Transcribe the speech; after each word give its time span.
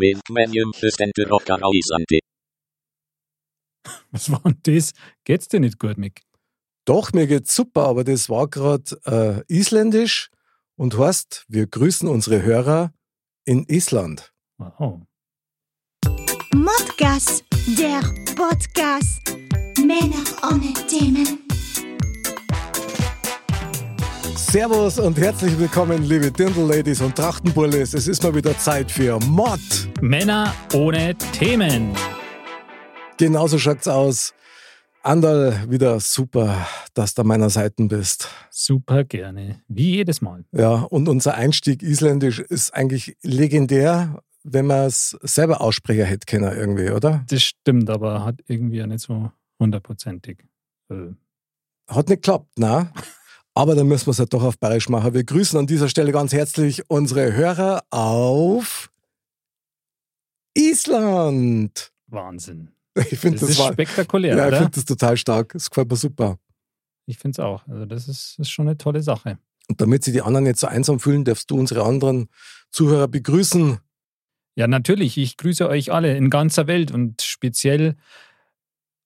Med 0.00 0.18
Medium 0.30 0.72
System 0.72 1.10
Rocker 1.28 1.58
Isante. 1.74 2.20
Was 4.10 4.30
war 4.32 4.40
denn 4.44 4.58
das? 4.62 4.92
Geht's 5.24 5.48
dir 5.48 5.60
nicht 5.60 5.78
gut, 5.78 5.98
Mick? 5.98 6.22
Doch, 6.86 7.12
mir 7.12 7.26
geht's 7.26 7.54
super, 7.54 7.82
aber 7.84 8.02
das 8.02 8.30
war 8.30 8.48
gerade 8.48 8.98
äh, 9.04 9.54
isländisch 9.54 10.30
und 10.76 10.96
heißt, 10.96 11.44
wir 11.48 11.66
grüßen 11.66 12.08
unsere 12.08 12.40
Hörer 12.42 12.94
in 13.44 13.66
Island. 13.68 14.32
Wow. 14.56 15.02
Modcast, 16.54 17.44
der 17.78 18.00
Podcast. 18.34 19.20
Männer 19.76 20.24
ohne 20.50 20.72
Themen. 20.88 21.49
Servus 24.36 24.98
und 24.98 25.18
herzlich 25.18 25.58
willkommen, 25.58 26.02
liebe 26.04 26.30
Dirndl-Ladies 26.30 27.00
und 27.00 27.16
Trachtenbullis. 27.16 27.94
Es 27.94 28.08
ist 28.08 28.22
mal 28.22 28.34
wieder 28.34 28.56
Zeit 28.58 28.90
für 28.90 29.18
Mod. 29.20 29.60
Männer 30.00 30.54
ohne 30.74 31.14
Themen. 31.32 31.94
Genauso 33.18 33.58
schaut's 33.58 33.88
aus. 33.88 34.34
Andal, 35.02 35.70
wieder 35.70 35.98
super, 36.00 36.66
dass 36.94 37.14
du 37.14 37.22
an 37.22 37.28
meiner 37.28 37.50
Seite 37.50 37.84
bist. 37.84 38.28
Super 38.50 39.04
gerne. 39.04 39.62
Wie 39.68 39.96
jedes 39.96 40.20
Mal. 40.20 40.44
Ja, 40.52 40.82
und 40.82 41.08
unser 41.08 41.34
Einstieg 41.34 41.82
isländisch 41.82 42.38
ist 42.38 42.74
eigentlich 42.74 43.16
legendär, 43.22 44.22
wenn 44.42 44.66
man 44.66 44.86
es 44.86 45.16
selber 45.22 45.60
Aussprecher 45.60 46.04
hätte 46.04 46.26
können 46.26 46.56
irgendwie, 46.56 46.90
oder? 46.90 47.24
Das 47.28 47.42
stimmt, 47.42 47.88
aber 47.90 48.24
hat 48.24 48.40
irgendwie 48.46 48.78
ja 48.78 48.86
nicht 48.86 49.00
so 49.00 49.30
hundertprozentig. 49.58 50.44
Äh, 50.90 51.12
Hat 51.88 52.08
nicht 52.08 52.22
geklappt, 52.22 52.48
na? 52.56 52.92
Aber 53.60 53.74
dann 53.74 53.88
müssen 53.88 54.06
wir 54.06 54.12
es 54.12 54.18
halt 54.18 54.32
doch 54.32 54.42
auf 54.42 54.58
Bayerisch 54.58 54.88
machen. 54.88 55.12
Wir 55.12 55.22
grüßen 55.22 55.58
an 55.58 55.66
dieser 55.66 55.90
Stelle 55.90 56.12
ganz 56.12 56.32
herzlich 56.32 56.88
unsere 56.88 57.34
Hörer 57.34 57.82
auf 57.90 58.90
Island. 60.56 61.92
Wahnsinn. 62.06 62.70
Ich 63.10 63.18
finde 63.18 63.38
Das, 63.38 63.40
das, 63.40 63.50
ist 63.50 63.58
war, 63.58 63.74
spektakulär, 63.74 64.34
ja, 64.34 64.48
ich 64.48 64.54
finde 64.56 64.70
das 64.70 64.86
total 64.86 65.18
stark. 65.18 65.52
Das 65.52 65.68
gefällt 65.68 65.90
mir 65.90 65.96
super. 65.96 66.38
Ich 67.04 67.18
finde 67.18 67.34
es 67.34 67.38
auch. 67.38 67.68
Also 67.68 67.84
das 67.84 68.08
ist, 68.08 68.38
ist 68.38 68.48
schon 68.48 68.66
eine 68.66 68.78
tolle 68.78 69.02
Sache. 69.02 69.36
Und 69.68 69.78
damit 69.78 70.04
sie 70.04 70.12
die 70.12 70.22
anderen 70.22 70.44
nicht 70.44 70.56
so 70.56 70.66
einsam 70.66 70.98
fühlen, 70.98 71.26
darfst 71.26 71.50
du 71.50 71.58
unsere 71.58 71.84
anderen 71.84 72.30
Zuhörer 72.70 73.08
begrüßen. 73.08 73.76
Ja, 74.54 74.68
natürlich. 74.68 75.18
Ich 75.18 75.36
grüße 75.36 75.68
euch 75.68 75.92
alle 75.92 76.16
in 76.16 76.30
ganzer 76.30 76.66
Welt 76.66 76.92
und 76.92 77.20
speziell 77.20 77.96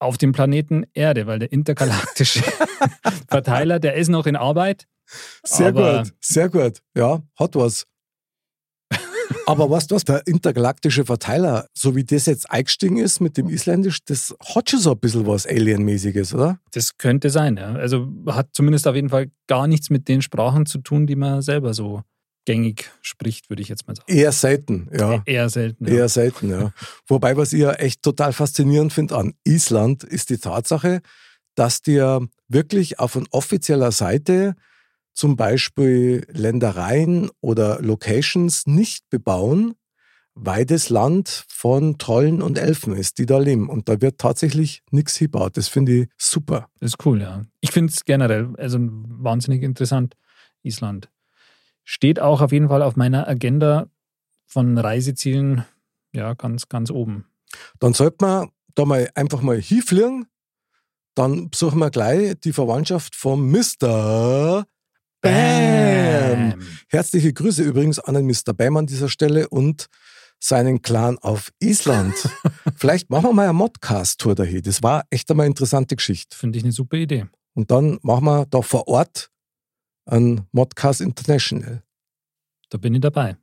auf 0.05 0.19
dem 0.19 0.33
Planeten 0.33 0.84
Erde, 0.94 1.27
weil 1.27 1.38
der 1.38 1.52
intergalaktische 1.52 2.42
Verteiler, 3.28 3.78
der 3.80 3.94
ist 3.94 4.08
noch 4.08 4.27
in 4.27 4.36
Arbeit. 4.36 4.86
Sehr 5.44 5.72
gut, 5.72 6.12
sehr 6.20 6.48
gut. 6.48 6.78
Ja, 6.96 7.22
hat 7.38 7.56
was. 7.56 7.86
Aber 9.46 9.70
weißt 9.70 9.91
du 9.91 9.94
was, 9.94 10.05
der 10.05 10.27
intergalaktische 10.27 11.05
Verteiler, 11.05 11.66
so 11.74 11.94
wie 11.96 12.05
das 12.05 12.27
jetzt 12.27 12.50
eingestiegen 12.50 12.98
ist 12.98 13.20
mit 13.20 13.36
dem 13.36 13.48
Isländisch, 13.48 13.98
das 14.05 14.34
hat 14.55 14.70
schon 14.70 14.80
so 14.80 14.92
ein 14.92 14.98
bisschen 14.98 15.27
was 15.27 15.46
Alienmäßiges, 15.46 16.34
oder? 16.34 16.58
Das 16.72 16.96
könnte 16.96 17.30
sein, 17.30 17.56
ja. 17.56 17.74
Also 17.74 18.08
hat 18.27 18.48
zumindest 18.52 18.86
auf 18.86 18.94
jeden 18.94 19.11
Fall 19.11 19.30
gar 19.46 19.66
nichts 19.66 19.91
mit 19.91 20.08
den 20.08 20.22
Sprachen 20.22 20.66
zu 20.66 20.78
tun, 20.78 21.06
die 21.06 21.16
man 21.16 21.42
selber 21.42 21.74
so 21.74 22.02
gängig 22.45 22.91
spricht, 23.03 23.50
würde 23.50 23.62
ich 23.62 23.69
jetzt 23.69 23.87
mal 23.87 23.97
sagen. 23.97 24.11
Eher 24.11 24.33
selten, 24.33 24.89
ja. 24.97 25.23
Eher 25.25 25.48
selten. 25.48 25.87
Ja. 25.87 25.95
Eher 25.95 26.09
selten, 26.09 26.51
ja. 26.51 26.73
Wobei, 27.06 27.36
was 27.36 27.53
ich 27.53 27.61
ja 27.61 27.73
echt 27.73 28.03
total 28.03 28.33
faszinierend 28.33 28.92
finde 28.92 29.17
an 29.17 29.34
Island, 29.45 30.05
ist 30.05 30.31
die 30.31 30.39
Tatsache, 30.39 31.01
dass 31.55 31.83
die 31.83 31.92
ja 31.92 32.20
wirklich 32.48 32.98
auf 32.98 33.12
von 33.12 33.28
offizieller 33.31 33.92
Seite 33.92 34.55
zum 35.12 35.36
Beispiel 35.36 36.27
Ländereien 36.33 37.31
oder 37.41 37.81
Locations 37.81 38.67
nicht 38.67 39.08
bebauen, 39.11 39.75
weil 40.34 40.67
das 40.67 40.91
Land 40.91 41.45
von 41.48 41.98
Trollen 41.98 42.42
und 42.42 42.58
Elfen 42.58 42.97
ist, 42.97 43.19
die 43.19 43.27
da 43.27 43.39
leben. 43.39 43.69
Und 43.69 43.89
da 43.89 44.01
wird 44.01 44.19
tatsächlich 44.19 44.83
nichts 44.91 45.19
gebaut. 45.19 45.56
Das 45.56 45.69
finde 45.69 45.92
ich 45.92 46.08
super. 46.19 46.69
Das 46.81 46.92
ist 46.92 47.06
cool, 47.06 47.23
ja. 47.23 47.42
Ich 47.61 47.70
finde 47.70 47.92
es 47.92 48.05
generell 48.05 48.52
also 48.57 48.79
wahnsinnig 48.80 49.63
interessant, 49.63 50.17
Island. 50.63 51.08
Steht 51.84 52.20
auch 52.20 52.40
auf 52.40 52.52
jeden 52.52 52.68
Fall 52.68 52.83
auf 52.83 52.96
meiner 52.96 53.28
Agenda 53.28 53.89
von 54.46 54.78
Reisezielen, 54.78 55.64
ja, 56.12 56.34
ganz, 56.34 56.68
ganz 56.68 56.90
oben. 56.90 57.27
Dann 57.78 57.92
sollte 57.92 58.17
man 58.20 58.48
da 58.74 58.84
mal 58.84 59.08
einfach 59.14 59.42
mal 59.42 59.61
hinfliegen. 59.61 60.27
Dann 61.14 61.50
besuchen 61.50 61.78
wir 61.78 61.90
gleich 61.90 62.34
die 62.40 62.52
Verwandtschaft 62.52 63.14
vom 63.14 63.50
Mr. 63.50 64.64
Bam. 65.20 66.61
Herzliche 66.89 67.33
Grüße 67.33 67.62
übrigens 67.62 67.98
an 67.98 68.14
den 68.14 68.27
Mr. 68.27 68.52
Bam 68.55 68.77
an 68.77 68.86
dieser 68.86 69.08
Stelle 69.08 69.48
und 69.48 69.86
seinen 70.40 70.83
Clan 70.83 71.18
auf 71.18 71.50
Island. 71.61 72.14
Vielleicht 72.77 73.11
machen 73.11 73.24
wir 73.24 73.33
mal 73.33 73.44
eine 73.44 73.52
Modcast-Tour 73.52 74.34
dahin. 74.34 74.62
Das 74.62 74.83
war 74.83 75.05
echt 75.11 75.30
einmal 75.30 75.44
eine 75.44 75.52
interessante 75.52 75.96
Geschichte. 75.96 76.36
Finde 76.36 76.58
ich 76.58 76.64
eine 76.64 76.73
super 76.73 76.96
Idee. 76.96 77.27
Und 77.55 77.70
dann 77.70 77.98
machen 78.02 78.24
wir 78.24 78.46
da 78.46 78.61
vor 78.61 78.89
Ort 78.89 79.30
einen 80.07 80.47
Modcast 80.53 81.01
International. 81.01 81.83
Da 82.70 82.79
bin 82.79 82.95
ich 82.95 83.01
dabei. 83.01 83.37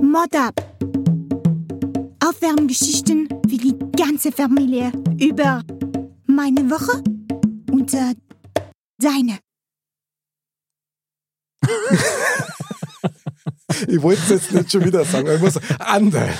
Mod 0.00 0.34
up. 0.34 0.54
Aufwärmgeschichten 2.24 3.28
für 3.48 3.56
die 3.56 3.78
ganze 3.96 4.32
Familie 4.32 4.92
über 5.18 5.62
meine 6.26 6.68
Woche 6.70 7.02
und 7.70 7.94
äh, 7.94 8.14
deine. 8.98 9.38
Ich 13.88 14.00
wollte 14.00 14.22
es 14.22 14.28
jetzt 14.28 14.52
nicht 14.52 14.72
schon 14.72 14.84
wieder 14.84 15.04
sagen, 15.04 15.26
aber 15.28 15.36
ich 15.36 15.42
muss 15.42 15.60
Andal. 15.78 16.32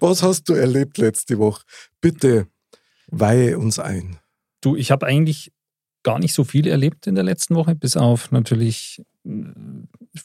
Was 0.00 0.22
hast 0.22 0.48
du 0.48 0.54
erlebt 0.54 0.98
letzte 0.98 1.38
Woche? 1.38 1.64
Bitte 2.00 2.48
weihe 3.06 3.58
uns 3.58 3.78
ein. 3.78 4.18
Du, 4.60 4.76
ich 4.76 4.90
habe 4.90 5.06
eigentlich 5.06 5.52
gar 6.02 6.18
nicht 6.18 6.34
so 6.34 6.44
viel 6.44 6.66
erlebt 6.66 7.06
in 7.06 7.14
der 7.14 7.24
letzten 7.24 7.54
Woche, 7.54 7.74
bis 7.74 7.96
auf 7.96 8.30
natürlich 8.32 9.02
äh, 9.24 9.30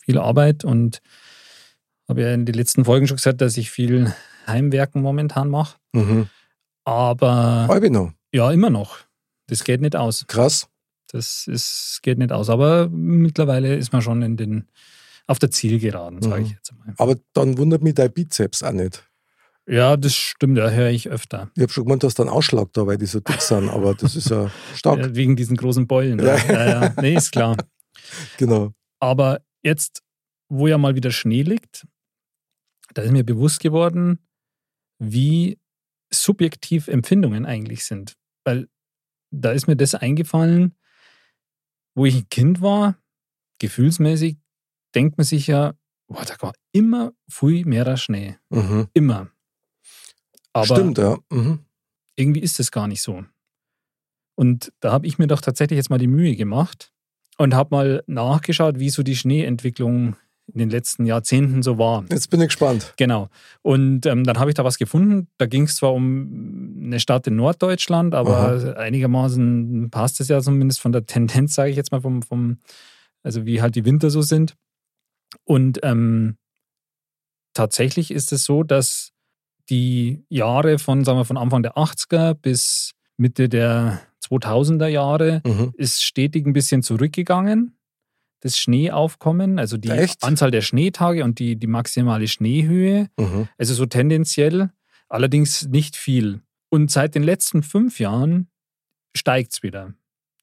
viel 0.03 0.17
Arbeit 0.17 0.63
und 0.65 1.01
habe 2.09 2.21
ja 2.21 2.33
in 2.33 2.45
den 2.45 2.55
letzten 2.55 2.85
Folgen 2.85 3.07
schon 3.07 3.17
gesagt, 3.17 3.41
dass 3.41 3.57
ich 3.57 3.69
viel 3.69 4.13
Heimwerken 4.47 5.01
momentan 5.01 5.49
mache. 5.49 5.77
Mhm. 5.93 6.29
Aber 6.85 7.67
Albino, 7.69 8.13
ja, 8.33 8.51
immer 8.51 8.69
noch. 8.69 8.99
Das 9.47 9.63
geht 9.63 9.81
nicht 9.81 9.95
aus. 9.95 10.25
krass. 10.27 10.67
Das 11.09 11.47
ist, 11.47 11.99
geht 12.01 12.17
nicht 12.17 12.31
aus. 12.33 12.49
Aber 12.49 12.89
mittlerweile 12.89 13.75
ist 13.75 13.93
man 13.93 14.01
schon 14.01 14.21
in 14.21 14.35
den, 14.35 14.67
auf 15.25 15.39
der 15.39 15.51
Zielgeraden, 15.51 16.21
sage 16.21 16.41
ich 16.43 16.49
Mhm. 16.49 16.55
jetzt 16.55 16.73
mal. 16.73 16.93
Aber 16.97 17.15
dann 17.33 17.57
wundert 17.57 17.81
mich 17.81 17.93
dein 17.93 18.11
Bizeps 18.11 18.61
auch 18.63 18.71
nicht. 18.73 19.06
Ja, 19.69 19.97
das 19.97 20.15
stimmt, 20.15 20.57
da 20.57 20.69
höre 20.69 20.89
ich 20.89 21.09
öfter. 21.09 21.51
Ich 21.55 21.61
habe 21.61 21.71
schon 21.71 21.83
gemeint, 21.83 22.01
du 22.01 22.07
hast 22.07 22.19
einen 22.21 22.29
Ausschlag 22.29 22.71
da, 22.71 22.87
weil 22.87 22.97
die 22.97 23.05
so 23.05 23.19
dick 23.19 23.41
sind, 23.41 23.69
aber 23.69 23.93
das 23.93 24.15
ist 24.15 24.29
ja 24.29 24.49
stark. 24.75 24.99
Ja, 24.99 25.15
wegen 25.15 25.35
diesen 25.35 25.57
großen 25.57 25.87
Beulen. 25.87 26.19
Ja. 26.19 26.37
Ja. 26.37 26.67
Ja. 26.85 26.93
Nee, 27.01 27.15
ist 27.15 27.31
klar. 27.31 27.55
Genau. 28.37 28.73
Aber 29.01 29.41
jetzt, 29.63 30.01
wo 30.49 30.67
ja 30.67 30.77
mal 30.77 30.95
wieder 30.95 31.11
Schnee 31.11 31.41
liegt, 31.41 31.85
da 32.93 33.01
ist 33.01 33.11
mir 33.11 33.25
bewusst 33.25 33.59
geworden, 33.59 34.19
wie 34.97 35.59
subjektiv 36.09 36.87
Empfindungen 36.87 37.45
eigentlich 37.45 37.83
sind. 37.83 38.15
Weil 38.45 38.69
da 39.31 39.51
ist 39.51 39.67
mir 39.67 39.75
das 39.75 39.93
eingefallen, 39.93 40.77
wo 41.95 42.05
ich 42.05 42.15
ein 42.15 42.29
Kind 42.29 42.61
war, 42.61 42.97
gefühlsmäßig, 43.59 44.37
denkt 44.95 45.17
man 45.17 45.25
sich 45.25 45.47
ja, 45.47 45.73
boah, 46.07 46.23
da 46.23 46.35
war 46.39 46.53
immer 46.71 47.11
viel 47.29 47.65
mehr 47.65 47.97
Schnee. 47.97 48.37
Mhm. 48.49 48.87
Immer. 48.93 49.31
Aber 50.57 50.75
Stimmt, 50.75 50.97
ja. 50.97 51.17
Mhm. 51.29 51.59
irgendwie 52.15 52.41
ist 52.41 52.59
es 52.59 52.71
gar 52.71 52.87
nicht 52.87 53.01
so. 53.01 53.23
Und 54.35 54.71
da 54.79 54.91
habe 54.91 55.07
ich 55.07 55.17
mir 55.17 55.27
doch 55.27 55.41
tatsächlich 55.41 55.77
jetzt 55.77 55.89
mal 55.89 55.97
die 55.97 56.07
Mühe 56.07 56.35
gemacht 56.35 56.91
und 57.37 57.53
habe 57.53 57.75
mal 57.75 58.03
nachgeschaut, 58.07 58.79
wie 58.79 58.89
so 58.89 59.03
die 59.03 59.15
Schneeentwicklung 59.15 60.15
in 60.53 60.59
den 60.59 60.69
letzten 60.69 61.05
Jahrzehnten 61.05 61.61
so 61.61 61.77
war. 61.77 62.05
Jetzt 62.09 62.29
bin 62.29 62.39
ich 62.39 62.47
gespannt. 62.47 62.93
Genau. 62.97 63.29
Und 63.61 64.05
ähm, 64.05 64.23
dann 64.23 64.39
habe 64.39 64.49
ich 64.49 64.55
da 64.55 64.63
was 64.63 64.77
gefunden. 64.77 65.27
Da 65.37 65.45
ging 65.45 65.63
es 65.63 65.75
zwar 65.75 65.93
um 65.93 66.79
eine 66.81 66.99
Stadt 66.99 67.27
in 67.27 67.35
Norddeutschland, 67.35 68.15
aber 68.15 68.77
einigermaßen 68.77 69.89
passt 69.91 70.21
es 70.21 70.29
ja 70.29 70.41
zumindest 70.41 70.79
von 70.79 70.93
der 70.93 71.05
Tendenz, 71.05 71.55
sage 71.55 71.71
ich 71.71 71.75
jetzt 71.75 71.91
mal, 71.91 72.01
vom, 72.01 72.21
vom, 72.21 72.59
also 73.23 73.45
wie 73.45 73.61
halt 73.61 73.75
die 73.75 73.85
Winter 73.85 74.09
so 74.09 74.21
sind. 74.21 74.55
Und 75.43 75.79
ähm, 75.83 76.37
tatsächlich 77.53 78.11
ist 78.11 78.31
es 78.31 78.45
so, 78.45 78.63
dass 78.63 79.11
die 79.69 80.23
Jahre 80.29 80.79
von, 80.79 81.03
sagen 81.03 81.19
wir, 81.19 81.25
von 81.25 81.37
Anfang 81.37 81.63
der 81.63 81.75
80er 81.77 82.33
bis 82.33 82.93
Mitte 83.17 83.49
der 83.49 84.01
2000er 84.23 84.87
Jahre 84.87 85.41
Mhm. 85.45 85.73
ist 85.77 86.03
stetig 86.03 86.45
ein 86.45 86.53
bisschen 86.53 86.83
zurückgegangen, 86.83 87.77
das 88.41 88.57
Schneeaufkommen, 88.57 89.57
also 89.59 89.77
die 89.77 89.89
Echt? 89.89 90.23
Anzahl 90.23 90.51
der 90.51 90.61
Schneetage 90.61 91.23
und 91.23 91.39
die, 91.39 91.55
die 91.55 91.67
maximale 91.67 92.27
Schneehöhe. 92.27 93.09
Mhm. 93.17 93.47
Also 93.57 93.73
so 93.73 93.85
tendenziell, 93.85 94.69
allerdings 95.09 95.67
nicht 95.67 95.95
viel. 95.95 96.41
Und 96.69 96.91
seit 96.91 97.15
den 97.15 97.23
letzten 97.23 97.63
fünf 97.63 97.99
Jahren 97.99 98.49
steigt 99.15 99.53
es 99.53 99.63
wieder. 99.63 99.93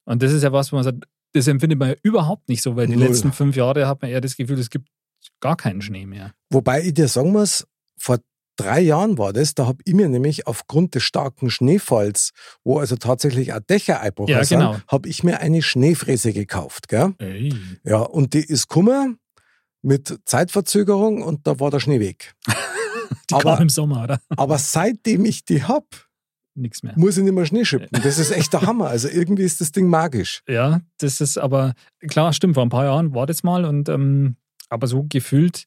Und 0.05 0.23
das 0.23 0.33
ist 0.33 0.43
ja 0.43 0.53
was, 0.53 0.73
wo 0.73 0.77
man 0.77 0.85
sagt, 0.85 1.05
das 1.33 1.47
empfindet 1.47 1.79
man 1.79 1.91
ja 1.91 1.95
überhaupt 2.03 2.49
nicht 2.49 2.63
so, 2.63 2.75
weil 2.77 2.87
die 2.87 2.97
Null. 2.97 3.07
letzten 3.09 3.33
fünf 3.33 3.57
Jahre 3.57 3.87
hat 3.87 4.03
man 4.03 4.11
eher 4.11 4.21
das 4.21 4.37
Gefühl, 4.37 4.59
es 4.59 4.71
gibt 4.71 4.89
gar 5.41 5.57
keinen 5.57 5.81
Schnee 5.83 6.07
mehr. 6.07 6.33
Wobei 6.51 6.83
ich 6.83 6.95
dir 6.95 7.09
sagen 7.09 7.33
muss, 7.33 7.67
vor 7.97 8.19
drei 8.57 8.81
Jahren 8.81 9.19
war 9.19 9.33
das, 9.33 9.55
da 9.55 9.67
habe 9.67 9.79
ich 9.85 9.95
mir 9.95 10.09
nämlich 10.09 10.47
aufgrund 10.47 10.95
des 10.95 11.03
starken 11.03 11.51
Schneefalls, 11.51 12.31
wo 12.65 12.79
also 12.79 12.97
tatsächlich 12.97 13.53
ein 13.53 13.63
Dächer 13.69 14.01
einbrochen 14.01 14.31
Ja, 14.31 14.45
sind, 14.45 14.61
genau. 14.61 14.77
habe 14.89 15.09
ich 15.09 15.23
mir 15.25 15.41
eine 15.41 15.63
Schneefräse 15.63 16.33
gekauft. 16.33 16.89
Gell? 16.89 17.15
Ey. 17.19 17.55
Ja, 17.85 17.99
und 17.99 18.35
die 18.35 18.45
ist 18.45 18.69
kummer 18.69 19.15
mit 19.83 20.19
Zeitverzögerung 20.25 21.23
und 21.23 21.47
da 21.47 21.59
war 21.61 21.71
der 21.71 21.81
Schnee 21.81 22.01
weg. 22.01 22.35
Die 23.31 23.35
Aber- 23.35 23.55
kam 23.55 23.63
im 23.63 23.69
Sommer, 23.69 24.05
oder? 24.05 24.21
Aber 24.37 24.59
seitdem 24.59 25.25
ich 25.25 25.45
die 25.45 25.63
hab, 25.63 25.85
Nichts 26.55 26.83
mehr. 26.83 26.93
muss 26.97 27.17
ich 27.17 27.25
nicht 27.25 27.33
mehr 27.33 27.47
Schnee 27.47 27.65
schippen. 27.65 27.89
Das 28.03 28.19
ist 28.19 28.31
echt 28.31 28.53
der 28.53 28.63
Hammer. 28.63 28.89
Also 28.89 29.09
irgendwie 29.09 29.43
ist 29.45 29.61
das 29.61 29.73
Ding 29.73 29.89
magisch. 29.89 30.43
Ja, 30.49 30.81
das 30.99 31.21
ist 31.21 31.39
aber, 31.39 31.75
klar, 32.09 32.33
stimmt, 32.33 32.55
vor 32.55 32.65
ein 32.65 32.69
paar 32.69 32.85
Jahren 32.85 33.15
war 33.15 33.27
das 33.27 33.43
mal 33.43 33.65
und 33.65 33.89
ähm, 33.89 34.37
aber 34.69 34.87
so 34.87 35.05
gefühlt, 35.09 35.65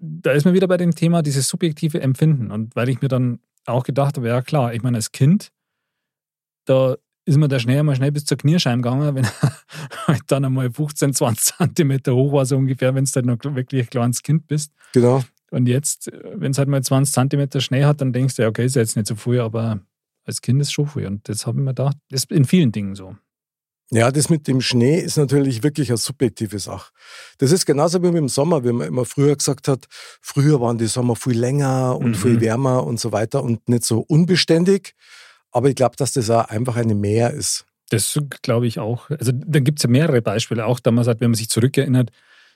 da 0.00 0.32
ist 0.32 0.44
man 0.44 0.54
wieder 0.54 0.68
bei 0.68 0.76
dem 0.76 0.94
Thema 0.94 1.22
dieses 1.22 1.48
subjektive 1.48 2.00
Empfinden. 2.00 2.50
Und 2.50 2.74
weil 2.76 2.88
ich 2.88 3.00
mir 3.00 3.08
dann 3.08 3.40
auch 3.66 3.84
gedacht 3.84 4.16
habe, 4.16 4.28
ja 4.28 4.42
klar, 4.42 4.74
ich 4.74 4.82
meine, 4.82 4.96
als 4.96 5.12
Kind, 5.12 5.50
da 6.64 6.96
ist 7.24 7.36
mir 7.36 7.48
der 7.48 7.58
Schnee 7.58 7.78
einmal 7.78 7.96
schnell 7.96 8.12
bis 8.12 8.24
zur 8.24 8.38
Knierscheibe 8.38 8.78
gegangen, 8.78 9.14
wenn 9.14 9.24
er 10.06 10.18
dann 10.26 10.44
einmal 10.44 10.70
15, 10.70 11.12
20 11.12 11.56
Zentimeter 11.56 12.14
hoch 12.14 12.32
war, 12.32 12.46
so 12.46 12.56
ungefähr, 12.56 12.94
wenn 12.94 13.04
du 13.04 13.10
halt 13.14 13.26
noch 13.26 13.38
wirklich 13.54 13.82
ein 13.82 13.90
kleines 13.90 14.22
Kind 14.22 14.46
bist. 14.46 14.72
Genau. 14.92 15.22
Und 15.50 15.66
jetzt, 15.66 16.10
wenn 16.34 16.52
es 16.52 16.58
halt 16.58 16.68
mal 16.68 16.82
20 16.82 17.12
Zentimeter 17.12 17.60
Schnee 17.60 17.84
hat, 17.84 18.00
dann 18.00 18.12
denkst 18.12 18.36
du, 18.36 18.42
ja, 18.42 18.48
okay, 18.48 18.64
ist 18.64 18.76
ja 18.76 18.82
jetzt 18.82 18.96
nicht 18.96 19.06
so 19.06 19.16
viel, 19.16 19.40
aber 19.40 19.80
als 20.24 20.42
Kind 20.42 20.60
ist 20.60 20.68
es 20.68 20.72
schon 20.72 20.86
viel. 20.86 21.06
Und 21.06 21.28
das 21.28 21.46
habe 21.46 21.58
ich 21.58 21.64
mir 21.64 21.70
gedacht, 21.70 21.96
das 22.10 22.24
ist 22.24 22.32
in 22.32 22.44
vielen 22.44 22.72
Dingen 22.72 22.94
so. 22.94 23.16
Ja, 23.90 24.10
das 24.10 24.28
mit 24.28 24.46
dem 24.46 24.60
Schnee 24.60 24.98
ist 25.00 25.16
natürlich 25.16 25.62
wirklich 25.62 25.88
eine 25.90 25.96
subjektive 25.96 26.58
Sache. 26.58 26.92
Das 27.38 27.52
ist 27.52 27.64
genauso 27.64 28.02
wie 28.02 28.08
mit 28.08 28.16
dem 28.16 28.28
Sommer, 28.28 28.62
wie 28.64 28.72
man 28.72 28.86
immer 28.86 29.06
früher 29.06 29.34
gesagt 29.34 29.66
hat, 29.66 29.86
früher 30.20 30.60
waren 30.60 30.76
die 30.76 30.86
Sommer 30.86 31.16
viel 31.16 31.38
länger 31.38 31.96
und 31.98 32.10
Mhm. 32.10 32.14
viel 32.14 32.40
wärmer 32.40 32.84
und 32.86 33.00
so 33.00 33.12
weiter 33.12 33.42
und 33.42 33.66
nicht 33.68 33.84
so 33.84 34.00
unbeständig. 34.00 34.94
Aber 35.52 35.70
ich 35.70 35.74
glaube, 35.74 35.96
dass 35.96 36.12
das 36.12 36.28
auch 36.28 36.44
einfach 36.48 36.76
eine 36.76 36.94
Mehr 36.94 37.30
ist. 37.32 37.64
Das 37.88 38.18
glaube 38.42 38.66
ich 38.66 38.78
auch. 38.78 39.08
Also 39.08 39.32
da 39.32 39.60
gibt 39.60 39.78
es 39.78 39.84
ja 39.84 39.88
mehrere 39.88 40.20
Beispiele. 40.20 40.66
Auch 40.66 40.80
damals, 40.80 41.06
halt, 41.08 41.22
wenn 41.22 41.30
man 41.30 41.36
sich 41.36 41.48
zurückerinnert, 41.48 42.10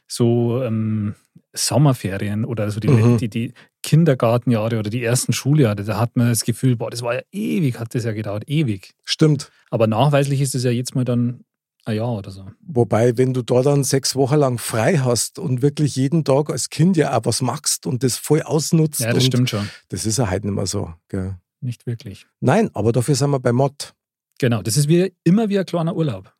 so 0.06 0.62
ähm, 0.62 1.14
Sommerferien 1.54 2.44
oder 2.44 2.70
so 2.70 2.81
die, 2.81 2.88
Mhm. 2.88 3.19
die, 3.19 3.28
die 3.28 3.52
Kindergartenjahre 3.82 4.78
oder 4.78 4.90
die 4.90 5.02
ersten 5.04 5.32
Schuljahre, 5.32 5.76
da 5.84 5.99
hat 5.99 6.16
man 6.16 6.28
das 6.28 6.44
Gefühl, 6.44 6.76
boah, 6.76 6.90
das 6.90 7.02
war 7.02 7.14
ja 7.14 7.20
ewig, 7.32 7.78
hat 7.78 7.94
das 7.94 8.04
ja 8.04 8.12
gedauert, 8.12 8.44
ewig. 8.49 8.94
Stimmt. 9.04 9.50
Aber 9.70 9.87
nachweislich 9.87 10.40
ist 10.40 10.54
es 10.54 10.64
ja 10.64 10.70
jetzt 10.70 10.94
mal 10.94 11.04
dann 11.04 11.44
ein 11.84 11.96
Jahr 11.96 12.12
oder 12.12 12.31
so. 12.31 12.46
Wobei, 12.60 13.16
wenn 13.19 13.34
du 13.34 13.43
da 13.43 13.62
dann 13.62 13.84
sechs 13.84 14.14
Wochen 14.14 14.37
lang 14.37 14.58
frei 14.58 14.99
hast 14.99 15.38
und 15.38 15.62
wirklich 15.62 15.96
jeden 15.96 16.25
Tag 16.25 16.49
als 16.50 16.70
Kind 16.70 16.96
ja 16.96 17.16
auch 17.16 17.25
was 17.25 17.43
machst 17.43 17.87
und 17.87 18.02
das 18.04 18.16
voll 18.16 18.43
ausnutzt, 18.43 19.00
Ja, 19.00 19.12
das 19.12 19.25
stimmt 19.25 19.50
schon. 19.50 19.69
das 19.88 20.06
ist 20.06 20.19
ja 20.19 20.31
halt 20.31 20.44
nicht 20.44 20.54
mehr 20.54 20.66
so. 20.66 20.93
Gell. 21.08 21.37
Nicht 21.60 21.87
wirklich. 21.87 22.26
Nein, 22.40 22.70
aber 22.75 22.93
dafür 22.93 23.14
sind 23.14 23.31
wir 23.31 23.40
bei 23.40 23.52
Mod. 23.52 23.94
Genau, 24.38 24.62
das 24.62 24.76
ist 24.76 24.88
wie, 24.88 25.12
immer 25.25 25.49
wie 25.49 25.58
ein 25.58 25.66
kleiner 25.66 25.94
Urlaub. 25.94 26.32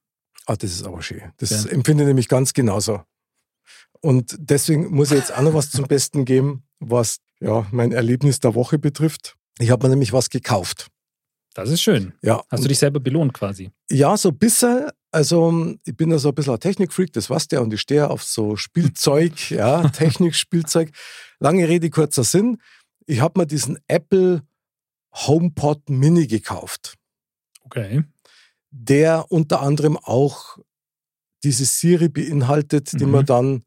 Ah, 0.47 0.57
das 0.57 0.73
ist 0.73 0.85
aber 0.87 1.03
schön. 1.03 1.23
Das 1.37 1.51
Ja. 1.65 1.71
empfinde 1.71 2.03
ich 2.05 2.09
nämlich 2.09 2.29
ganz 2.29 2.53
genauso. 2.53 3.03
Und 4.03 4.37
deswegen 4.39 4.91
muss 4.95 5.11
ich 5.13 5.19
jetzt 5.19 5.33
auch 5.35 5.41
noch 5.43 5.55
was 5.55 5.71
zum 5.71 5.87
Besten 5.87 6.25
geben, 6.25 6.65
was 6.81 7.19
ja 7.41 7.67
mein 7.71 7.93
Erlebnis 7.93 8.41
der 8.41 8.55
Woche 8.55 8.79
betrifft. 8.79 9.37
Ich 9.59 9.71
habe 9.71 9.87
mir 9.87 9.91
nämlich 9.91 10.13
was 10.13 10.29
gekauft. 10.29 10.89
Das 11.55 11.69
ist 11.71 11.83
schön. 11.83 12.13
Ja, 12.23 12.43
Hast 12.51 12.65
du 12.65 12.69
dich 12.69 12.79
selber 12.79 12.99
belohnt 12.99 13.33
quasi? 13.35 13.71
ja, 13.91 14.17
so 14.17 14.31
ein 14.31 14.39
bisschen. 14.39 14.89
Also, 15.11 15.75
ich 15.85 15.95
bin 15.97 16.11
ja 16.11 16.19
so 16.19 16.31
ein 16.31 16.35
bisschen 16.35 16.55
ein 16.55 16.61
Technikfreak, 16.61 17.13
das 17.13 17.29
weißt 17.29 17.53
du 17.53 17.57
ja, 17.57 17.63
und 17.63 17.73
ich 17.75 17.81
stehe 17.83 18.09
auf 18.09 18.23
so 18.25 18.57
Spielzeug, 18.57 19.51
ja, 19.51 19.87
Technikspielzeug. 19.89 20.91
Lange 21.39 21.69
Rede, 21.69 21.91
kurzer 21.91 22.25
Sinn. 22.25 22.59
Ich 23.07 23.21
habe 23.21 23.39
mir 23.41 23.47
diesen 23.47 23.79
Apple 23.89 24.43
HomePod 25.15 25.91
Mini 25.91 26.27
gekauft. 26.27 26.95
Okay. 27.65 28.05
der 28.71 29.27
unter 29.31 29.61
anderem 29.61 29.97
auch 29.99 30.57
diese 31.45 31.65
Siri 31.67 32.09
beinhaltet, 32.09 32.93
die 32.99 33.05
Mhm. 33.05 33.11
man 33.11 33.27
dann 33.27 33.65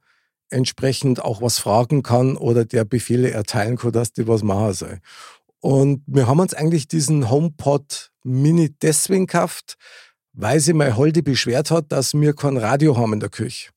entsprechend 0.49 1.23
auch 1.23 1.41
was 1.41 1.59
fragen 1.59 2.03
kann 2.03 2.37
oder 2.37 2.65
der 2.65 2.85
Befehle 2.85 3.31
erteilen 3.31 3.77
kann, 3.77 3.91
dass 3.91 4.13
die 4.13 4.27
was 4.27 4.43
machen 4.43 4.73
soll. 4.73 4.99
Und 5.59 6.03
wir 6.05 6.27
haben 6.27 6.39
uns 6.39 6.53
eigentlich 6.53 6.87
diesen 6.87 7.29
HomePod 7.29 8.11
Mini 8.23 8.75
deswegen 8.81 9.27
gekauft, 9.27 9.75
weil 10.33 10.59
sich 10.59 10.73
meine 10.73 10.95
Holde 10.97 11.23
beschwert 11.23 11.71
hat, 11.71 11.91
dass 11.91 12.13
wir 12.13 12.33
kein 12.33 12.57
Radio 12.57 12.97
haben 12.97 13.13
in 13.13 13.19
der 13.19 13.29
Küche. 13.29 13.71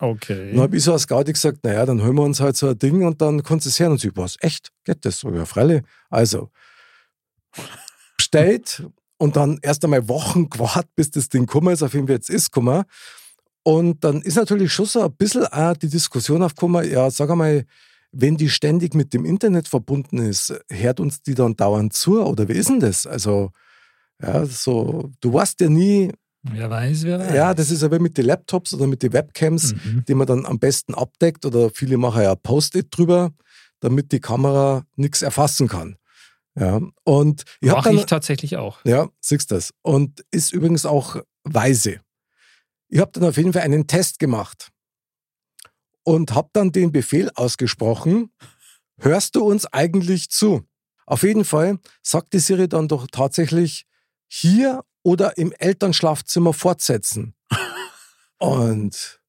Okay. 0.00 0.52
Dann 0.52 0.60
habe 0.60 0.76
ich 0.76 0.82
so 0.82 0.92
als 0.92 1.06
Gaudi 1.06 1.32
gesagt, 1.32 1.62
naja, 1.64 1.86
dann 1.86 2.02
holen 2.02 2.16
wir 2.16 2.22
uns 2.22 2.40
halt 2.40 2.56
so 2.56 2.68
ein 2.68 2.78
Ding 2.78 3.04
und 3.04 3.20
dann 3.20 3.42
kannst 3.42 3.66
du 3.66 3.70
es 3.70 3.78
hören. 3.78 3.92
Und 3.92 4.00
sie, 4.00 4.10
was, 4.16 4.36
echt? 4.40 4.70
Geht 4.84 5.04
das 5.04 5.20
so? 5.20 5.30
Ja, 5.32 5.44
freilich. 5.44 5.82
Also, 6.10 6.50
bestellt 8.16 8.84
und 9.18 9.36
dann 9.36 9.58
erst 9.62 9.84
einmal 9.84 10.08
Wochen 10.08 10.50
gewartet, 10.50 10.90
bis 10.96 11.10
das 11.10 11.28
Ding 11.28 11.46
gekommen 11.46 11.72
ist. 11.72 11.82
Auf 11.82 11.94
jeden 11.94 12.06
Fall 12.06 12.16
jetzt 12.16 12.30
ist 12.30 12.50
gekommen. 12.50 12.84
Und 13.64 14.04
dann 14.04 14.20
ist 14.22 14.36
natürlich 14.36 14.72
schon 14.72 14.86
so 14.86 15.02
ein 15.02 15.12
bisschen 15.12 15.46
auch 15.46 15.76
die 15.76 15.88
Diskussion 15.88 16.42
aufgekommen, 16.42 16.88
ja, 16.90 17.10
sag 17.10 17.30
einmal, 17.30 17.64
wenn 18.12 18.36
die 18.36 18.48
ständig 18.50 18.94
mit 18.94 19.12
dem 19.12 19.24
Internet 19.24 19.66
verbunden 19.66 20.18
ist, 20.18 20.54
hört 20.70 21.00
uns 21.00 21.22
die 21.22 21.34
dann 21.34 21.56
dauernd 21.56 21.92
zu 21.94 22.22
oder 22.22 22.46
wie 22.48 22.52
ist 22.52 22.68
denn 22.68 22.78
das? 22.78 23.06
Also, 23.06 23.50
ja, 24.22 24.44
so, 24.46 25.10
du 25.20 25.32
weißt 25.32 25.60
ja 25.62 25.68
nie, 25.68 26.12
wer 26.42 26.70
weiß, 26.70 27.02
wer 27.04 27.18
weiß. 27.18 27.34
ja, 27.34 27.54
das 27.54 27.70
ist 27.72 27.82
ja 27.82 27.90
wie 27.90 27.98
mit 27.98 28.16
den 28.16 28.26
Laptops 28.26 28.72
oder 28.74 28.86
mit 28.86 29.02
den 29.02 29.12
Webcams, 29.12 29.72
Mhm. 29.74 30.04
die 30.06 30.14
man 30.14 30.26
dann 30.28 30.46
am 30.46 30.58
besten 30.60 30.94
abdeckt 30.94 31.44
oder 31.46 31.70
viele 31.70 31.96
machen 31.96 32.22
ja 32.22 32.34
Post-it 32.36 32.86
drüber, 32.90 33.32
damit 33.80 34.12
die 34.12 34.20
Kamera 34.20 34.84
nichts 34.96 35.22
erfassen 35.22 35.66
kann. 35.68 35.96
Ja, 36.56 36.80
und 37.02 37.42
ich 37.60 37.70
habe 37.70 37.94
ich 37.94 38.06
tatsächlich 38.06 38.56
auch. 38.58 38.78
ja, 38.84 39.08
siehst 39.20 39.50
das. 39.50 39.72
Und 39.82 40.24
ist 40.30 40.52
übrigens 40.52 40.86
auch 40.86 41.16
weise. 41.42 41.98
Ich 42.88 43.00
habe 43.00 43.12
dann 43.12 43.24
auf 43.24 43.36
jeden 43.36 43.52
Fall 43.52 43.62
einen 43.62 43.86
Test 43.86 44.18
gemacht 44.18 44.68
und 46.04 46.34
habe 46.34 46.50
dann 46.52 46.72
den 46.72 46.92
Befehl 46.92 47.30
ausgesprochen, 47.34 48.30
hörst 48.98 49.36
du 49.36 49.44
uns 49.44 49.66
eigentlich 49.66 50.30
zu? 50.30 50.64
Auf 51.06 51.22
jeden 51.22 51.44
Fall 51.44 51.78
sagt 52.02 52.32
die 52.32 52.38
Siri 52.38 52.68
dann 52.68 52.88
doch 52.88 53.06
tatsächlich 53.10 53.86
hier 54.28 54.84
oder 55.02 55.36
im 55.36 55.52
Elternschlafzimmer 55.52 56.52
fortsetzen. 56.52 57.34
und 58.38 59.20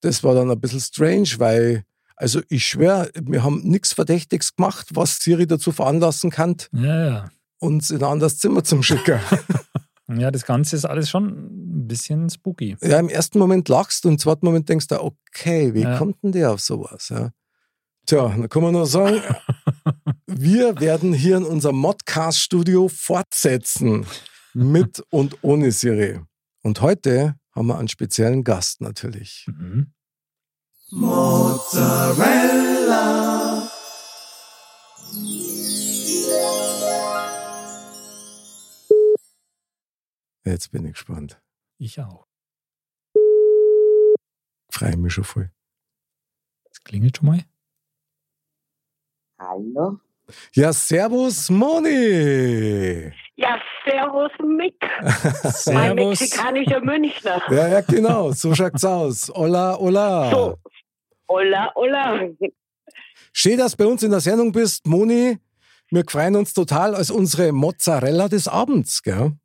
das 0.00 0.24
war 0.24 0.34
dann 0.34 0.50
ein 0.50 0.60
bisschen 0.60 0.80
strange, 0.80 1.28
weil, 1.38 1.84
also 2.16 2.40
ich 2.48 2.66
schwöre, 2.66 3.10
wir 3.14 3.44
haben 3.44 3.60
nichts 3.62 3.92
Verdächtiges 3.92 4.56
gemacht, 4.56 4.88
was 4.94 5.18
Siri 5.20 5.46
dazu 5.46 5.70
veranlassen 5.70 6.30
kann, 6.30 6.56
Ja, 6.72 7.04
ja. 7.06 7.30
uns 7.58 7.90
in 7.90 7.98
ein 7.98 8.04
anderes 8.12 8.38
Zimmer 8.38 8.64
zu 8.64 8.82
schicken. 8.82 9.20
Ja, 10.18 10.30
das 10.30 10.44
Ganze 10.44 10.76
ist 10.76 10.84
alles 10.84 11.08
schon 11.10 11.26
ein 11.28 11.88
bisschen 11.88 12.28
spooky. 12.30 12.76
ja, 12.82 12.98
im 12.98 13.08
ersten 13.08 13.38
Moment 13.38 13.68
lachst 13.68 14.04
und 14.06 14.12
im 14.12 14.18
zweiten 14.18 14.44
Moment 14.46 14.68
denkst 14.68 14.88
du, 14.88 15.00
okay, 15.02 15.74
wie 15.74 15.82
Ja. 15.82 15.98
kommt 15.98 16.22
denn 16.22 16.32
der 16.32 16.52
auf 16.52 16.60
sowas? 16.60 17.08
Ja? 17.08 17.30
Tja, 18.06 18.28
dann 18.28 18.48
kann 18.48 18.62
man 18.62 18.72
nur 18.72 18.86
sagen, 18.86 19.20
wir 20.26 20.80
werden 20.80 21.12
hier 21.12 21.36
in 21.36 21.44
unserem 21.44 21.76
Modcast-Studio 21.76 22.88
fortsetzen 22.88 24.06
mit 24.54 25.02
und 25.10 25.38
ohne 25.42 25.72
Siri. 25.72 26.20
Und 26.62 26.80
heute 26.80 27.36
haben 27.54 27.66
wir 27.68 27.78
einen 27.78 27.88
speziellen 27.88 28.44
Gast 28.44 28.80
natürlich. 28.80 29.46
Mhm. 29.48 29.92
Jetzt 40.44 40.72
bin 40.72 40.84
ich 40.86 40.94
gespannt. 40.94 41.40
Ich 41.78 42.00
auch. 42.00 42.26
Freue 44.70 44.96
mich 44.96 45.12
schon 45.12 45.24
voll. 45.24 45.50
Das 46.64 46.82
klingelt 46.82 47.18
schon 47.18 47.26
mal. 47.26 47.44
Hallo? 49.38 49.98
Ja, 50.54 50.72
servus 50.72 51.50
Moni! 51.50 53.12
Ja, 53.36 53.60
servus 53.84 54.30
Mick. 54.40 54.76
Mein 55.72 55.94
mexikanischer 55.94 56.80
Münchner. 56.80 57.42
Ja, 57.50 57.68
ja, 57.68 57.80
genau, 57.80 58.32
so 58.32 58.54
schaut's 58.54 58.84
aus. 58.84 59.30
Hola, 59.34 59.76
hola. 59.78 60.30
So. 60.30 60.58
Hola, 61.28 61.72
hola. 61.74 62.28
Schön, 63.32 63.58
dass 63.58 63.72
du 63.72 63.84
bei 63.84 63.90
uns 63.90 64.02
in 64.02 64.10
der 64.10 64.20
Sendung 64.20 64.52
bist, 64.52 64.86
Moni. 64.86 65.38
Wir 65.90 66.04
freuen 66.08 66.36
uns 66.36 66.54
total 66.54 66.94
als 66.94 67.10
unsere 67.10 67.52
Mozzarella 67.52 68.28
des 68.28 68.48
Abends, 68.48 69.02
gell? 69.02 69.36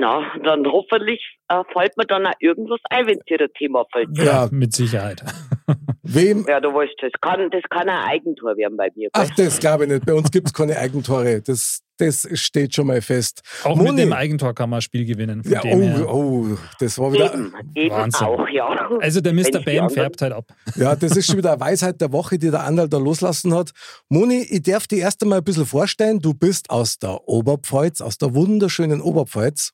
Na, 0.00 0.22
dann 0.42 0.66
hoffentlich 0.66 1.20
äh, 1.48 1.62
fällt 1.72 1.96
mir 1.98 2.06
dann 2.06 2.26
auch 2.26 2.32
irgendwas 2.40 2.80
ein, 2.88 3.06
wenn 3.06 3.18
dir 3.28 3.36
das 3.36 3.50
Thema 3.58 3.84
fällt. 3.92 4.16
Ja. 4.16 4.48
Mit 4.50 4.72
Sicherheit. 4.72 5.22
Wem? 6.02 6.46
Ja, 6.48 6.58
du 6.60 6.72
weißt, 6.72 6.94
das 7.02 7.12
kann, 7.20 7.50
das 7.50 7.62
kann 7.68 7.88
ein 7.88 8.08
Eigentor 8.08 8.56
werden 8.56 8.76
bei 8.78 8.88
mir. 8.96 9.10
Ach, 9.12 9.28
das 9.36 9.58
glaube 9.58 9.84
ich 9.84 9.90
nicht. 9.90 10.06
Bei 10.06 10.14
uns 10.14 10.30
gibt's 10.30 10.54
keine 10.54 10.76
Eigentore. 10.78 11.42
Das, 11.42 11.82
das 11.98 12.26
steht 12.32 12.74
schon 12.74 12.86
mal 12.86 13.02
fest. 13.02 13.42
Auch 13.62 13.76
Moni. 13.76 13.90
mit 13.90 13.98
dem 14.00 14.12
Eigentor 14.14 14.54
kann 14.54 14.70
man 14.70 14.78
ein 14.78 14.82
Spiel 14.82 15.04
gewinnen. 15.04 15.42
Ja, 15.44 15.60
oh, 15.64 16.06
oh, 16.08 16.58
das 16.80 16.98
war 16.98 17.12
wieder. 17.12 17.34
Eben, 17.34 17.52
eben 17.74 17.94
Wahnsinn. 17.94 18.26
auch, 18.26 18.48
ja. 18.48 18.88
Also 19.00 19.20
der 19.20 19.34
Mr. 19.34 19.62
Bam 19.64 19.90
färbt 19.90 20.22
halt 20.22 20.32
ab. 20.32 20.46
Ja, 20.76 20.96
das 20.96 21.16
ist 21.16 21.26
schon 21.26 21.36
wieder 21.36 21.52
eine 21.52 21.60
Weisheit 21.60 22.00
der 22.00 22.12
Woche, 22.12 22.38
die 22.38 22.50
der 22.50 22.64
Anderl 22.64 22.88
da 22.88 22.96
loslassen 22.96 23.54
hat. 23.54 23.72
Moni, 24.08 24.46
ich 24.48 24.62
darf 24.62 24.86
dir 24.86 24.98
erst 24.98 25.22
einmal 25.22 25.38
ein 25.38 25.44
bisschen 25.44 25.66
vorstellen, 25.66 26.20
du 26.20 26.32
bist 26.32 26.70
aus 26.70 26.98
der 26.98 27.28
Oberpfalz, 27.28 28.00
aus 28.00 28.16
der 28.18 28.34
wunderschönen 28.34 29.00
Oberpfalz. 29.00 29.72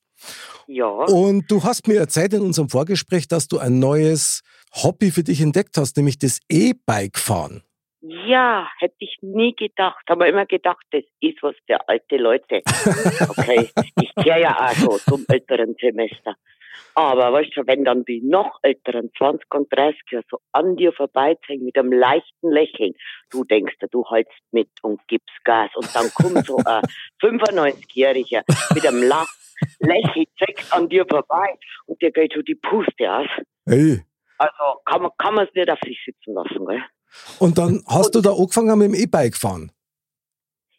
Ja, 0.66 0.86
Und 0.86 1.50
du 1.50 1.62
hast 1.62 1.86
mir 1.88 1.98
erzählt 1.98 2.32
in 2.32 2.40
unserem 2.42 2.68
Vorgespräch, 2.68 3.28
dass 3.28 3.48
du 3.48 3.58
ein 3.58 3.78
neues 3.78 4.42
Hobby 4.82 5.10
für 5.10 5.22
dich 5.22 5.40
entdeckt 5.40 5.76
hast, 5.76 5.96
nämlich 5.96 6.18
das 6.18 6.40
E-Bike 6.50 7.18
fahren. 7.18 7.62
ja, 8.00 8.68
hätte 8.78 8.94
ich 8.98 9.16
nie 9.20 9.54
gedacht. 9.54 10.04
Habe 10.08 10.28
immer 10.28 10.46
gedacht, 10.46 10.84
das 10.92 11.02
ist 11.20 11.42
was 11.42 11.54
für 11.66 11.88
alte 11.88 12.16
Leute. 12.16 12.62
Okay, 13.28 13.70
ich 14.00 14.14
kehre 14.22 14.40
ja 14.40 14.56
auch 14.68 14.74
so 14.74 14.98
zum 14.98 15.24
älteren 15.28 15.74
Semester. 15.80 16.34
Aber 16.94 17.32
weißt 17.32 17.56
du, 17.56 17.66
wenn 17.66 17.84
dann 17.84 18.04
die 18.04 18.20
noch 18.22 18.58
älteren 18.62 19.10
20 19.18 19.46
und 19.54 19.70
30er 19.72 20.22
so 20.30 20.38
an 20.52 20.76
dir 20.76 20.92
vorbeiziehen 20.92 21.64
mit 21.64 21.76
einem 21.78 21.92
leichten 21.92 22.50
Lächeln, 22.50 22.92
du 23.30 23.44
denkst, 23.44 23.74
du 23.90 24.04
hältst 24.10 24.32
mit 24.50 24.68
und 24.82 25.00
gibst 25.08 25.34
Gas 25.44 25.70
und 25.74 25.94
dann 25.94 26.10
kommt 26.14 26.46
so 26.46 26.56
ein 26.64 26.82
95-Jähriger 27.22 28.42
mit 28.74 28.86
einem 28.86 29.02
Lach, 29.02 29.28
Lächeln, 29.80 30.26
zeckt 30.38 30.72
an 30.72 30.88
dir 30.88 31.04
vorbei 31.08 31.58
und 31.86 32.00
dir 32.00 32.10
geht 32.10 32.32
so 32.34 32.42
die 32.42 32.54
Puste 32.54 33.10
aus. 33.12 33.28
Hey. 33.66 34.04
Also 34.38 34.80
kann 34.84 35.02
man, 35.02 35.10
kann 35.18 35.38
es 35.38 35.48
nicht 35.54 35.70
auf 35.70 35.78
sich 35.84 35.98
sitzen 36.04 36.34
lassen, 36.34 36.66
gell? 36.66 36.82
Und 37.38 37.56
dann 37.56 37.82
hast 37.86 38.14
du 38.14 38.20
da 38.20 38.32
angefangen 38.32 38.78
mit 38.78 38.88
dem 38.88 38.94
E-Bike 38.94 39.36
fahren. 39.36 39.72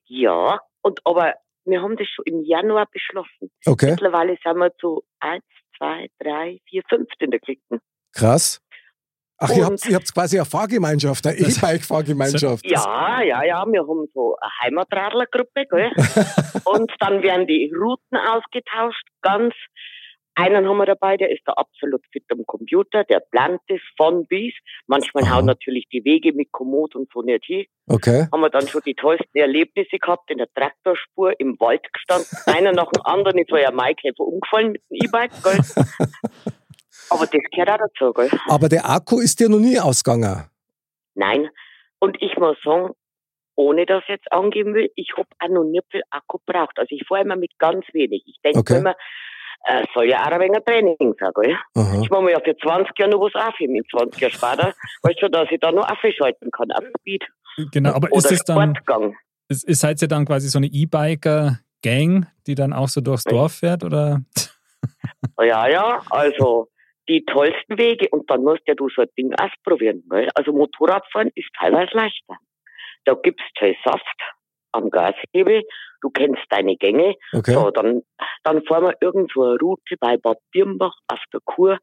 Ja, 0.06 0.60
und 0.82 1.00
aber 1.06 1.34
wir 1.66 1.82
haben 1.82 1.98
das 1.98 2.08
schon 2.08 2.26
im 2.26 2.44
Januar 2.44 2.86
beschlossen. 2.92 3.52
Okay, 3.66 3.92
Mittlerweile 3.92 4.38
sind 4.44 4.58
wir 4.58 4.76
zu 4.78 5.04
eins, 5.20 5.44
zwei, 5.78 6.08
drei, 6.20 6.60
vier, 6.70 6.84
fünf 6.88 7.10
in 7.20 7.32
der 7.32 7.40
Klicken. 7.40 7.80
krass. 8.14 8.62
Ach, 9.40 9.56
ihr 9.56 9.66
habt, 9.66 9.86
ihr 9.88 9.96
habt 9.96 10.14
quasi 10.14 10.38
eine 10.38 10.46
Fahrgemeinschaft, 10.46 11.28
eine 11.28 11.38
E-Bike-Fahrgemeinschaft. 11.38 12.66
Ja, 12.70 13.22
ja, 13.22 13.44
ja, 13.44 13.66
wir 13.68 13.82
haben 13.82 14.08
so 14.14 14.36
eine 14.42 14.52
Heimatradlergruppe, 14.64 15.66
gell? 15.70 15.92
und 16.66 16.92
dann 17.00 17.22
werden 17.22 17.46
die 17.46 17.72
Routen 17.72 18.18
ausgetauscht, 18.18 19.06
ganz. 19.22 19.54
Einen 20.34 20.68
haben 20.68 20.78
wir 20.78 20.86
dabei, 20.86 21.18
der 21.18 21.32
ist 21.32 21.42
da 21.46 21.54
absolut 21.54 22.02
fit 22.12 22.24
am 22.32 22.46
Computer, 22.46 23.04
der 23.04 23.22
plant 23.32 23.60
es 23.70 23.82
von 23.96 24.28
bis. 24.28 24.54
Manchmal 24.86 25.24
Aha. 25.24 25.36
hauen 25.38 25.46
natürlich 25.46 25.86
die 25.92 26.06
Wege 26.06 26.32
mit 26.34 26.52
Komoot 26.52 26.96
und 26.96 27.10
so 27.12 27.24
nicht 27.24 27.46
hin. 27.46 27.66
Okay. 27.88 28.28
haben 28.32 28.42
wir 28.42 28.52
dann 28.52 28.68
schon 28.68 28.82
die 28.86 28.94
tollsten 28.94 29.36
Erlebnisse 29.36 29.98
gehabt, 29.98 30.30
in 30.30 30.38
der 30.38 30.48
Traktorspur 30.54 31.40
im 31.40 31.60
Wald 31.60 31.82
gestanden. 31.92 32.28
Einer 32.46 32.72
nach 32.72 32.92
dem 32.92 33.04
anderen 33.04 33.40
ist 33.40 33.50
so 33.50 33.58
ja 33.58 33.72
Maikäfer 33.72 34.20
umgefallen 34.20 34.74
mit 34.74 34.84
dem 34.92 35.08
E-Bike, 35.08 35.32
gell? 35.44 35.58
Aber 37.10 37.26
das 37.26 37.42
gehört 37.52 37.70
auch 37.70 37.78
dazu, 37.78 38.14
gell? 38.14 38.30
Aber 38.48 38.70
der 38.70 38.90
Akku 38.90 39.20
ist 39.20 39.40
dir 39.40 39.50
noch 39.50 39.60
nie 39.60 39.80
ausgegangen. 39.80 40.46
Nein. 41.16 41.50
Und 42.00 42.18
ich 42.22 42.36
muss 42.38 42.58
sagen, 42.64 42.92
ohne 43.56 43.86
dass 43.86 44.04
ich 44.04 44.10
jetzt 44.10 44.32
angeben 44.32 44.74
will, 44.76 44.92
ich 44.96 45.12
hab 45.18 45.26
auch 45.40 45.50
noch 45.50 45.64
nie 45.64 45.82
viel 45.90 46.04
Akku 46.12 46.38
braucht. 46.46 46.78
Also 46.78 46.90
ich 46.96 47.08
fahre 47.08 47.22
immer 47.24 47.36
mit 47.36 47.58
ganz 47.58 47.86
wenig. 47.94 48.24
Ich 48.28 48.38
denke 48.44 48.60
Okay. 48.60 48.78
immer, 48.80 48.96
äh, 49.66 49.84
soll 49.96 50.08
ja 50.10 50.22
auch 50.22 50.28
ein 50.32 50.40
wenig 50.42 50.60
Training 50.66 50.96
sein, 51.20 51.32
gell? 51.36 51.58
Aha. 51.76 52.02
Ich 52.04 52.10
mache 52.12 52.22
mir 52.22 52.32
ja 52.32 52.40
für 52.44 52.56
20 52.56 52.98
Jahre 53.00 53.12
noch 53.12 53.22
was 53.22 53.34
aufheben, 53.50 53.76
in 53.76 53.84
20 53.90 54.22
Jahren 54.22 54.32
später. 54.34 54.74
Weißt 55.02 55.22
du, 55.22 55.30
dass 55.30 55.48
ich 55.50 55.60
da 55.60 55.72
noch 55.72 55.90
aufschalten 55.90 56.52
kann, 56.52 56.72
auf 56.72 56.84
Speed. 57.00 57.24
Genau, 57.72 57.94
aber 57.94 58.08
ist 58.12 58.26
Oder 58.26 58.34
es 58.36 58.44
dann, 58.44 58.76
Sportgang. 58.76 59.16
ist, 59.48 59.64
ist 59.64 59.80
seid 59.80 60.00
ihr 60.04 60.08
dann 60.08 60.26
quasi 60.26 60.48
so 60.50 60.60
eine 60.60 60.68
E-Biker-Gang, 60.68 62.28
die 62.46 62.54
dann 62.56 62.74
auch 62.74 62.88
so 62.90 63.02
durchs 63.02 63.24
Dorf 63.24 63.54
fährt? 63.56 63.84
Oder? 63.84 64.22
Ja, 65.42 65.68
ja, 65.68 66.02
also 66.12 66.68
die 67.10 67.24
tollsten 67.26 67.78
Wege 67.78 68.08
und 68.12 68.30
dann 68.30 68.44
musst 68.44 68.62
ja 68.68 68.76
du 68.76 68.90
so 68.90 69.02
ein 69.02 69.10
Ding 69.18 69.34
ausprobieren. 69.36 70.04
Gell? 70.10 70.30
Also 70.36 70.52
Motorradfahren 70.52 71.32
ist 71.36 71.50
teilweise 71.58 71.96
leichter. 71.96 72.38
Da 73.06 73.14
gibt's 73.16 73.44
kein 73.58 73.76
Saft 73.84 74.20
am 74.74 74.90
Gashebel, 74.90 75.64
du 76.02 76.10
kennst 76.10 76.44
deine 76.50 76.76
Gänge. 76.76 77.16
Okay. 77.34 77.54
So, 77.54 77.72
dann, 77.72 78.04
dann 78.44 78.64
fahren 78.66 78.86
wir 78.86 78.96
irgendwo 79.02 79.44
eine 79.44 79.58
Route 79.58 79.96
bei 80.00 80.18
Bad 80.18 80.38
Birnbach 80.52 80.96
auf 81.08 81.22
der 81.34 81.40
Kur. 81.46 81.80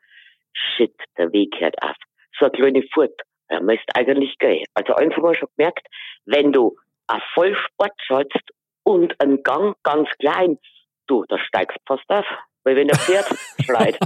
Shit, 0.52 0.94
der 1.16 1.32
Weg 1.32 1.54
hört 1.58 1.82
auf. 1.82 1.96
So 2.38 2.46
eine 2.46 2.52
kleine 2.52 2.82
Furt. 2.92 3.20
Ja, 3.50 3.60
man 3.60 3.76
ist 3.76 3.88
eigentlich 3.94 4.38
geil. 4.38 4.64
Also 4.74 4.94
eins 4.94 5.14
haben 5.14 5.22
wir 5.22 5.34
schon 5.34 5.48
gemerkt, 5.56 5.86
wenn 6.24 6.52
du 6.52 6.76
auf 7.06 7.22
Vollsport 7.34 7.92
schaltest 8.06 8.50
und 8.84 9.20
einen 9.20 9.42
Gang 9.42 9.76
ganz 9.82 10.08
klein, 10.18 10.58
du, 11.06 11.24
da 11.28 11.38
steigst 11.38 11.78
du 11.78 11.96
fast 11.96 12.08
auf. 12.08 12.26
Weil 12.64 12.76
wenn 12.76 12.88
der 12.88 12.98
Pferd 12.98 13.26
schreit. 13.64 13.98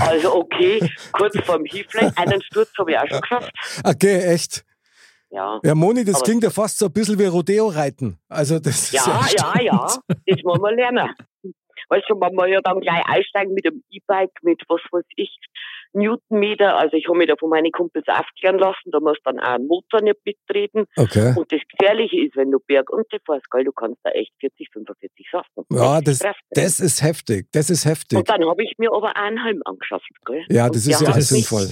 Also 0.00 0.34
okay, 0.36 0.88
kurz 1.12 1.36
vorm 1.44 1.64
Hieflein, 1.64 2.12
einen 2.16 2.42
Sturz 2.42 2.70
habe 2.78 2.92
ich 2.92 2.98
auch 2.98 3.08
schon 3.08 3.20
geschafft. 3.20 3.50
Okay, 3.84 4.18
echt. 4.32 4.64
Ja. 5.30 5.58
Ja, 5.64 5.74
Moni, 5.74 6.04
das 6.04 6.16
Aber- 6.16 6.24
klingt 6.24 6.44
ja 6.44 6.50
fast 6.50 6.78
so 6.78 6.86
ein 6.86 6.92
bisschen 6.92 7.18
wie 7.18 7.24
Rodeo-Reiten. 7.26 8.18
Also 8.28 8.58
das 8.58 8.92
Ja, 8.92 9.26
ja, 9.36 9.60
ja, 9.60 9.86
das 10.26 10.42
muss 10.44 10.58
man 10.60 10.76
lernen. 10.76 11.10
Weißt 11.88 12.04
du, 12.08 12.14
wenn 12.20 12.34
wir 12.34 12.48
ja 12.48 12.60
dann 12.62 12.80
gleich 12.80 13.04
einsteigen 13.06 13.54
mit 13.54 13.64
dem 13.64 13.82
E-Bike, 13.90 14.32
mit 14.42 14.60
was 14.68 14.80
weiß 14.90 15.04
ich, 15.16 15.30
Newtonmeter, 15.92 16.76
also 16.76 16.96
ich 16.96 17.06
habe 17.08 17.18
mich 17.18 17.28
da 17.28 17.36
von 17.36 17.48
meinen 17.50 17.70
Kumpels 17.72 18.06
aufklären 18.08 18.58
lassen, 18.58 18.90
da 18.90 19.00
muss 19.00 19.16
dann 19.24 19.38
auch 19.40 19.54
ein 19.54 19.66
Motor 19.66 20.02
nicht 20.02 20.18
mittreten. 20.24 20.84
Okay. 20.96 21.34
Und 21.36 21.50
das 21.52 21.60
Gefährliche 21.70 22.20
ist, 22.20 22.36
wenn 22.36 22.50
du 22.50 22.58
bergunter 22.66 23.18
fährst, 23.24 23.50
gell, 23.50 23.64
du 23.64 23.72
kannst 23.72 23.98
da 24.02 24.10
echt 24.10 24.32
40, 24.40 24.68
45 24.72 25.28
schaffen. 25.28 25.64
Ja, 25.70 26.00
das, 26.00 26.18
60 26.18 26.20
Kräfte. 26.20 26.42
das 26.50 26.80
ist 26.80 27.02
heftig. 27.02 27.46
Das 27.52 27.70
ist 27.70 27.84
heftig. 27.86 28.18
Und 28.18 28.28
dann 28.28 28.44
habe 28.44 28.62
ich 28.64 28.74
mir 28.78 28.90
aber 28.92 29.10
auch 29.10 29.14
einen 29.14 29.42
Helm 29.42 29.62
angeschafft, 29.64 30.08
gell. 30.24 30.44
Ja, 30.48 30.66
Und 30.66 30.74
das 30.74 30.84
der 30.84 30.94
ist 30.94 31.00
ja 31.00 31.06
Das 31.06 31.16
mich- 31.16 31.46
sinnvoll. 31.48 31.68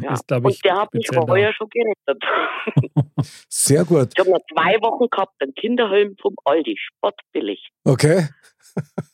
Ja. 0.00 0.14
glaub 0.26 0.40
ich, 0.48 0.56
Und 0.56 0.64
der 0.64 0.76
hat 0.76 0.94
mich 0.94 1.06
da. 1.06 1.20
vorher 1.20 1.52
schon 1.52 1.68
gerettet. 1.68 2.24
Sehr 3.50 3.84
gut. 3.84 4.08
Ich 4.14 4.18
habe 4.20 4.30
noch 4.30 4.40
zwei 4.52 4.76
Wochen 4.80 5.08
gehabt, 5.10 5.34
einen 5.40 5.54
Kinderhelm 5.54 6.16
vom 6.20 6.34
Aldi, 6.44 6.76
spottbillig. 6.78 7.68
Okay. 7.84 8.28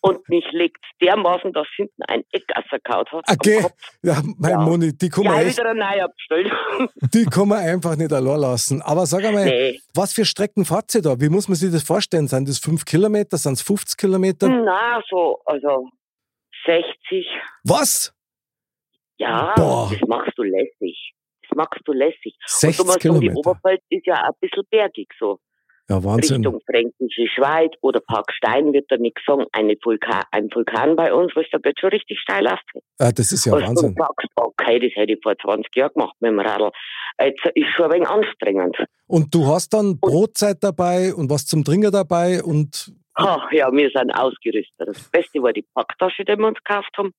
Und 0.00 0.28
mich 0.28 0.44
legt 0.52 0.84
dermaßen, 1.00 1.52
dass 1.52 1.66
hinten 1.76 2.02
ein 2.08 2.22
Eck 2.32 2.44
ausgekaut 2.54 3.10
hat. 3.12 3.28
am 3.28 3.34
Okay. 3.34 3.66
Ja, 4.02 4.22
mein 4.38 4.52
Ja. 4.52 4.60
Moni, 4.60 4.96
die 4.96 5.08
kann, 5.08 5.24
man 5.24 5.34
Ja, 5.34 5.42
echt, 5.42 5.58
wieder 5.58 6.08
bestellt. 6.08 6.52
die 7.14 7.24
kann 7.24 7.48
man 7.48 7.58
einfach 7.58 7.96
nicht 7.96 8.12
allein 8.12 8.40
lassen. 8.40 8.82
Aber 8.82 9.06
sag 9.06 9.24
einmal, 9.24 9.44
nee. 9.46 9.80
was 9.94 10.12
für 10.12 10.24
Strecken 10.24 10.64
fahrt 10.64 10.94
ihr 10.94 11.02
da? 11.02 11.20
Wie 11.20 11.28
muss 11.28 11.48
man 11.48 11.56
sich 11.56 11.72
das 11.72 11.82
vorstellen? 11.82 12.28
Sind 12.28 12.48
das 12.48 12.58
5 12.58 12.84
Kilometer? 12.84 13.36
Sind 13.36 13.54
es 13.54 13.62
50 13.62 13.96
Kilometer? 13.96 14.48
Na, 14.48 15.00
so, 15.10 15.40
also 15.44 15.88
60. 16.66 17.26
Was? 17.64 18.12
Ja, 19.18 19.54
Boah. 19.56 19.90
das 19.90 20.08
machst 20.08 20.36
du 20.36 20.42
lässig. 20.42 21.14
Das 21.48 21.56
machst 21.56 21.80
du 21.84 21.92
lässig. 21.92 22.36
60 22.46 22.68
und 22.68 22.78
du 22.78 22.84
musst 22.84 23.02
sagen, 23.02 23.14
die 23.20 23.26
Kilometer. 23.28 23.50
Oberpfalz 23.50 23.82
ist 23.88 24.06
ja 24.06 24.14
ein 24.22 24.32
bisschen 24.40 24.64
bergig, 24.70 25.08
so 25.18 25.38
Ja, 25.88 26.02
Wahnsinn. 26.02 26.44
Richtung 26.44 26.60
Fränkische 26.68 27.26
Schweiz 27.32 27.72
oder 27.80 28.00
Parkstein 28.00 28.72
wird 28.72 28.90
da 28.90 28.96
nichts 28.96 29.22
sagen. 29.24 29.44
Eine 29.52 29.76
Vulkan, 29.82 30.24
ein 30.32 30.48
Vulkan 30.52 30.96
bei 30.96 31.12
uns, 31.14 31.32
was 31.36 31.46
da 31.52 31.58
geht 31.58 31.78
schon 31.78 31.90
richtig 31.90 32.18
steil 32.20 32.46
auf. 32.48 32.58
Ah, 32.98 33.12
das 33.12 33.30
ist 33.30 33.44
ja 33.44 33.52
Was 33.52 33.62
Wahnsinn. 33.62 33.94
du 33.94 34.02
sagst, 34.02 34.26
okay, 34.34 34.80
das 34.80 34.90
hätte 34.96 35.12
ich 35.12 35.20
vor 35.22 35.34
20 35.40 35.74
Jahren 35.76 35.92
gemacht 35.94 36.16
mit 36.20 36.30
dem 36.32 36.40
Radl. 36.40 36.70
Jetzt 37.20 37.40
ist 37.54 37.66
schon 37.76 37.84
ein 37.86 37.92
wenig 37.92 38.08
anstrengend. 38.08 38.76
Und 39.06 39.32
du 39.32 39.46
hast 39.46 39.70
dann 39.74 39.98
Brotzeit 40.00 40.56
dabei 40.62 41.14
und 41.14 41.30
was 41.30 41.46
zum 41.46 41.62
Trinken 41.64 41.92
dabei 41.92 42.42
und 42.42 42.92
Ha, 43.18 43.48
ja, 43.50 43.72
wir 43.72 43.88
sind 43.94 44.10
ausgerüstet. 44.10 44.88
Das 44.88 45.02
Beste 45.10 45.40
war 45.42 45.52
die 45.54 45.64
Packtasche, 45.74 46.24
die 46.24 46.36
wir 46.36 46.46
uns 46.48 46.58
gekauft 46.62 46.90
haben. 46.98 47.12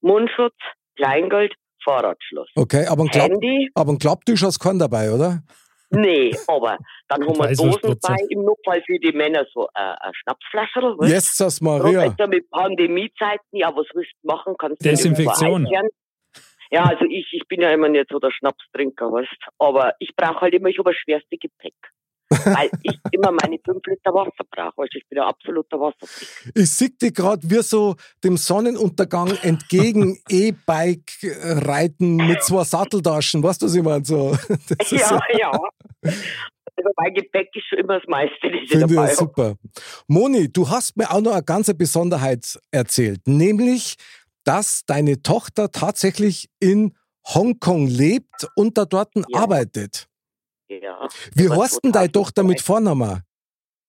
Mundschutz, 0.00 0.56
Kleingeld, 0.96 1.54
Fahrradschloss. 1.84 2.48
okay, 2.56 2.86
aber 2.86 3.04
ein, 3.04 3.08
Klapp, 3.10 3.30
Handy? 3.30 3.68
aber 3.74 3.92
ein 3.92 3.98
Klapptisch 3.98 4.42
hast 4.42 4.58
du 4.62 4.68
keinen 4.68 4.78
dabei, 4.80 5.12
oder? 5.12 5.42
Nee, 5.96 6.36
aber 6.46 6.78
dann 7.08 7.26
haben 7.26 7.38
wir 7.38 7.48
Dosen 7.54 7.98
bei, 8.00 8.16
im 8.30 8.44
Notfall 8.44 8.82
für 8.82 8.98
die 8.98 9.12
Männer 9.12 9.46
so 9.52 9.66
äh, 9.74 9.94
ein 10.00 10.12
Schnapsflascherl. 10.14 10.98
weißt? 10.98 11.12
Jesus 11.12 11.60
Und 11.60 11.66
Maria. 11.66 12.04
jetzt 12.04 12.28
mit 12.28 12.50
Pandemiezeiten, 12.50 13.46
ja, 13.52 13.74
was 13.74 13.86
willst 13.94 14.12
du 14.22 14.26
machen? 14.26 14.54
Kannst 14.58 14.84
Desinfektion. 14.84 15.66
Ja, 16.70 16.84
also 16.84 17.04
ich, 17.04 17.28
ich 17.32 17.46
bin 17.48 17.60
ja 17.60 17.70
immer 17.70 17.88
nicht 17.88 18.06
so 18.10 18.18
der 18.18 18.32
Schnapstrinker, 18.32 19.12
weißt 19.12 19.30
Aber 19.58 19.94
ich 20.00 20.14
brauche 20.16 20.40
halt 20.40 20.54
immer, 20.54 20.68
ich 20.68 20.78
habe 20.78 20.90
das 20.90 20.98
schwerste 20.98 21.36
Gepäck. 21.36 21.74
Weil 22.28 22.70
ich 22.82 22.98
immer 23.12 23.30
meine 23.30 23.58
5 23.64 23.80
Liter 23.86 24.12
Wasser 24.12 24.44
brauche. 24.50 24.72
Also 24.82 24.96
ich 24.96 25.06
bin 25.08 25.18
ein 25.20 25.28
absoluter 25.28 25.78
Wassertrinker. 25.78 26.52
Ich 26.60 26.70
sehe 26.70 26.90
dich 26.90 27.14
gerade 27.14 27.40
wie 27.48 27.62
so 27.62 27.94
dem 28.24 28.36
Sonnenuntergang 28.36 29.36
entgegen 29.42 30.18
E-Bike 30.28 31.12
reiten 31.42 32.16
mit 32.16 32.42
zwei 32.42 32.64
Satteltaschen. 32.64 33.42
Weißt 33.42 33.62
du, 33.62 33.66
was 33.66 33.74
ich 33.74 33.82
meine? 33.82 34.04
So, 34.04 34.36
Ja, 34.90 35.20
ja. 35.38 35.50
Also 36.78 36.90
mein 36.96 37.14
Gepäck 37.14 37.48
ist 37.54 37.64
schon 37.68 37.78
immer 37.78 37.98
das 38.00 38.08
meiste, 38.08 38.36
das 38.50 38.60
ich 38.64 38.70
Finde 38.70 38.86
dabei 38.86 39.04
ich 39.12 39.18
habe. 39.18 39.28
super. 39.28 39.54
Moni, 40.08 40.52
du 40.52 40.68
hast 40.68 40.96
mir 40.96 41.10
auch 41.10 41.20
noch 41.20 41.32
eine 41.32 41.42
ganze 41.42 41.74
Besonderheit 41.74 42.58
erzählt, 42.70 43.20
nämlich, 43.26 43.94
dass 44.44 44.82
deine 44.84 45.22
Tochter 45.22 45.70
tatsächlich 45.70 46.50
in 46.60 46.94
Hongkong 47.34 47.86
lebt 47.86 48.46
und 48.56 48.76
da 48.78 48.84
dort 48.84 49.10
Ja. 49.16 49.22
arbeitet. 49.40 50.06
Ja. 50.68 51.08
Wie 51.34 51.48
heißt 51.48 51.84
denn 51.84 51.92
deine 51.92 52.10
Tochter 52.10 52.42
mit 52.42 52.58
2002? 52.58 52.64
Vornamen? 52.64 53.22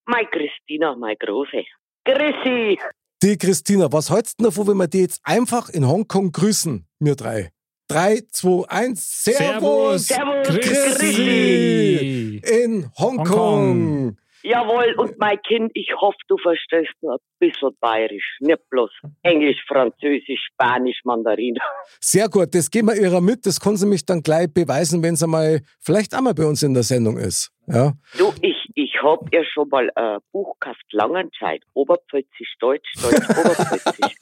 Meine 0.05 0.27
Christina, 0.29 0.95
meine 0.95 1.17
Große. 1.17 1.63
Chrissy! 2.05 2.79
Die 3.23 3.37
Christina, 3.37 3.91
was 3.91 4.09
hältst 4.11 4.39
du 4.39 4.45
davon, 4.45 4.67
wenn 4.67 4.77
wir 4.77 4.87
die 4.87 5.01
jetzt 5.01 5.19
einfach 5.23 5.69
in 5.69 5.87
Hongkong 5.87 6.31
grüßen, 6.31 6.87
wir 6.99 7.15
drei? 7.15 7.51
Drei, 7.89 8.21
zwei, 8.31 8.67
eins, 8.69 9.23
Servus! 9.23 10.07
Servus, 10.07 10.59
Chrissy! 10.59 12.41
In 12.45 12.91
Hongkong. 12.97 13.25
Hongkong. 13.27 14.17
Jawohl, 14.49 14.93
und 14.97 15.17
mein 15.19 15.37
Kind, 15.41 15.71
ich 15.73 15.93
hoffe, 15.99 16.17
du 16.29 16.37
verstehst 16.37 16.93
nur 17.01 17.15
ein 17.15 17.19
bisschen 17.39 17.71
bayerisch. 17.81 18.37
Nicht 18.39 18.61
bloß 18.69 18.89
Englisch, 19.23 19.57
Französisch, 19.67 20.39
Spanisch, 20.53 21.01
Mandarin. 21.03 21.55
Sehr 21.99 22.29
gut, 22.29 22.55
das 22.55 22.71
geben 22.71 22.87
wir 22.87 22.95
ihrer 22.95 23.19
mit. 23.19 23.45
Das 23.45 23.59
kann 23.59 23.75
sie 23.75 23.85
mich 23.85 24.05
dann 24.05 24.21
gleich 24.21 24.47
beweisen, 24.53 25.03
wenn 25.03 25.17
sie 25.17 25.27
mal 25.27 25.59
vielleicht 25.81 26.13
einmal 26.13 26.33
bei 26.33 26.45
uns 26.45 26.63
in 26.63 26.73
der 26.73 26.83
Sendung 26.83 27.17
ist. 27.17 27.51
Ja. 27.67 27.91
Du, 28.17 28.33
ich, 28.41 28.56
ich 28.97 29.03
hab 29.03 29.33
ja 29.33 29.43
schon 29.43 29.69
mal 29.69 29.89
ein 29.95 30.17
Buch 30.31 30.55
gekauft, 30.59 30.83
Langenscheid, 30.91 31.61
Oberpfälzisch, 31.73 32.55
Deutsch, 32.59 32.91
Deutsch, 33.01 33.29
Oberpfälzisch. 33.37 34.15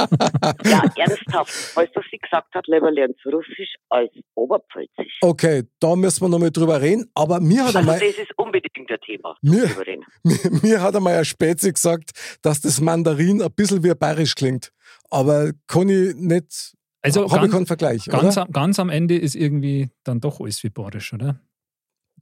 ja, 0.65 0.84
ernsthaft, 0.98 1.77
als 1.77 1.91
du 1.94 2.01
sie 2.12 2.17
gesagt 2.17 2.53
hat, 2.53 2.67
lieber 2.67 2.91
lernst 2.91 3.25
Russisch 3.25 3.75
als 3.89 4.12
Oberpfälzisch. 4.36 5.20
Okay, 5.22 5.63
da 5.79 5.96
müssen 5.96 6.22
wir 6.24 6.29
nochmal 6.29 6.51
drüber 6.51 6.82
reden. 6.82 7.10
Aber 7.13 7.39
mir 7.39 7.60
hat 7.62 7.67
Also 7.75 7.79
einmal, 7.79 8.00
das 8.00 8.17
ist 8.17 8.32
unbedingt 8.38 8.89
ein 8.91 8.98
Thema. 9.05 9.36
Mir- 9.41 9.70
mir, 10.24 10.38
mir 10.62 10.82
hat 10.82 10.96
einmal 10.96 11.15
ein 11.15 11.25
Spätzi 11.25 11.72
gesagt, 11.72 12.12
dass 12.41 12.62
das 12.62 12.82
Mandarin 12.82 13.41
ein 13.41 13.51
bisschen 13.53 13.84
wie 13.84 13.94
bayerisch 13.94 14.36
klingt. 14.36 14.72
Aber 15.10 15.51
kann 15.67 15.89
ich 15.89 16.15
nicht, 16.15 16.74
Also 17.01 17.32
habe 17.32 17.50
keinen 17.50 17.65
Vergleich. 17.65 18.05
ganz, 18.05 18.36
oder? 18.38 18.44
am, 18.48 18.51
ganz 18.51 18.79
am 18.79 18.89
Ende 18.89 19.17
ist 19.17 19.36
irgendwie 19.36 19.89
dann 20.03 20.20
doch 20.20 20.39
alles 20.39 20.63
wie 20.63 20.70
Borisch, 20.70 21.13
oder? 21.13 21.39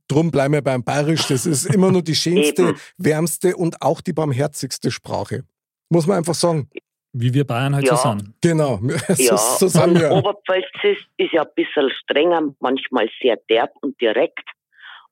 Drum 0.07 0.31
bleiben 0.31 0.53
wir 0.53 0.61
beim 0.61 0.83
Bayerisch. 0.83 1.27
Das 1.27 1.45
ist 1.45 1.65
immer 1.65 1.91
nur 1.91 2.01
die 2.01 2.15
schönste, 2.23 2.75
wärmste 2.97 3.55
und 3.55 3.81
auch 3.81 4.01
die 4.01 4.13
barmherzigste 4.13 4.91
Sprache. 4.91 5.43
Muss 5.89 6.07
man 6.07 6.17
einfach 6.17 6.35
sagen. 6.35 6.69
Wie 7.15 7.31
wir 7.33 7.45
Bayern 7.45 7.75
halt 7.75 7.85
Ja. 7.87 7.95
so 7.95 8.09
sind. 8.09 8.33
Genau. 8.41 8.79
So, 9.09 9.23
Ja, 9.23 9.37
so 9.37 9.67
sind 9.67 9.83
und 9.83 9.99
wir. 9.99 10.11
Oberpfälzisch 10.11 11.07
ist 11.17 11.31
ja 11.31 11.43
ein 11.43 11.49
bisschen 11.55 11.89
strenger, 12.01 12.41
manchmal 12.59 13.07
sehr 13.21 13.37
derb 13.49 13.71
und 13.81 13.99
direkt, 14.01 14.41